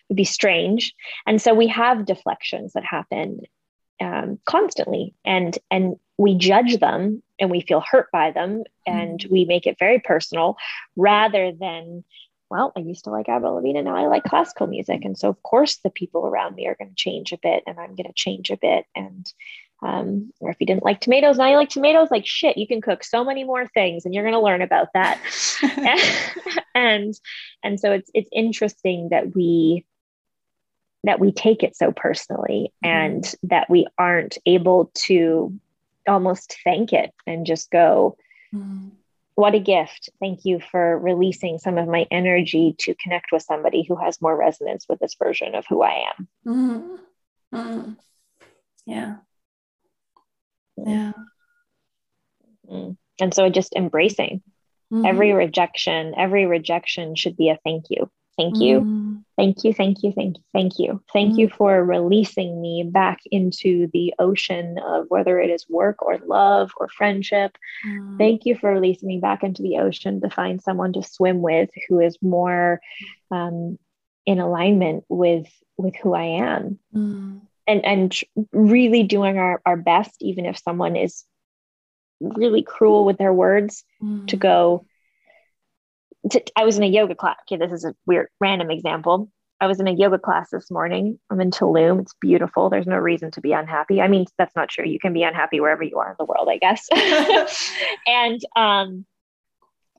would 0.09 0.15
be 0.15 0.23
strange 0.23 0.95
and 1.27 1.39
so 1.39 1.53
we 1.53 1.67
have 1.67 2.05
deflections 2.05 2.73
that 2.73 2.83
happen 2.83 3.41
um, 4.01 4.39
constantly 4.45 5.13
and 5.23 5.59
and 5.69 5.97
we 6.17 6.35
judge 6.35 6.79
them 6.79 7.21
and 7.39 7.51
we 7.51 7.61
feel 7.61 7.81
hurt 7.81 8.11
by 8.11 8.31
them 8.31 8.63
and 8.87 9.19
mm-hmm. 9.19 9.31
we 9.31 9.45
make 9.45 9.67
it 9.67 9.77
very 9.77 9.99
personal 9.99 10.57
rather 10.95 11.51
than 11.51 12.03
well 12.49 12.71
i 12.75 12.79
used 12.79 13.03
to 13.03 13.09
like 13.09 13.29
avril 13.29 13.55
lavigne 13.55 13.77
and 13.77 13.85
now 13.85 13.95
i 13.95 14.07
like 14.07 14.23
classical 14.23 14.67
music 14.67 15.03
and 15.05 15.17
so 15.17 15.29
of 15.29 15.41
course 15.43 15.77
the 15.77 15.89
people 15.89 16.25
around 16.25 16.55
me 16.55 16.67
are 16.67 16.75
going 16.75 16.89
to 16.89 16.95
change 16.95 17.31
a 17.31 17.39
bit 17.41 17.63
and 17.67 17.79
i'm 17.79 17.95
going 17.95 18.07
to 18.07 18.13
change 18.13 18.49
a 18.49 18.57
bit 18.57 18.85
and 18.95 19.31
um, 19.81 20.33
or 20.39 20.49
if 20.51 20.57
you 20.59 20.67
didn't 20.67 20.83
like 20.83 20.99
tomatoes, 20.99 21.37
now 21.37 21.47
you 21.47 21.55
like 21.55 21.69
tomatoes, 21.69 22.09
like 22.11 22.25
shit, 22.25 22.57
you 22.57 22.67
can 22.67 22.81
cook 22.81 23.03
so 23.03 23.23
many 23.23 23.43
more 23.43 23.65
things 23.67 24.03
and 24.03 24.13
you're 24.13 24.23
going 24.23 24.33
to 24.33 24.41
learn 24.41 24.61
about 24.61 24.89
that. 24.93 25.21
and, 26.75 27.13
and 27.63 27.79
so 27.79 27.93
it's, 27.93 28.11
it's 28.13 28.29
interesting 28.33 29.09
that 29.09 29.35
we, 29.35 29.85
that 31.05 31.19
we 31.19 31.31
take 31.31 31.63
it 31.63 31.77
so 31.77 31.91
personally 31.91 32.73
mm-hmm. 32.83 32.89
and 32.89 33.35
that 33.43 33.69
we 33.69 33.87
aren't 33.97 34.37
able 34.45 34.91
to 34.95 35.57
almost 36.07 36.57
thank 36.63 36.91
it 36.91 37.13
and 37.25 37.45
just 37.45 37.71
go, 37.71 38.17
mm-hmm. 38.53 38.89
What 39.39 39.55
a 39.55 39.59
gift. 39.59 40.09
Thank 40.19 40.43
you 40.43 40.59
for 40.59 40.99
releasing 40.99 41.59
some 41.59 41.77
of 41.77 41.87
my 41.87 42.05
energy 42.11 42.75
to 42.79 42.93
connect 42.95 43.31
with 43.31 43.41
somebody 43.41 43.85
who 43.87 43.95
has 43.95 44.21
more 44.21 44.35
resonance 44.35 44.85
with 44.89 44.99
this 44.99 45.15
version 45.15 45.55
of 45.55 45.65
who 45.69 45.81
I 45.81 46.03
am. 46.17 46.27
Mm-hmm. 46.45 47.57
mm-hmm. 47.57 47.91
Yeah. 48.85 49.15
Yeah. 50.75 51.13
Mm-hmm. 52.69 52.91
And 53.21 53.33
so 53.33 53.49
just 53.49 53.73
embracing 53.77 54.43
mm-hmm. 54.91 55.05
every 55.05 55.31
rejection, 55.31 56.15
every 56.17 56.45
rejection 56.45 57.15
should 57.15 57.37
be 57.37 57.49
a 57.49 57.57
thank 57.63 57.85
you. 57.89 58.11
Thank 58.39 58.59
you. 58.59 58.81
Mm-hmm. 58.81 59.15
Thank 59.37 59.63
you. 59.63 59.73
Thank 59.73 60.03
you. 60.03 60.13
Thank 60.13 60.37
you. 60.37 60.43
Thank 60.53 60.79
you. 60.79 61.03
Thank 61.11 61.37
you 61.37 61.47
mm-hmm. 61.47 61.57
for 61.57 61.83
releasing 61.83 62.61
me 62.61 62.83
back 62.83 63.19
into 63.31 63.89
the 63.93 64.13
ocean 64.19 64.77
of 64.79 65.05
whether 65.09 65.39
it 65.39 65.49
is 65.49 65.65
work 65.69 66.01
or 66.01 66.17
love 66.25 66.71
or 66.77 66.87
friendship. 66.87 67.57
Mm-hmm. 67.85 68.17
Thank 68.17 68.45
you 68.45 68.55
for 68.55 68.71
releasing 68.71 69.07
me 69.07 69.19
back 69.19 69.43
into 69.43 69.61
the 69.61 69.79
ocean 69.79 70.21
to 70.21 70.29
find 70.29 70.61
someone 70.61 70.93
to 70.93 71.03
swim 71.03 71.41
with 71.41 71.69
who 71.87 71.99
is 71.99 72.17
more 72.21 72.79
um, 73.31 73.77
in 74.25 74.39
alignment 74.39 75.03
with 75.09 75.47
with 75.77 75.95
who 75.95 76.13
I 76.13 76.23
am. 76.23 76.79
Mm 76.95 77.41
and 77.69 77.85
and 77.85 78.19
really 78.51 79.03
doing 79.03 79.37
our, 79.37 79.61
our 79.65 79.77
best 79.77 80.15
even 80.21 80.45
if 80.45 80.57
someone 80.57 80.95
is 80.95 81.23
really 82.19 82.63
cruel 82.63 83.05
with 83.05 83.17
their 83.17 83.31
words 83.31 83.85
mm. 84.03 84.27
to 84.27 84.35
go 84.35 84.85
to, 86.31 86.43
i 86.55 86.65
was 86.65 86.77
in 86.77 86.83
a 86.83 86.87
yoga 86.87 87.15
class. 87.15 87.37
Okay 87.43 87.57
this 87.57 87.71
is 87.71 87.85
a 87.85 87.95
weird 88.05 88.27
random 88.39 88.71
example. 88.71 89.29
I 89.61 89.67
was 89.67 89.81
in 89.81 89.87
a 89.87 89.91
yoga 89.91 90.17
class 90.17 90.51
this 90.51 90.71
morning. 90.71 91.19
I'm 91.29 91.41
in 91.41 91.51
tulum. 91.51 91.99
It's 91.99 92.15
beautiful. 92.21 92.69
There's 92.69 92.87
no 92.87 92.95
reason 92.95 93.31
to 93.31 93.41
be 93.41 93.51
unhappy. 93.51 94.01
I 94.01 94.07
mean 94.07 94.25
that's 94.37 94.55
not 94.55 94.69
true. 94.69 94.85
You 94.85 94.99
can 94.99 95.13
be 95.13 95.23
unhappy 95.23 95.59
wherever 95.59 95.83
you 95.83 95.99
are 95.99 96.11
in 96.11 96.15
the 96.17 96.25
world 96.25 96.47
i 96.49 96.57
guess. 96.57 96.87
And 98.07 98.41
um 98.55 99.05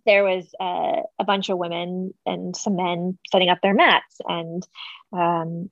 there 0.07 0.25
was 0.25 0.53
uh, 0.61 1.03
a 1.19 1.25
bunch 1.25 1.49
of 1.49 1.59
women 1.59 2.15
and 2.27 2.57
some 2.57 2.77
men 2.77 3.19
setting 3.31 3.49
up 3.49 3.59
their 3.63 3.75
mats. 3.75 4.21
And 4.27 4.67
um, 5.13 5.71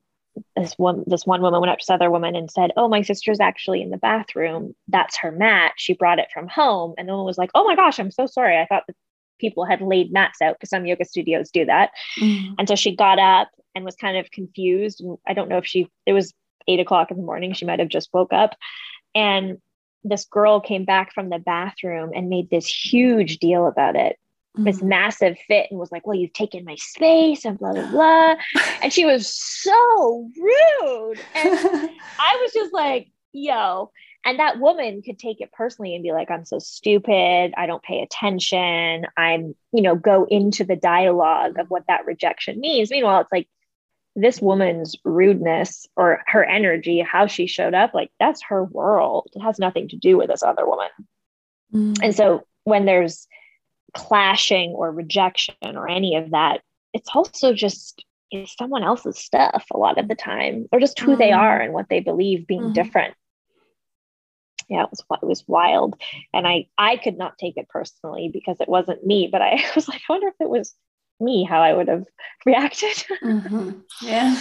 this 0.56 0.74
one 0.74 1.04
this 1.06 1.26
one 1.26 1.42
woman 1.42 1.60
went 1.60 1.70
up 1.70 1.78
to 1.78 1.82
this 1.82 1.90
other 1.90 2.10
woman 2.10 2.36
and 2.36 2.50
said, 2.50 2.72
"Oh, 2.76 2.88
my 2.88 3.02
sister's 3.02 3.40
actually 3.40 3.82
in 3.82 3.90
the 3.90 3.96
bathroom. 3.96 4.74
That's 4.86 5.18
her 5.18 5.32
mat. 5.32 5.72
She 5.76 5.94
brought 5.94 6.18
it 6.18 6.28
from 6.32 6.48
home." 6.48 6.94
And 6.96 7.08
the 7.08 7.12
woman 7.12 7.26
was 7.26 7.38
like, 7.38 7.50
"Oh 7.54 7.64
my 7.64 7.74
gosh, 7.74 7.98
I'm 7.98 8.10
so 8.10 8.26
sorry. 8.26 8.58
I 8.58 8.66
thought 8.66 8.84
that 8.86 8.96
people 9.38 9.64
had 9.64 9.80
laid 9.80 10.12
mats 10.12 10.40
out 10.42 10.56
because 10.56 10.70
some 10.70 10.86
yoga 10.86 11.04
studios 11.04 11.50
do 11.50 11.64
that." 11.66 11.90
Mm-hmm. 12.20 12.54
And 12.58 12.68
so 12.68 12.74
she 12.74 12.94
got 12.94 13.18
up 13.18 13.48
and 13.74 13.84
was 13.84 13.96
kind 13.96 14.16
of 14.16 14.30
confused. 14.30 15.00
And 15.00 15.18
I 15.26 15.34
don't 15.34 15.48
know 15.48 15.58
if 15.58 15.66
she 15.66 15.88
it 16.06 16.12
was 16.12 16.32
eight 16.66 16.80
o'clock 16.80 17.10
in 17.10 17.16
the 17.16 17.22
morning. 17.22 17.52
She 17.52 17.64
might 17.64 17.78
have 17.78 17.88
just 17.88 18.10
woke 18.12 18.32
up, 18.32 18.54
and 19.14 19.58
this 20.04 20.24
girl 20.24 20.60
came 20.60 20.84
back 20.84 21.12
from 21.12 21.28
the 21.28 21.38
bathroom 21.38 22.12
and 22.14 22.28
made 22.28 22.50
this 22.50 22.66
huge 22.66 23.38
deal 23.38 23.66
about 23.66 23.96
it 23.96 24.16
this 24.64 24.78
mm-hmm. 24.78 24.88
massive 24.88 25.38
fit 25.46 25.68
and 25.70 25.78
was 25.78 25.92
like, 25.92 26.06
Well, 26.06 26.16
you've 26.16 26.32
taken 26.32 26.64
my 26.64 26.74
space 26.76 27.44
and 27.44 27.58
blah, 27.58 27.72
blah, 27.72 27.90
blah. 27.90 28.34
and 28.82 28.92
she 28.92 29.04
was 29.04 29.32
so 29.32 30.30
rude. 30.36 31.20
And 31.34 31.50
I 32.18 32.38
was 32.40 32.52
just 32.52 32.72
like, 32.72 33.08
Yo. 33.32 33.90
And 34.28 34.38
that 34.38 34.60
woman 34.60 35.00
could 35.00 35.18
take 35.18 35.40
it 35.40 35.52
personally 35.52 35.94
and 35.94 36.02
be 36.02 36.12
like, 36.12 36.30
I'm 36.30 36.44
so 36.44 36.58
stupid. 36.58 37.54
I 37.56 37.66
don't 37.66 37.82
pay 37.82 38.02
attention. 38.02 39.06
I'm, 39.16 39.54
you 39.72 39.80
know, 39.80 39.94
go 39.94 40.26
into 40.28 40.64
the 40.64 40.76
dialogue 40.76 41.58
of 41.58 41.70
what 41.70 41.84
that 41.88 42.04
rejection 42.04 42.60
means. 42.60 42.90
Meanwhile, 42.90 43.22
it's 43.22 43.32
like 43.32 43.48
this 44.14 44.40
woman's 44.40 44.96
rudeness 45.02 45.86
or 45.96 46.22
her 46.26 46.44
energy, 46.44 47.00
how 47.00 47.26
she 47.26 47.46
showed 47.46 47.72
up, 47.72 47.94
like 47.94 48.10
that's 48.20 48.42
her 48.50 48.64
world. 48.64 49.30
It 49.34 49.40
has 49.40 49.58
nothing 49.58 49.88
to 49.88 49.96
do 49.96 50.18
with 50.18 50.28
this 50.28 50.42
other 50.42 50.66
woman. 50.66 50.88
Mm. 51.72 51.98
And 52.02 52.14
so 52.14 52.46
when 52.64 52.84
there's 52.84 53.26
clashing 53.94 54.72
or 54.72 54.90
rejection 54.90 55.54
or 55.62 55.88
any 55.88 56.16
of 56.16 56.30
that. 56.30 56.60
It's 56.92 57.08
also 57.14 57.52
just 57.52 58.04
it's 58.30 58.54
someone 58.56 58.82
else's 58.82 59.18
stuff 59.18 59.64
a 59.72 59.78
lot 59.78 59.96
of 59.96 60.08
the 60.08 60.14
time, 60.14 60.66
or 60.70 60.80
just 60.80 61.00
who 61.00 61.14
mm. 61.14 61.18
they 61.18 61.32
are 61.32 61.58
and 61.58 61.72
what 61.72 61.88
they 61.88 62.00
believe 62.00 62.46
being 62.46 62.70
mm. 62.70 62.74
different. 62.74 63.14
Yeah, 64.68 64.84
it 64.84 64.90
was 64.90 65.02
it 65.22 65.26
was 65.26 65.44
wild, 65.46 66.00
and 66.32 66.46
I 66.46 66.68
I 66.76 66.96
could 66.96 67.16
not 67.16 67.38
take 67.38 67.56
it 67.56 67.68
personally 67.68 68.28
because 68.32 68.60
it 68.60 68.68
wasn't 68.68 69.06
me. 69.06 69.28
But 69.30 69.42
I 69.42 69.64
was 69.74 69.88
like, 69.88 70.00
I 70.08 70.12
wonder 70.12 70.28
if 70.28 70.34
it 70.40 70.48
was 70.48 70.74
me, 71.20 71.44
how 71.44 71.60
I 71.60 71.72
would 71.72 71.88
have 71.88 72.04
reacted. 72.46 73.04
mm-hmm. 73.22 73.70
Yeah, 74.02 74.34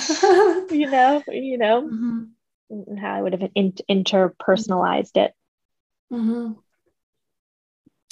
you 0.71 0.89
know, 0.89 1.23
you 1.28 1.57
know, 1.57 1.89
mm-hmm. 1.89 2.97
how 2.97 3.15
I 3.15 3.21
would 3.21 3.34
have 3.34 3.49
in- 3.55 3.73
interpersonalized 3.89 5.17
it. 5.17 5.34
Mm-hmm. 6.11 6.53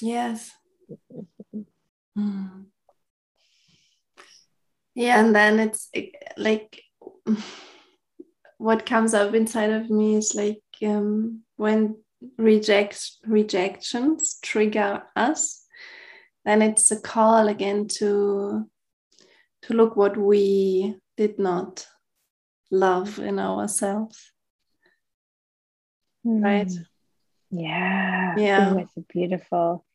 Yes. 0.01 0.51
Mm. 2.17 2.65
Yeah, 4.93 5.19
and 5.19 5.35
then 5.35 5.59
it's 5.59 5.89
like 6.37 6.81
what 8.57 8.85
comes 8.85 9.13
up 9.13 9.33
inside 9.33 9.71
of 9.71 9.89
me 9.89 10.15
is 10.15 10.33
like 10.33 10.61
um, 10.83 11.43
when 11.57 11.97
rejects 12.37 13.19
rejections 13.25 14.37
trigger 14.41 15.03
us, 15.15 15.63
then 16.45 16.61
it's 16.61 16.91
a 16.91 16.99
call 16.99 17.47
again 17.47 17.87
to 17.99 18.69
to 19.63 19.73
look 19.73 19.95
what 19.95 20.15
we 20.17 20.95
did 21.17 21.39
not 21.39 21.87
love 22.71 23.19
in 23.19 23.39
ourselves. 23.39 24.31
Mm. 26.25 26.43
Right? 26.43 26.71
Yeah. 27.51 28.35
Yeah. 28.37 28.77
It's 28.79 28.93
beautiful. 29.09 29.85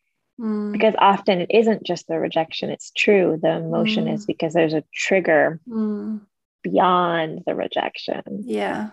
Mm. 0.40 0.72
Because 0.72 0.94
often 0.98 1.40
it 1.40 1.50
isn't 1.50 1.84
just 1.84 2.08
the 2.08 2.18
rejection, 2.18 2.70
it's 2.70 2.90
true. 2.90 3.38
The 3.40 3.56
emotion 3.56 4.06
Mm. 4.06 4.14
is 4.14 4.26
because 4.26 4.54
there's 4.54 4.74
a 4.74 4.84
trigger 4.94 5.60
Mm. 5.68 6.22
beyond 6.62 7.42
the 7.46 7.54
rejection. 7.54 8.22
Yeah. 8.46 8.90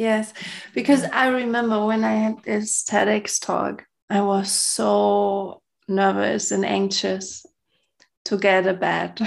Yes. 0.00 0.32
Because 0.72 1.04
I 1.12 1.26
remember 1.28 1.84
when 1.84 2.04
I 2.04 2.14
had 2.14 2.42
this 2.42 2.84
TEDx 2.84 3.38
talk, 3.38 3.84
I 4.08 4.22
was 4.22 4.50
so 4.50 5.60
nervous 5.88 6.52
and 6.52 6.64
anxious 6.64 7.44
to 8.24 8.38
get 8.38 8.66
a 8.66 8.72
bad 8.72 9.20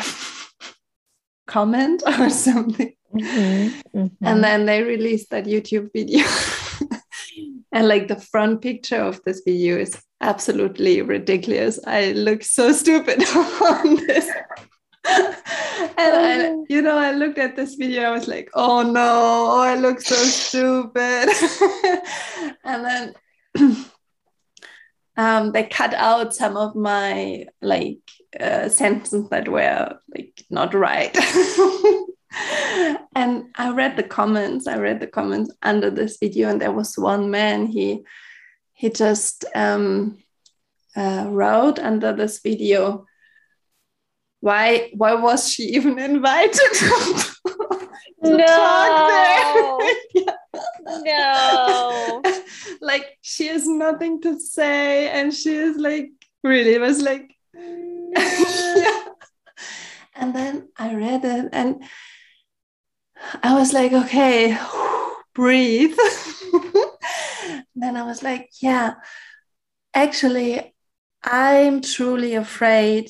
comment 1.48 2.02
or 2.20 2.32
something. 2.32 2.92
Mhm, 3.14 3.84
mhm. 3.94 4.12
And 4.24 4.44
then 4.44 4.66
they 4.66 4.82
released 4.82 5.30
that 5.30 5.46
YouTube 5.46 5.90
video. 5.94 6.26
and 7.72 7.88
like 7.88 8.08
the 8.08 8.20
front 8.20 8.64
picture 8.64 9.04
of 9.04 9.22
this 9.26 9.44
video 9.46 9.78
is 9.78 10.02
absolutely 10.22 11.04
ridiculous. 11.04 11.80
I 11.86 12.14
look 12.14 12.44
so 12.44 12.72
stupid 12.72 13.22
on 13.62 14.08
this. 14.08 14.28
and 15.98 16.16
I, 16.16 16.56
you 16.70 16.82
know, 16.82 16.98
I 16.98 17.12
looked 17.12 17.38
at 17.38 17.56
this 17.56 17.76
video, 17.76 18.04
I 18.04 18.12
was 18.12 18.28
like, 18.28 18.50
oh 18.54 18.82
no, 18.82 19.50
oh, 19.52 19.62
I 19.62 19.76
look 19.76 20.02
so 20.02 20.16
stupid. 20.16 21.30
and 22.64 22.86
then 22.86 23.14
um, 25.18 25.52
they 25.52 25.64
cut 25.64 25.94
out 25.94 26.34
some 26.34 26.58
of 26.58 26.76
my 26.76 27.46
like 27.62 28.00
uh, 28.40 28.70
sentences 28.70 29.30
that 29.30 29.48
were 29.48 30.00
like 30.16 30.44
not 30.50 30.74
right. 30.74 31.16
and 33.16 33.46
I 33.56 33.72
read 33.74 33.96
the 33.96 34.04
comments. 34.04 34.68
I 34.68 34.78
read 34.78 35.00
the 35.00 35.08
comments 35.08 35.52
under 35.62 35.92
this 35.92 36.18
video, 36.18 36.50
and 36.50 36.60
there 36.60 36.72
was 36.72 36.98
one 36.98 37.30
man. 37.30 37.68
He 37.68 38.04
he 38.74 38.90
just 38.90 39.46
um, 39.54 40.18
uh, 40.96 41.28
wrote 41.30 41.80
under 41.80 42.14
this 42.14 42.40
video. 42.40 43.06
Why 44.44 44.92
why 45.00 45.14
was 45.16 45.48
she 45.50 45.64
even 45.80 45.98
invited 46.00 46.60
to 46.76 47.36
No. 48.24 48.46
talk 48.46 48.96
there? 49.08 49.56
Yeah. 50.16 50.36
No. 51.06 52.22
like 52.82 53.18
she 53.22 53.48
has 53.48 53.66
nothing 53.66 54.22
to 54.22 54.38
say, 54.40 55.10
and 55.10 55.34
she 55.34 55.56
is 55.56 55.78
like 55.78 56.12
really 56.44 56.78
was 56.78 57.02
like 57.02 57.32
yeah. 57.56 59.00
And 60.16 60.36
then 60.36 60.68
I 60.78 60.94
read 60.94 61.24
it 61.26 61.50
and 61.54 61.84
I 63.42 63.56
was 63.56 63.72
like, 63.74 63.94
okay, 63.94 64.58
breathe. 65.34 65.98
then 67.76 67.98
I 67.98 68.04
was 68.04 68.22
like, 68.22 68.50
yeah, 68.62 68.96
actually, 69.94 70.76
I'm 71.24 71.82
truly 71.82 72.36
afraid 72.36 73.10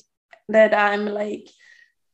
that 0.50 0.74
I'm 0.74 1.06
like 1.06 1.50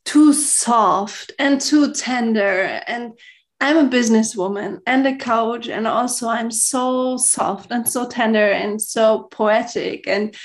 too 0.06 0.34
soft 0.34 1.32
and 1.40 1.60
too 1.60 1.94
tender. 1.94 2.82
And 2.88 3.14
I'm 3.62 3.78
a 3.78 3.90
businesswoman 3.90 4.80
and 4.86 5.06
a 5.06 5.18
coach. 5.18 5.68
And 5.68 5.88
also, 5.88 6.28
I'm 6.28 6.52
so 6.52 7.18
soft 7.18 7.72
and 7.72 7.88
so 7.88 8.08
tender 8.08 8.50
and 8.50 8.82
so 8.82 9.24
poetic. 9.32 10.08
And 10.08 10.36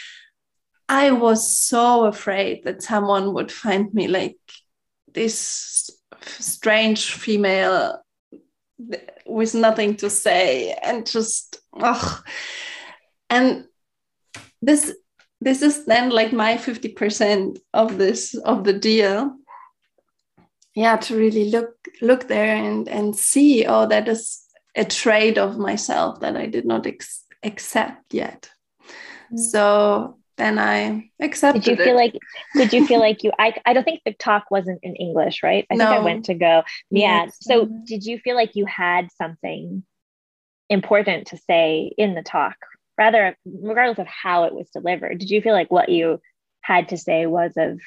I 0.89 1.13
was 1.13 1.57
so 1.57 2.05
afraid 2.05 2.65
that 2.65 2.83
someone 2.83 3.33
would 3.35 3.51
find 3.51 3.93
me 3.95 4.09
like 4.09 4.37
this 5.13 5.91
strange 6.23 7.13
female 7.13 8.03
with 9.27 9.55
nothing 9.55 9.97
to 9.97 10.11
say 10.11 10.73
and 10.83 11.07
just 11.07 11.59
ugh. 11.81 12.25
and 13.31 13.65
this 14.61 14.95
this 15.45 15.63
is 15.63 15.85
then 15.87 16.11
like 16.11 16.33
my 16.33 16.57
50% 16.57 17.59
of 17.73 17.99
this 17.99 18.35
of 18.35 18.65
the 18.65 18.73
deal 18.73 19.33
yeah 20.75 20.97
to 20.97 21.17
really 21.17 21.51
look 21.51 21.71
look 22.03 22.27
there 22.29 22.55
and 22.57 22.89
and 22.89 23.15
see 23.17 23.65
oh 23.67 23.87
that 23.87 24.09
is 24.09 24.41
a 24.77 24.85
trait 24.85 25.39
of 25.39 25.57
myself 25.59 26.21
that 26.21 26.37
i 26.37 26.47
did 26.47 26.65
not 26.65 26.87
ex- 26.87 27.25
accept 27.43 28.13
yet 28.15 28.51
Mm. 29.33 29.39
so 29.39 30.19
then 30.37 30.59
i 30.59 31.09
accepted 31.21 31.63
Did 31.63 31.71
you 31.79 31.83
it. 31.83 31.87
feel 31.87 31.97
like 31.97 32.15
did 32.55 32.73
you 32.75 32.87
feel 32.87 33.01
like 33.01 33.23
you 33.25 33.31
I, 33.39 33.55
I 33.65 33.73
don't 33.73 33.85
think 33.85 34.01
the 34.05 34.13
talk 34.13 34.45
wasn't 34.51 34.81
in 34.83 34.95
English, 34.97 35.43
right? 35.43 35.65
I 35.71 35.77
think 35.77 35.89
I 35.89 36.01
went 36.01 36.25
to 36.27 36.35
go. 36.35 36.63
Yeah. 36.91 37.25
Yes. 37.25 37.37
So 37.41 37.65
did 37.87 38.05
you 38.05 38.19
feel 38.19 38.37
like 38.37 38.53
you 38.55 38.67
had 38.67 39.09
something 39.17 39.83
important 40.69 41.29
to 41.29 41.37
say 41.39 41.93
in 41.97 42.15
the 42.15 42.23
talk? 42.23 42.57
Rather, 42.97 43.37
regardless 43.45 43.99
of 43.99 44.07
how 44.07 44.45
it 44.45 44.55
was 44.55 44.71
delivered, 44.71 45.19
did 45.19 45.31
you 45.31 45.43
feel 45.43 45.53
like 45.53 45.71
what 45.71 45.89
you 45.89 46.21
had 46.61 46.89
to 46.89 46.97
say 46.97 47.27
was 47.27 47.53
of 47.57 47.81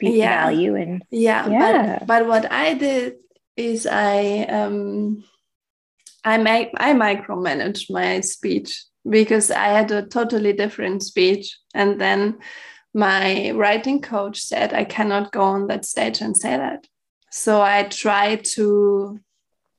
Yeah. 0.00 0.44
value 0.44 0.76
and 0.76 1.02
yeah, 1.10 1.48
Yeah. 1.48 1.98
But, 2.00 2.06
but 2.06 2.26
what 2.28 2.52
i 2.52 2.74
did 2.74 3.14
is 3.56 3.86
i 3.86 4.44
um 4.44 5.24
i 6.24 6.36
make 6.38 6.70
i 6.76 6.92
micromanaged 6.92 7.90
my 7.90 8.20
speech 8.20 8.84
because 9.08 9.50
i 9.50 9.68
had 9.78 9.90
a 9.90 10.06
totally 10.06 10.52
different 10.52 11.02
speech 11.02 11.58
and 11.74 12.00
then 12.00 12.38
my 12.94 13.50
writing 13.52 14.00
coach 14.00 14.40
said 14.40 14.72
i 14.72 14.84
cannot 14.84 15.32
go 15.32 15.42
on 15.42 15.66
that 15.66 15.84
stage 15.84 16.20
and 16.20 16.36
say 16.36 16.56
that 16.56 16.86
so 17.30 17.60
i 17.62 17.82
tried 17.84 18.44
to 18.44 19.18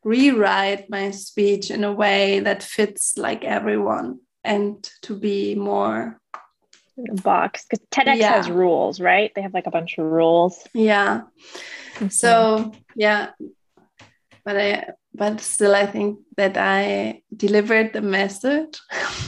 rewrite 0.03 0.89
my 0.89 1.11
speech 1.11 1.69
in 1.71 1.83
a 1.83 1.93
way 1.93 2.39
that 2.39 2.63
fits 2.63 3.17
like 3.17 3.43
everyone 3.43 4.19
and 4.43 4.83
to 5.03 5.15
be 5.15 5.55
more 5.55 6.19
box? 7.23 7.65
Because 7.69 7.85
TEDx 7.91 8.17
Yeah. 8.17 8.33
has 8.33 8.49
rules, 8.49 8.99
right? 8.99 9.31
They 9.33 9.41
have 9.41 9.53
like 9.53 9.67
a 9.67 9.71
bunch 9.71 9.97
of 9.97 10.05
rules. 10.05 10.59
yeah 10.73 11.21
so 12.09 12.71
yeah 12.95 13.29
but 14.45 14.57
i 14.57 14.85
but 15.13 15.39
still 15.39 15.75
i 15.75 15.85
think 15.85 16.17
that 16.37 16.57
i 16.57 17.21
delivered 17.35 17.93
the 17.93 18.01
message 18.01 18.79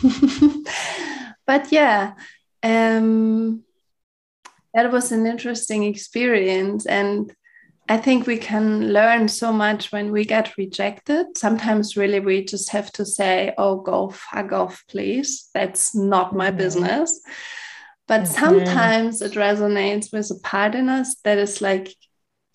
but 1.48 1.72
yeah 1.72 2.14
um 2.64 3.62
that 4.74 4.92
was 4.92 5.12
an 5.12 5.28
interesting 5.28 5.84
experience 5.84 6.86
and 6.88 7.32
i 7.90 7.98
think 7.98 8.26
we 8.28 8.38
can 8.38 8.94
learn 8.94 9.28
so 9.28 9.52
much 9.52 9.92
when 9.92 10.12
we 10.12 10.24
get 10.26 10.58
rejected 10.58 11.26
sometimes 11.38 11.98
really 11.98 12.20
we 12.20 12.44
just 12.44 12.70
have 12.70 12.92
to 12.92 13.06
say 13.06 13.54
oh 13.58 13.76
go 13.82 14.10
fuck 14.10 14.52
off 14.52 14.84
please 14.88 15.50
that's 15.54 15.94
not 15.96 16.36
my 16.36 16.50
Mhm. 16.52 16.58
business 16.58 17.22
but 18.08 18.22
Mhm. 18.22 18.28
sometimes 18.28 19.22
it 19.22 19.34
resonates 19.34 20.12
with 20.14 20.30
a 20.32 20.40
part 20.44 20.76
in 20.76 20.90
us 20.90 21.16
that 21.24 21.38
is 21.38 21.62
like 21.62 21.94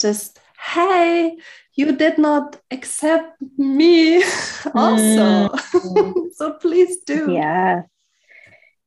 just 0.00 0.38
hey 0.72 1.36
you 1.74 1.92
did 1.92 2.18
not 2.18 2.56
accept 2.70 3.40
me 3.56 4.22
also 4.74 5.50
so 6.32 6.52
please 6.60 6.98
do 7.06 7.32
yeah. 7.32 7.82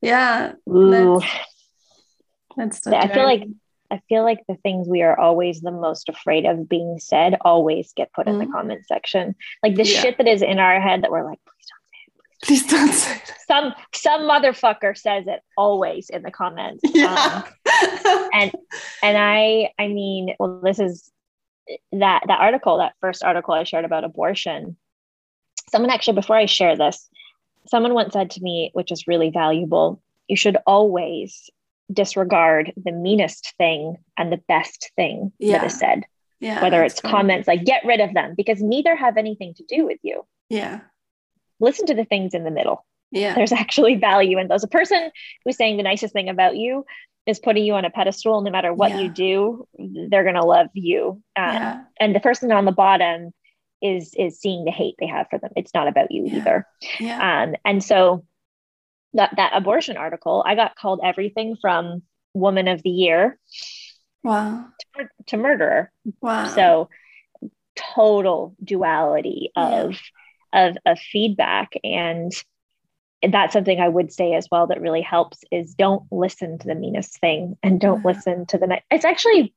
yeah 0.01 0.53
Ooh. 0.69 1.21
that's 2.57 2.81
the 2.81 2.97
I 2.97 3.07
feel 3.07 3.23
like 3.23 3.43
I 3.91 4.01
feel 4.07 4.23
like 4.23 4.39
the 4.47 4.55
things 4.55 4.87
we 4.87 5.01
are 5.01 5.19
always 5.19 5.59
the 5.61 5.71
most 5.71 6.07
afraid 6.09 6.45
of 6.45 6.69
being 6.69 6.97
said 6.99 7.37
always 7.41 7.91
get 7.93 8.13
put 8.13 8.27
in 8.27 8.39
the 8.39 8.45
Mhm. 8.45 8.51
comment 8.53 8.85
section. 8.87 9.35
Like 9.61 9.75
the 9.75 9.83
Yeah. 9.85 9.99
shit 9.99 10.17
that 10.17 10.27
is 10.27 10.41
in 10.41 10.59
our 10.59 10.79
head 10.79 11.03
that 11.03 11.11
we're 11.11 11.25
like, 11.25 11.39
please 11.45 11.67
don't 11.69 11.87
say 11.91 11.97
it. 12.07 12.45
please 12.47 12.65
don't 12.67 12.93
say 12.93 13.13
that 13.27 13.37
Some 13.47 13.73
some 13.93 14.21
motherfucker 14.21 14.97
says 14.97 15.27
it 15.27 15.41
always 15.57 16.09
in 16.09 16.21
the 16.23 16.31
comments. 16.31 16.81
yeah 16.85 17.43
Um, 17.65 18.29
and 18.33 18.51
and 19.03 19.17
I 19.17 19.71
I 19.77 19.87
mean, 19.89 20.35
well, 20.39 20.61
this 20.63 20.79
is 20.79 21.11
that 21.91 22.23
that 22.27 22.39
article, 22.39 22.77
that 22.77 22.93
first 23.01 23.23
article 23.23 23.53
I 23.53 23.63
shared 23.65 23.85
about 23.85 24.03
abortion. 24.05 24.77
Someone 25.69 25.91
actually, 25.91 26.15
before 26.15 26.35
I 26.37 26.45
share 26.47 26.75
this, 26.75 27.07
someone 27.67 27.93
once 27.93 28.13
said 28.13 28.31
to 28.31 28.41
me, 28.41 28.71
which 28.73 28.91
is 28.91 29.07
really 29.07 29.29
valuable, 29.29 30.01
you 30.27 30.35
should 30.35 30.57
always 30.65 31.49
disregard 31.93 32.73
the 32.75 32.91
meanest 32.91 33.53
thing 33.57 33.97
and 34.17 34.31
the 34.31 34.41
best 34.47 34.91
thing 34.95 35.31
Yeah. 35.39 35.57
that 35.59 35.65
is 35.67 35.77
said, 35.77 36.03
yeah 36.39 36.61
whether 36.61 36.83
it's 36.83 36.99
great. 37.01 37.11
comments 37.11 37.47
like 37.47 37.63
get 37.65 37.83
rid 37.85 37.99
of 37.99 38.13
them 38.13 38.33
because 38.35 38.61
neither 38.61 38.95
have 38.95 39.17
anything 39.17 39.53
to 39.55 39.63
do 39.67 39.85
with 39.85 39.99
you. 40.03 40.23
yeah 40.49 40.81
Listen 41.59 41.85
to 41.87 41.93
the 41.93 42.05
things 42.05 42.33
in 42.33 42.43
the 42.43 42.51
middle. 42.51 42.85
yeah 43.11 43.35
There's 43.35 43.51
actually 43.51 43.95
value 43.95 44.39
in 44.39 44.47
those. 44.47 44.63
A 44.63 44.67
person 44.67 45.11
who's 45.45 45.57
saying 45.57 45.77
the 45.77 45.83
nicest 45.83 46.13
thing 46.13 46.29
about 46.29 46.55
you 46.57 46.85
is 47.27 47.37
putting 47.39 47.63
you 47.63 47.73
on 47.75 47.85
a 47.85 47.91
pedestal. 47.91 48.41
No 48.41 48.49
matter 48.49 48.73
what 48.73 48.91
Yeah. 48.91 48.99
you 49.01 49.09
do, 49.09 49.67
they're 50.09 50.23
gonna 50.23 50.45
love 50.45 50.67
you. 50.73 51.21
Um, 51.35 51.53
yeah 51.53 51.81
And 51.99 52.15
the 52.15 52.19
person 52.19 52.51
on 52.51 52.65
the 52.65 52.71
bottom 52.71 53.31
is 53.83 54.13
is 54.17 54.39
seeing 54.39 54.65
the 54.65 54.71
hate 54.71 54.95
they 54.99 55.07
have 55.07 55.27
for 55.29 55.37
them. 55.39 55.51
It's 55.55 55.73
not 55.73 55.87
about 55.87 56.11
you 56.11 56.25
Yeah. 56.25 56.35
either. 56.37 56.67
yeah 56.99 57.43
Um, 57.43 57.55
and 57.65 57.83
so 57.83 58.25
that 59.13 59.33
that 59.37 59.51
abortion 59.55 59.97
article, 59.97 60.43
I 60.45 60.55
got 60.55 60.75
called 60.75 61.01
everything 61.03 61.57
from 61.59 62.03
woman 62.33 62.67
of 62.67 62.81
the 62.81 62.89
year 62.89 63.37
wow 64.23 64.65
to, 64.97 65.09
to 65.27 65.37
murderer. 65.37 65.91
wow 66.21 66.45
So 66.47 66.89
total 67.75 68.55
duality 68.63 69.51
Yeah. 69.55 69.83
of 69.83 69.99
of 70.53 70.77
of 70.85 70.99
feedback 70.99 71.73
and 71.83 72.31
that's 73.29 73.53
something 73.53 73.79
I 73.79 73.87
would 73.87 74.11
say 74.11 74.33
as 74.33 74.47
well 74.51 74.67
that 74.67 74.81
really 74.81 75.01
helps 75.01 75.43
is 75.51 75.75
don't 75.75 76.03
listen 76.11 76.57
to 76.59 76.67
the 76.67 76.75
meanest 76.75 77.19
thing 77.19 77.55
and 77.61 77.79
don't 77.79 77.99
mm-hmm. 77.99 78.07
listen 78.07 78.45
to 78.47 78.57
the 78.57 78.81
it's 78.89 79.05
actually 79.05 79.53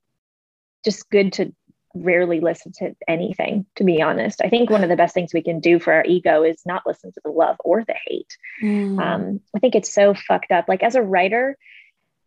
just 0.85 1.09
good 1.11 1.33
to 1.35 1.55
rarely 1.95 2.40
listen 2.40 2.72
to 2.72 2.95
anything 3.07 3.66
to 3.76 3.84
be 3.84 4.03
honest. 4.03 4.40
I 4.42 4.49
think 4.49 4.70
one 4.70 4.82
of 4.82 4.90
the 4.90 4.97
best 4.97 5.14
things 5.14 5.32
we 5.32 5.42
can 5.42 5.61
do 5.61 5.78
for 5.78 5.92
our 5.92 6.05
ego 6.05 6.42
is 6.42 6.61
not 6.66 6.82
listen 6.86 7.12
to 7.12 7.20
the 7.24 7.30
love 7.30 7.57
or 7.64 7.84
the 7.84 7.95
hate. 8.07 8.36
Mm. 8.62 9.01
um, 9.01 9.40
i 9.55 9.59
think 9.59 9.74
it's 9.74 9.92
so 9.92 10.14
fucked 10.14 10.51
up. 10.51 10.68
Like 10.68 10.82
as 10.82 10.95
a 10.95 11.03
writer 11.03 11.57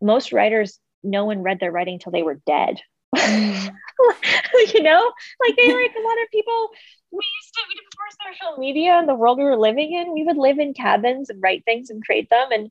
most 0.02 0.32
writers 0.32 0.80
no 1.04 1.26
one 1.26 1.44
read 1.44 1.60
their 1.60 1.72
writing 1.72 2.00
till 2.00 2.12
they 2.12 2.24
were 2.24 2.42
dead. 2.46 2.80
Mm. 3.16 3.72
you 4.74 4.84
know? 4.84 5.12
Like 5.42 5.56
they 5.56 5.74
like 5.74 5.96
a 5.96 6.08
lot 6.08 6.22
of 6.24 6.32
people 6.32 6.70
we 7.12 7.24
used 7.40 7.54
to 7.54 7.62
we 7.68 7.76
before 7.90 8.34
social 8.34 8.58
media 8.58 8.98
and 8.98 9.08
the 9.08 9.16
world 9.16 9.38
we 9.38 9.44
were 9.44 9.58
living 9.58 9.94
in. 9.94 10.14
We 10.14 10.24
would 10.24 10.38
live 10.38 10.60
in 10.60 10.74
cabins 10.74 11.30
and 11.30 11.42
write 11.42 11.64
things 11.66 11.90
and 11.90 12.04
create 12.04 12.30
them. 12.30 12.50
And 12.52 12.70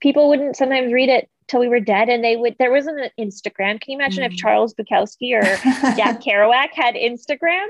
people 0.00 0.28
wouldn't 0.28 0.56
sometimes 0.56 0.92
read 0.92 1.08
it 1.08 1.28
till 1.48 1.60
we 1.60 1.68
were 1.68 1.80
dead 1.80 2.08
and 2.08 2.22
they 2.22 2.36
would 2.36 2.54
there 2.58 2.70
wasn't 2.70 2.98
an 3.00 3.10
instagram 3.18 3.80
can 3.80 3.92
you 3.92 3.96
imagine 3.96 4.22
mm. 4.22 4.26
if 4.26 4.36
charles 4.36 4.74
bukowski 4.74 5.34
or 5.34 5.42
jack 5.96 6.20
kerouac 6.24 6.68
had 6.72 6.94
instagram 6.94 7.66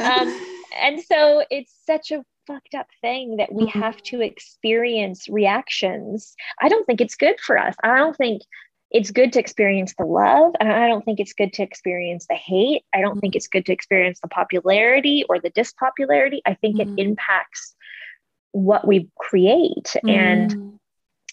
um, 0.00 0.46
and 0.80 1.00
so 1.02 1.44
it's 1.50 1.74
such 1.84 2.10
a 2.10 2.24
fucked 2.46 2.74
up 2.74 2.88
thing 3.00 3.36
that 3.36 3.52
we 3.52 3.64
mm-hmm. 3.64 3.80
have 3.80 4.00
to 4.02 4.20
experience 4.20 5.28
reactions 5.28 6.34
i 6.60 6.68
don't 6.68 6.86
think 6.86 7.00
it's 7.00 7.14
good 7.14 7.40
for 7.40 7.58
us 7.58 7.74
i 7.82 7.96
don't 7.96 8.16
think 8.16 8.42
it's 8.90 9.10
good 9.10 9.32
to 9.32 9.40
experience 9.40 9.94
the 9.98 10.04
love 10.04 10.52
and 10.60 10.70
i 10.70 10.86
don't 10.86 11.04
think 11.04 11.18
it's 11.18 11.32
good 11.32 11.52
to 11.54 11.62
experience 11.62 12.26
the 12.28 12.34
hate 12.34 12.82
i 12.94 13.00
don't 13.00 13.18
think 13.20 13.34
it's 13.34 13.48
good 13.48 13.64
to 13.64 13.72
experience 13.72 14.20
the 14.20 14.28
popularity 14.28 15.24
or 15.30 15.40
the 15.40 15.50
dispopularity 15.50 16.42
i 16.44 16.52
think 16.52 16.76
mm. 16.76 16.82
it 16.82 17.02
impacts 17.02 17.74
what 18.52 18.86
we 18.86 19.08
create 19.18 19.96
mm. 20.04 20.10
and 20.10 20.78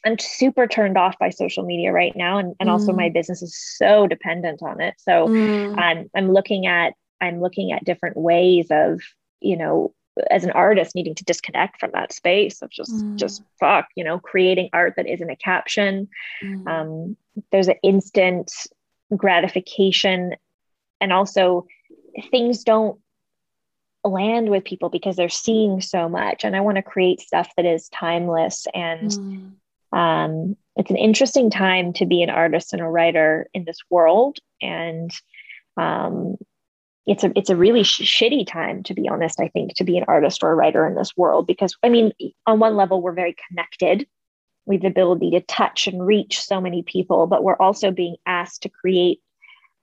I'm 0.06 0.18
super 0.18 0.68
turned 0.68 0.98
off 0.98 1.18
by 1.20 1.30
social 1.30 1.64
media 1.64 1.92
right 1.92 2.16
now. 2.16 2.38
And, 2.38 2.56
and 2.60 2.70
mm. 2.70 2.72
also 2.72 2.92
my 2.92 3.10
mm. 3.10 3.14
business 3.14 3.42
is 3.42 3.58
so 3.58 4.08
dependent 4.08 4.62
on 4.64 4.82
it. 4.82 4.96
So 4.98 5.28
mm. 5.28 5.78
I'm, 5.78 6.10
I'm 6.16 6.32
looking 6.32 6.66
at, 6.66 6.94
I'm 7.20 7.40
looking 7.40 7.72
at 7.72 7.86
different 7.86 8.18
ways 8.18 8.68
of, 8.72 9.02
you 9.42 9.58
know, 9.58 9.94
as 10.30 10.44
an 10.44 10.52
artist 10.52 10.96
needing 10.96 11.16
to 11.16 11.24
disconnect 11.24 11.80
from 11.80 11.92
that 11.94 12.12
space 12.12 12.62
of 12.62 12.70
just, 12.70 12.92
mm. 12.92 13.16
just 13.16 13.44
fuck, 13.60 13.88
you 13.96 14.04
know, 14.04 14.20
creating 14.20 14.70
art 14.74 14.96
that 14.98 15.08
isn't 15.08 15.30
a 15.30 15.36
caption. 15.36 16.10
Mm. 16.44 16.68
Um, 16.68 17.18
there's 17.52 17.68
an 17.68 17.78
instant 17.84 18.52
gratification 19.16 20.36
and 21.00 21.14
also 21.14 21.66
things 22.30 22.64
don't 22.64 23.00
land 24.04 24.50
with 24.50 24.64
people 24.64 24.90
because 24.90 25.16
they're 25.16 25.30
seeing 25.30 25.80
so 25.80 26.10
much 26.10 26.44
and 26.44 26.56
i 26.56 26.60
want 26.60 26.76
to 26.76 26.82
create 26.82 27.20
stuff 27.20 27.52
that 27.56 27.68
is 27.68 27.88
timeless 27.90 28.66
and 28.74 29.12
mm 29.12 29.52
um, 29.92 30.56
it's 30.76 30.90
an 30.90 30.98
interesting 30.98 31.50
time 31.50 31.94
to 31.94 32.06
be 32.06 32.24
an 32.24 32.30
artist 32.30 32.74
and 32.74 32.82
a 32.82 32.88
writer 32.88 33.50
in 33.54 33.66
this 33.66 33.80
world. 33.90 34.38
And 34.62 35.12
um, 35.78 36.38
it's 37.06 37.24
a 37.24 37.32
it's 37.36 37.50
a 37.50 37.56
really 37.56 37.84
sh- 37.84 38.02
shitty 38.02 38.46
time 38.46 38.84
to 38.84 38.94
be 38.94 39.08
honest 39.10 39.40
i 39.40 39.48
think 39.48 39.74
to 39.76 39.84
be 39.84 39.98
an 39.98 40.06
artist 40.08 40.44
or 40.44 40.52
a 40.52 40.56
writer 40.56 40.86
in 40.86 40.96
this 40.96 41.16
world 41.18 41.48
because 41.48 41.76
i 41.84 41.90
mean 41.90 42.12
on 42.46 42.60
one 42.60 42.76
level 42.76 43.02
we're 43.02 43.14
very 43.14 43.36
connected. 43.48 44.08
We 44.68 44.76
have 44.76 44.84
the 44.84 44.90
ability 44.90 45.32
to 45.32 45.42
touch 45.42 45.88
and 45.88 46.06
reach 46.06 46.40
so 46.40 46.62
many 46.62 46.84
people 46.84 47.28
but 47.28 47.44
we're 47.44 47.58
also 47.58 47.92
being 47.92 48.18
asked 48.26 48.64
to 48.64 48.70
create 48.70 49.20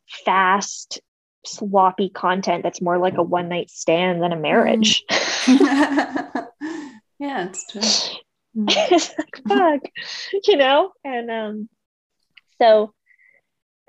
fast 0.07 1.01
sloppy 1.45 2.09
content 2.09 2.63
that's 2.63 2.81
more 2.81 2.99
like 2.99 3.17
a 3.17 3.23
one 3.23 3.49
night 3.49 3.71
stand 3.71 4.23
than 4.23 4.33
a 4.33 4.37
marriage. 4.37 5.05
Mm. 5.09 6.47
yeah 7.19 7.49
it's 7.49 7.67
true 7.67 8.21
it's 8.69 9.15
like 9.17 9.43
fuck, 9.49 9.81
you 10.45 10.57
know? 10.57 10.93
And 11.05 11.31
um 11.31 11.69
so 12.61 12.93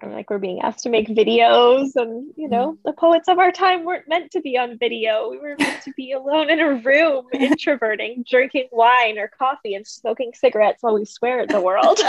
I'm 0.01 0.11
like 0.13 0.29
we're 0.29 0.39
being 0.39 0.61
asked 0.61 0.83
to 0.83 0.89
make 0.89 1.07
videos 1.07 1.95
and 1.95 2.31
you 2.35 2.47
know 2.47 2.73
mm. 2.73 2.77
the 2.85 2.93
poets 2.93 3.27
of 3.27 3.39
our 3.39 3.51
time 3.51 3.83
weren't 3.83 4.07
meant 4.07 4.31
to 4.31 4.41
be 4.41 4.57
on 4.57 4.77
video 4.77 5.29
we 5.29 5.37
were 5.37 5.55
meant 5.59 5.83
to 5.83 5.91
be 5.97 6.13
alone 6.13 6.49
in 6.49 6.59
a 6.59 6.75
room 6.75 7.25
introverting 7.33 8.23
drinking 8.29 8.69
wine 8.71 9.17
or 9.17 9.27
coffee 9.27 9.73
and 9.73 9.85
smoking 9.85 10.31
cigarettes 10.33 10.81
while 10.81 10.93
we 10.93 11.05
swear 11.05 11.41
at 11.41 11.49
the 11.49 11.59
world 11.59 11.99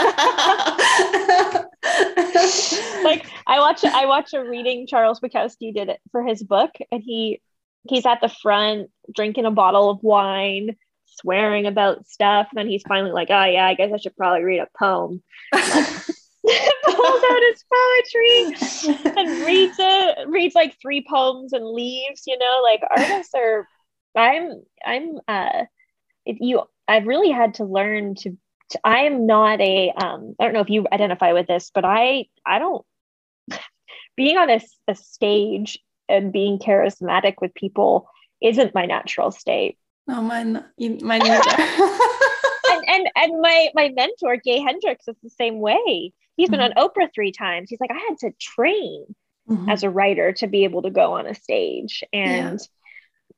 like 3.03 3.25
i 3.47 3.59
watch 3.59 3.83
i 3.83 4.05
watch 4.05 4.33
a 4.33 4.43
reading 4.43 4.87
charles 4.87 5.19
bukowski 5.19 5.73
did 5.73 5.89
it 5.89 5.99
for 6.11 6.23
his 6.23 6.41
book 6.43 6.71
and 6.91 7.03
he 7.03 7.41
he's 7.89 8.05
at 8.05 8.21
the 8.21 8.29
front 8.29 8.89
drinking 9.13 9.45
a 9.45 9.51
bottle 9.51 9.89
of 9.89 10.01
wine 10.01 10.75
swearing 11.19 11.65
about 11.65 12.07
stuff. 12.07 12.47
And 12.51 12.57
then 12.57 12.67
he's 12.67 12.83
finally 12.87 13.11
like, 13.11 13.29
oh, 13.29 13.45
yeah, 13.45 13.65
I 13.65 13.73
guess 13.73 13.91
I 13.93 13.97
should 13.97 14.15
probably 14.15 14.43
read 14.43 14.59
a 14.59 14.67
poem. 14.77 15.21
pulls 16.43 17.23
out 17.31 17.41
his 17.51 17.63
poetry 17.71 19.13
and 19.17 19.45
reads 19.45 19.75
it, 19.79 20.27
reads 20.27 20.55
like 20.55 20.77
three 20.81 21.05
poems 21.07 21.53
and 21.53 21.65
leaves, 21.65 22.23
you 22.25 22.37
know, 22.37 22.61
like 22.63 22.81
artists 22.89 23.33
are, 23.35 23.67
I'm, 24.15 24.63
I'm, 24.85 25.19
uh, 25.27 25.65
if 26.25 26.37
you, 26.39 26.63
I've 26.87 27.05
really 27.05 27.31
had 27.31 27.55
to 27.55 27.65
learn 27.65 28.15
to, 28.15 28.37
to 28.69 28.79
I 28.83 29.01
am 29.01 29.25
not 29.25 29.61
a, 29.61 29.91
um, 29.91 30.35
I 30.39 30.45
don't 30.45 30.53
know 30.53 30.61
if 30.61 30.69
you 30.69 30.87
identify 30.91 31.33
with 31.33 31.47
this, 31.47 31.71
but 31.73 31.85
I, 31.85 32.25
I 32.45 32.59
don't, 32.59 32.85
being 34.15 34.37
on 34.37 34.49
a, 34.49 34.61
a 34.87 34.95
stage 34.95 35.77
and 36.09 36.33
being 36.33 36.59
charismatic 36.59 37.35
with 37.39 37.53
people 37.53 38.07
isn't 38.41 38.75
my 38.75 38.85
natural 38.85 39.31
state. 39.31 39.77
No, 40.07 40.21
mine, 40.21 40.63
mine 40.79 41.19
neither. 41.19 41.49
and, 42.71 42.83
and 42.87 43.07
and 43.15 43.41
my 43.41 43.69
my 43.73 43.89
mentor, 43.89 44.37
Gay 44.37 44.59
Hendricks, 44.59 45.07
is 45.07 45.15
the 45.23 45.29
same 45.29 45.59
way. 45.59 46.13
He's 46.37 46.49
been 46.49 46.59
mm-hmm. 46.59 46.77
on 46.77 46.89
Oprah 46.89 47.09
three 47.13 47.31
times. 47.31 47.69
He's 47.69 47.79
like, 47.79 47.91
I 47.91 47.99
had 48.09 48.17
to 48.19 48.31
train 48.39 49.15
mm-hmm. 49.49 49.69
as 49.69 49.83
a 49.83 49.89
writer 49.89 50.33
to 50.33 50.47
be 50.47 50.63
able 50.63 50.81
to 50.83 50.89
go 50.89 51.13
on 51.13 51.27
a 51.27 51.35
stage, 51.35 52.03
and 52.11 52.59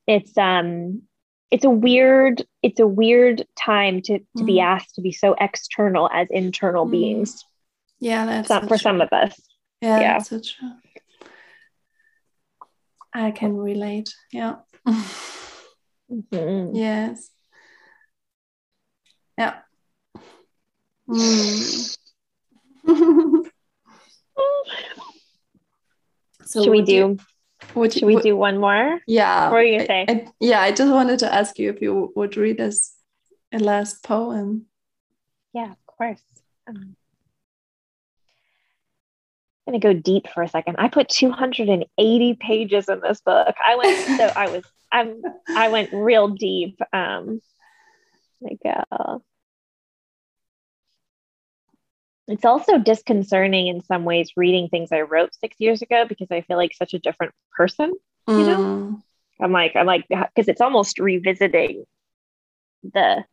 yeah. 0.07 0.15
it's 0.15 0.37
um 0.37 1.03
it's 1.51 1.65
a 1.65 1.69
weird 1.69 2.43
it's 2.61 2.79
a 2.79 2.87
weird 2.87 3.45
time 3.55 4.01
to 4.01 4.19
to 4.19 4.23
mm-hmm. 4.23 4.45
be 4.45 4.59
asked 4.59 4.95
to 4.95 5.01
be 5.01 5.11
so 5.11 5.35
external 5.39 6.09
as 6.11 6.27
internal 6.31 6.85
mm-hmm. 6.85 6.91
beings. 6.91 7.45
Yeah, 7.99 8.25
that's 8.25 8.47
some, 8.47 8.63
for 8.63 8.69
true. 8.69 8.77
some 8.77 9.01
of 9.01 9.09
us. 9.11 9.39
Yeah, 9.81 9.99
yeah. 9.99 10.13
that's 10.13 10.29
so 10.29 10.39
true. 10.39 10.71
I 13.13 13.31
can 13.31 13.55
relate. 13.55 14.13
Yeah. 14.31 14.55
Mm-hmm. 16.11 16.75
Yes. 16.75 17.29
Yeah. 19.37 19.55
Mm. 21.09 21.97
so 26.45 26.63
should 26.63 26.71
we 26.71 26.81
do? 26.81 27.17
would 27.75 27.93
should 27.93 28.03
we 28.03 28.17
do 28.17 28.35
one 28.35 28.57
more? 28.57 28.99
Yeah. 29.07 29.49
What 29.49 29.57
are 29.57 29.63
you 29.63 29.77
gonna 29.77 29.87
say? 29.87 30.05
I, 30.07 30.27
yeah, 30.39 30.61
I 30.61 30.71
just 30.71 30.91
wanted 30.91 31.19
to 31.19 31.33
ask 31.33 31.57
you 31.57 31.69
if 31.69 31.81
you 31.81 32.11
would 32.15 32.37
read 32.37 32.59
us 32.61 32.93
a 33.51 33.59
last 33.59 34.03
poem. 34.03 34.65
Yeah, 35.53 35.71
of 35.71 35.85
course. 35.85 36.21
Um, 36.67 36.95
I'm 39.65 39.73
gonna 39.73 39.79
go 39.79 39.93
deep 39.93 40.27
for 40.27 40.43
a 40.43 40.47
second. 40.47 40.75
I 40.77 40.89
put 40.89 41.09
280 41.09 42.33
pages 42.35 42.89
in 42.89 42.99
this 42.99 43.21
book. 43.21 43.55
I 43.65 43.75
went 43.75 44.19
so 44.19 44.31
I 44.35 44.49
was 44.49 44.63
I'm 44.93 45.21
I 45.49 45.69
went 45.69 45.91
real 45.91 46.29
deep. 46.29 46.79
Um, 46.93 47.41
like 48.39 48.59
uh, 48.65 49.17
it's 52.27 52.45
also 52.45 52.77
disconcerting 52.77 53.67
in 53.67 53.81
some 53.81 54.05
ways 54.05 54.33
reading 54.37 54.69
things 54.69 54.91
I 54.91 55.01
wrote 55.01 55.35
six 55.35 55.55
years 55.59 55.81
ago 55.81 56.05
because 56.07 56.27
I 56.31 56.41
feel 56.41 56.57
like 56.57 56.73
such 56.73 56.93
a 56.93 56.99
different 56.99 57.33
person. 57.57 57.93
You 58.27 58.33
mm. 58.35 58.47
know, 58.47 59.01
I'm 59.41 59.51
like 59.51 59.75
I'm 59.75 59.87
like 59.87 60.05
because 60.07 60.47
it's 60.47 60.61
almost 60.61 60.99
revisiting 60.99 61.85
the 62.83 63.25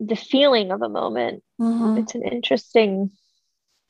the 0.00 0.16
feeling 0.16 0.70
of 0.70 0.82
a 0.82 0.88
moment. 0.88 1.42
Mm-hmm. 1.60 1.98
It's 1.98 2.14
an 2.14 2.22
interesting. 2.22 3.10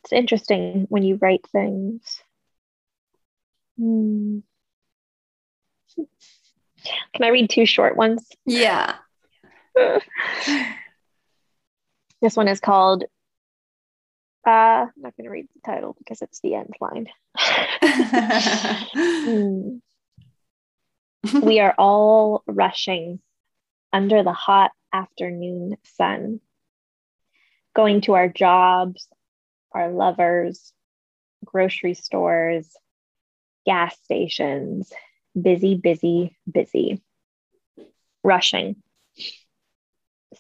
It's 0.03 0.13
interesting 0.13 0.87
when 0.89 1.03
you 1.03 1.19
write 1.21 1.47
things. 1.51 2.23
Mm. 3.79 4.43
Can 7.15 7.25
I 7.25 7.29
read 7.29 7.51
two 7.51 7.67
short 7.67 7.97
ones? 7.97 8.27
Yeah. 8.45 8.95
this 9.75 10.03
one 12.37 12.49
is 12.49 12.61
called 12.61 13.05
uh, 14.47 14.87
I'm 14.87 14.93
not 14.97 15.17
going 15.17 15.25
to 15.25 15.31
read 15.31 15.49
the 15.55 15.61
title 15.65 15.95
because 15.97 16.21
it's 16.21 16.41
the 16.41 16.55
end 16.55 16.75
line. 16.79 17.09
mm. 17.83 19.81
we 21.43 21.61
are 21.61 21.75
all 21.79 22.43
rushing 22.47 23.21
under 23.93 24.23
the 24.23 24.35
hot 24.35 24.73
afternoon 24.93 25.79
sun, 25.97 26.41
going 27.75 28.03
to 28.03 28.13
our 28.15 28.29
jobs, 28.29 29.09
our 29.73 29.91
lovers, 29.91 30.75
grocery 31.45 31.95
stores, 31.95 32.69
gas 33.65 33.97
stations, 34.03 34.93
busy, 35.41 35.75
busy, 35.75 36.37
busy, 36.51 37.03
rushing. 38.23 38.77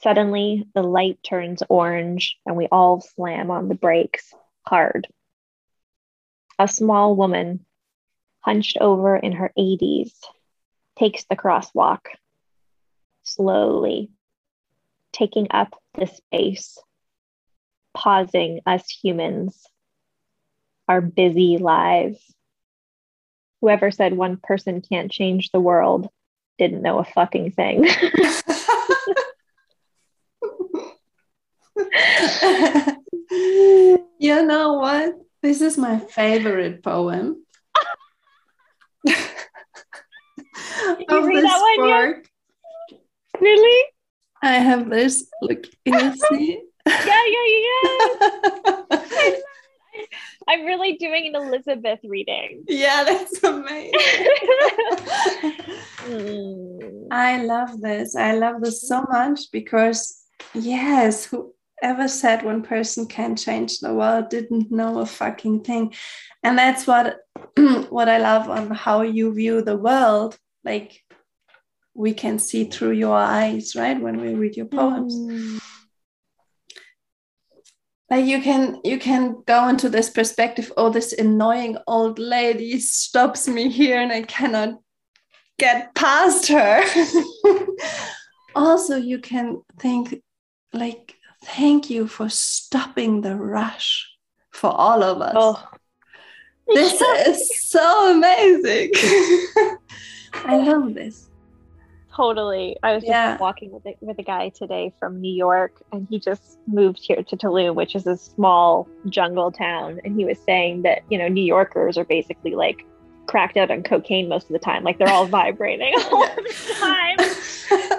Suddenly, 0.03 0.67
the 0.75 0.83
light 0.83 1.19
turns 1.23 1.63
orange 1.69 2.37
and 2.45 2.57
we 2.57 2.67
all 2.71 3.01
slam 3.01 3.51
on 3.51 3.69
the 3.69 3.75
brakes 3.75 4.35
hard. 4.67 5.07
A 6.59 6.69
small 6.69 7.17
woman, 7.17 7.65
hunched 8.41 8.79
over 8.81 9.17
in 9.17 9.33
her 9.33 9.53
80s, 9.59 10.13
takes 10.97 11.25
the 11.25 11.37
crosswalk 11.37 12.07
slowly, 13.23 14.11
taking 15.13 15.49
up 15.51 15.75
the 15.99 16.07
space, 16.07 16.79
pausing 17.95 18.61
us 18.67 18.89
humans, 18.91 19.67
our 20.89 21.01
busy 21.01 21.59
lives. 21.59 22.19
Whoever 23.65 23.91
said 23.91 24.12
one 24.15 24.37
person 24.37 24.83
can't 24.83 25.11
change 25.11 25.51
the 25.51 25.59
world 25.59 26.11
didn't 26.59 26.83
know 26.83 26.99
a 26.99 27.05
fucking 27.05 27.53
thing. 27.53 27.85
you 33.31 34.45
know 34.45 34.75
what? 34.75 35.15
This 35.41 35.62
is 35.62 35.79
my 35.79 35.99
favorite 35.99 36.83
poem. 36.83 37.43
Read 39.07 39.17
that 41.09 41.75
one 41.79 41.89
yet? 41.89 42.27
Really? 43.41 43.85
I 44.43 44.57
have 44.57 44.91
this. 44.91 45.27
Look, 45.41 45.65
you 45.87 46.15
see? 46.29 46.62
yeah, 46.87 47.23
yeah, 47.27 47.47
yeah. 47.47 48.84
I'm 50.49 50.65
really 50.65 50.95
doing 50.95 51.35
an 51.35 51.37
Elizabeth 51.37 52.01
reading. 52.05 52.65
Yeah, 52.67 53.05
that's 53.05 53.43
amazing. 53.43 53.93
mm. 56.07 57.07
I 57.11 57.43
love 57.43 57.81
this. 57.81 58.17
I 58.17 58.35
love 58.35 58.61
this 58.61 58.87
so 58.87 59.05
much 59.09 59.51
because, 59.53 60.23
yes, 60.53 61.27
whoever 61.27 62.09
said 62.09 62.43
one 62.43 62.63
person 62.63 63.07
can 63.07 63.37
change 63.37 63.81
the 63.81 63.95
world 63.95 64.29
didn't 64.29 64.71
know 64.71 64.99
a 65.01 65.07
fucking 65.07 65.65
thing. 65.65 65.95
And 66.43 66.59
that's 66.59 66.87
what 66.87 67.21
what 67.89 68.09
I 68.09 68.19
love 68.19 68.51
on 68.51 68.71
how 68.71 69.03
you 69.03 69.33
view 69.33 69.63
the 69.63 69.77
world. 69.77 70.37
Like 70.65 71.03
we 71.95 72.13
can 72.13 72.39
see 72.39 72.65
through 72.65 72.93
your 72.93 73.17
eyes, 73.17 73.75
right? 73.77 74.01
When 74.01 74.21
we 74.21 74.35
read 74.35 74.57
your 74.57 74.67
poems. 74.67 75.15
Mm 75.15 75.61
like 78.11 78.25
you 78.25 78.41
can 78.43 78.79
you 78.85 78.99
can 78.99 79.43
go 79.47 79.69
into 79.69 79.89
this 79.89 80.11
perspective 80.11 80.73
oh 80.77 80.91
this 80.91 81.13
annoying 81.13 81.77
old 81.87 82.19
lady 82.19 82.79
stops 82.79 83.49
me 83.49 83.69
here 83.69 84.01
and 84.01 84.13
i 84.13 84.23
cannot 84.23 84.79
get 85.59 85.95
past 85.95 86.49
her. 86.49 86.83
Also 88.57 88.95
you 88.95 89.19
can 89.19 89.63
think 89.81 90.23
like 90.73 91.17
thank 91.45 91.91
you 91.91 92.07
for 92.07 92.29
stopping 92.29 93.21
the 93.21 93.35
rush 93.35 94.09
for 94.53 94.71
all 94.71 95.03
of 95.03 95.21
us. 95.21 95.35
Oh. 95.35 95.69
this 96.69 97.01
is 97.01 97.69
so 97.69 98.15
amazing. 98.15 98.93
I 100.35 100.57
love 100.59 100.95
this 100.95 101.29
Totally. 102.15 102.77
I 102.83 102.95
was 102.95 103.03
just 103.03 103.41
walking 103.41 103.73
with 103.73 103.85
a, 103.87 103.97
with 104.01 104.19
a 104.19 104.23
guy 104.23 104.51
today 104.51 104.93
from 105.01 105.21
New 105.21 105.33
York, 105.33 105.83
and 105.93 106.07
he 106.09 106.21
just 106.21 106.59
moved 106.67 107.01
here 107.03 107.23
to 107.23 107.37
Tulum, 107.37 107.75
which 107.75 107.97
is 107.97 108.07
a 108.07 108.17
small 108.17 108.89
jungle 109.09 109.51
town. 109.51 110.01
And 110.05 110.17
he 110.17 110.25
was 110.25 110.39
saying 110.39 110.83
that 110.83 111.03
you 111.11 111.19
know 111.19 111.27
New 111.27 111.45
Yorkers 111.45 111.99
are 111.99 112.05
basically 112.05 112.55
like 112.55 112.87
cracked 113.27 113.57
out 113.57 113.71
on 113.71 113.83
cocaine 113.83 114.29
most 114.29 114.47
of 114.47 114.53
the 114.53 114.61
time, 114.61 114.85
like 114.85 114.99
they're 114.99 115.09
all 115.09 115.27
vibrating 115.27 115.93
all 116.12 116.27
the 116.37 116.75
time. 116.79 117.17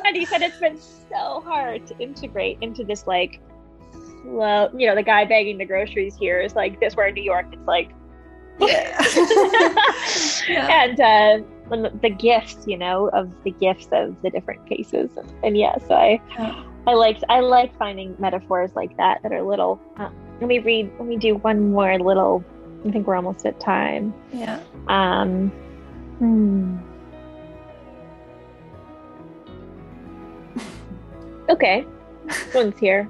and 0.05 0.15
he 0.15 0.25
said 0.25 0.41
it's 0.41 0.59
been 0.59 0.79
so 0.79 1.41
hard 1.41 1.85
to 1.87 1.97
integrate 1.99 2.57
into 2.61 2.85
this 2.85 3.07
like 3.07 3.41
slow. 4.21 4.69
You 4.73 4.87
know, 4.87 4.95
the 4.95 5.03
guy 5.03 5.25
bagging 5.25 5.57
the 5.57 5.65
groceries 5.65 6.15
here 6.15 6.39
is 6.39 6.55
like 6.55 6.79
this. 6.79 6.95
Where 6.95 7.07
in 7.07 7.15
New 7.15 7.23
York, 7.23 7.47
it's 7.51 7.67
like 7.67 7.91
yeah. 8.59 8.97
yeah. 10.47 10.83
and 10.83 10.99
uh, 11.01 11.47
the 11.69 12.09
gifts, 12.09 12.67
you 12.67 12.77
know, 12.77 13.09
of 13.09 13.31
the 13.43 13.51
gifts 13.51 13.87
of 13.91 14.21
the 14.21 14.29
different 14.29 14.65
cases. 14.67 15.09
And, 15.17 15.33
and 15.43 15.57
yeah, 15.57 15.77
so 15.87 15.95
I, 15.95 16.21
I 16.87 16.93
like 16.93 17.19
I 17.29 17.39
like 17.39 17.75
finding 17.77 18.15
metaphors 18.19 18.71
like 18.75 18.95
that 18.97 19.23
that 19.23 19.31
are 19.31 19.41
little. 19.41 19.79
Uh, 19.97 20.09
let 20.39 20.47
me 20.47 20.59
read. 20.59 20.91
Let 20.99 21.07
me 21.07 21.17
do 21.17 21.35
one 21.35 21.71
more 21.71 21.97
little. 21.97 22.43
I 22.85 22.91
think 22.91 23.07
we're 23.07 23.15
almost 23.15 23.45
at 23.45 23.59
time. 23.59 24.13
Yeah. 24.31 24.59
Um. 24.87 25.49
Hmm. 26.19 26.77
okay. 31.49 31.85
One's 32.53 32.77
here. 32.77 33.09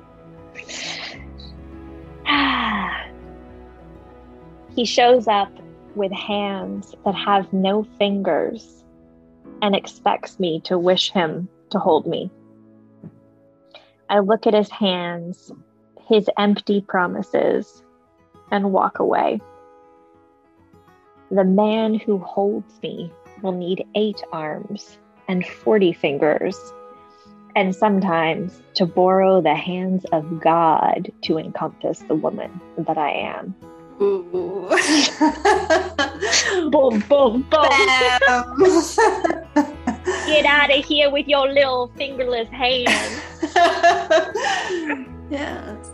he 4.76 4.86
shows 4.86 5.28
up 5.28 5.52
with 5.96 6.12
hands 6.12 6.96
that 7.06 7.16
have 7.16 7.52
no 7.54 7.84
fingers 7.98 8.84
and 9.62 9.76
expects 9.76 10.40
me 10.40 10.62
to 10.66 10.78
wish 10.78 11.12
him 11.12 11.48
to 11.72 11.80
hold 11.80 12.06
me. 12.06 12.30
I 14.10 14.20
look 14.20 14.46
at 14.46 14.54
his 14.54 14.70
hands, 14.70 15.52
his 16.08 16.30
empty 16.38 16.82
promises, 16.82 17.84
and 18.52 18.72
walk 18.72 19.00
away. 19.00 19.42
The 21.32 21.44
man 21.44 21.96
who 21.96 22.20
holds 22.20 22.80
me 22.84 23.12
will 23.42 23.54
need 23.54 23.86
eight 23.96 24.22
arms 24.32 25.00
and 25.28 25.46
40 25.46 25.94
fingers, 25.94 26.58
and 27.56 27.76
sometimes 27.76 28.62
to 28.76 28.86
borrow 28.86 29.42
the 29.42 29.56
hands 29.56 30.06
of 30.12 30.40
God 30.40 31.12
to 31.24 31.40
encompass 31.40 32.00
the 32.00 32.16
woman 32.16 32.62
that 32.78 32.98
I 32.98 33.12
am. 33.12 33.56
Ooh. 34.02 34.70
boom, 36.70 37.00
boom, 37.08 37.48
boom. 37.50 37.72
Get 40.26 40.46
out 40.46 40.76
of 40.76 40.86
here 40.86 41.10
with 41.10 41.28
your 41.28 41.48
little 41.48 41.90
fingerless 41.96 42.50
hands. 42.50 43.22
yes. 45.32 45.92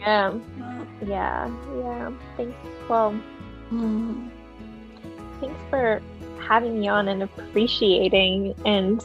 Yeah. 0.00 0.34
Yeah. 1.06 1.50
Yeah. 1.76 2.12
Thanks. 2.36 2.56
Well, 2.88 3.20
mm. 3.70 4.30
thanks 5.40 5.60
for 5.68 6.00
having 6.40 6.80
me 6.80 6.88
on 6.88 7.08
and 7.08 7.22
appreciating. 7.22 8.54
And 8.64 9.04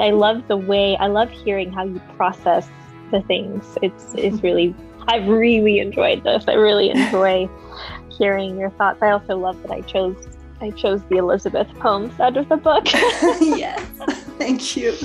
I 0.00 0.10
love 0.10 0.48
the 0.48 0.56
way, 0.56 0.96
I 0.96 1.08
love 1.08 1.30
hearing 1.30 1.72
how 1.72 1.84
you 1.84 2.00
process 2.16 2.68
the 3.10 3.20
things. 3.22 3.76
It's, 3.82 4.14
it's 4.14 4.42
really 4.42 4.74
I've 5.08 5.28
really 5.28 5.78
enjoyed 5.78 6.24
this. 6.24 6.44
I 6.48 6.54
really 6.54 6.90
enjoy 6.90 7.48
hearing 8.10 8.58
your 8.58 8.70
thoughts. 8.70 9.02
I 9.02 9.10
also 9.10 9.36
love 9.36 9.60
that 9.62 9.70
I 9.70 9.80
chose 9.82 10.16
I 10.60 10.70
chose 10.70 11.02
the 11.10 11.18
Elizabeth 11.18 11.68
poems 11.80 12.18
out 12.18 12.36
of 12.38 12.48
the 12.48 12.56
book. 12.56 12.84
yes, 12.92 13.80
thank 14.38 14.76
you. 14.76 14.96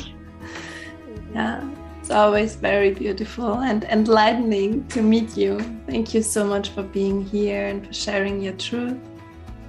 Yeah, 1.33 1.69
it's 1.99 2.09
always 2.09 2.55
very 2.55 2.91
beautiful 2.91 3.55
and 3.55 3.83
enlightening 3.85 4.87
to 4.87 5.01
meet 5.01 5.35
you. 5.35 5.59
Thank 5.87 6.13
you 6.13 6.21
so 6.21 6.45
much 6.45 6.69
for 6.69 6.83
being 6.83 7.25
here 7.25 7.67
and 7.67 7.85
for 7.85 7.93
sharing 7.93 8.41
your 8.41 8.53
truth 8.53 8.97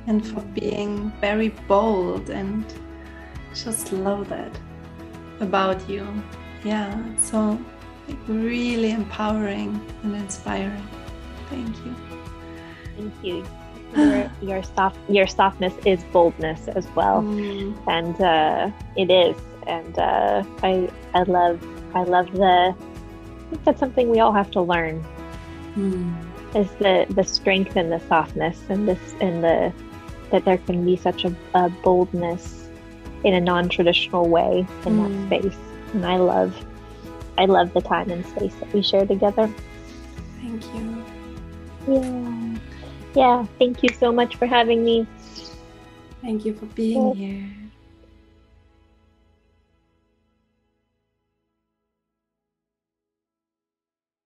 and 0.07 0.25
for 0.27 0.41
being 0.41 1.13
very 1.21 1.49
bold 1.67 2.31
and 2.31 2.65
just 3.55 3.93
love 3.93 4.29
that 4.29 4.57
about 5.41 5.89
you. 5.89 6.07
Yeah, 6.65 6.97
so 7.17 7.59
really 8.29 8.91
empowering 8.91 9.81
and 10.03 10.15
inspiring. 10.15 10.87
Thank 11.49 11.77
you. 11.85 11.95
Thank 12.97 13.15
you. 13.23 13.45
Your, 13.95 14.31
your 14.43 14.63
soft 14.63 14.99
your 15.09 15.27
softness 15.27 15.75
is 15.85 16.03
boldness 16.05 16.69
as 16.69 16.87
well, 16.95 17.23
mm. 17.23 17.77
and 17.87 18.21
uh, 18.21 18.71
it 18.97 19.11
is. 19.11 19.37
And 19.67 19.99
uh, 19.99 20.43
I 20.63 20.91
I 21.15 21.23
love 21.25 21.63
I 21.95 22.03
love 22.03 22.33
the. 22.33 22.75
I 22.75 23.51
think 23.51 23.65
that's 23.65 23.81
something 23.81 24.09
we 24.09 24.21
all 24.21 24.33
have 24.33 24.51
to 24.53 24.61
learn. 24.61 25.05
Mm. 25.77 26.15
Is 26.55 26.71
the 26.79 27.07
the 27.11 27.25
strength 27.25 27.77
and 27.77 27.93
the 27.93 28.01
softness 28.09 28.59
and 28.69 28.89
this 28.89 29.15
and 29.21 29.45
the 29.45 29.73
that 30.31 30.45
there 30.47 30.59
can 30.59 30.85
be 30.85 30.97
such 30.97 31.25
a, 31.25 31.37
a 31.55 31.69
boldness 31.69 32.69
in 33.25 33.35
a 33.35 33.41
non-traditional 33.41 34.29
way 34.29 34.67
in 34.87 34.99
mm. 34.99 35.31
that 35.31 35.43
space, 35.43 35.59
and 35.93 36.07
I 36.07 36.17
love 36.17 36.57
I 37.39 37.47
love 37.47 37.73
the 37.73 37.81
time 37.81 38.11
and 38.11 38.25
space 38.27 38.55
that 38.57 38.73
we 38.73 38.83
share 38.83 39.07
together. 39.07 39.53
Thank 40.41 40.65
you. 40.75 41.05
Yeah. 41.89 42.59
Yeah. 43.15 43.47
Thank 43.59 43.83
you 43.83 43.91
so 43.91 44.13
much 44.13 44.37
for 44.37 44.47
having 44.47 44.85
me. 44.85 45.07
Thank 46.21 46.45
you 46.45 46.55
for 46.55 46.67
being 46.67 47.09
yeah. 47.09 47.15
here. 47.15 47.62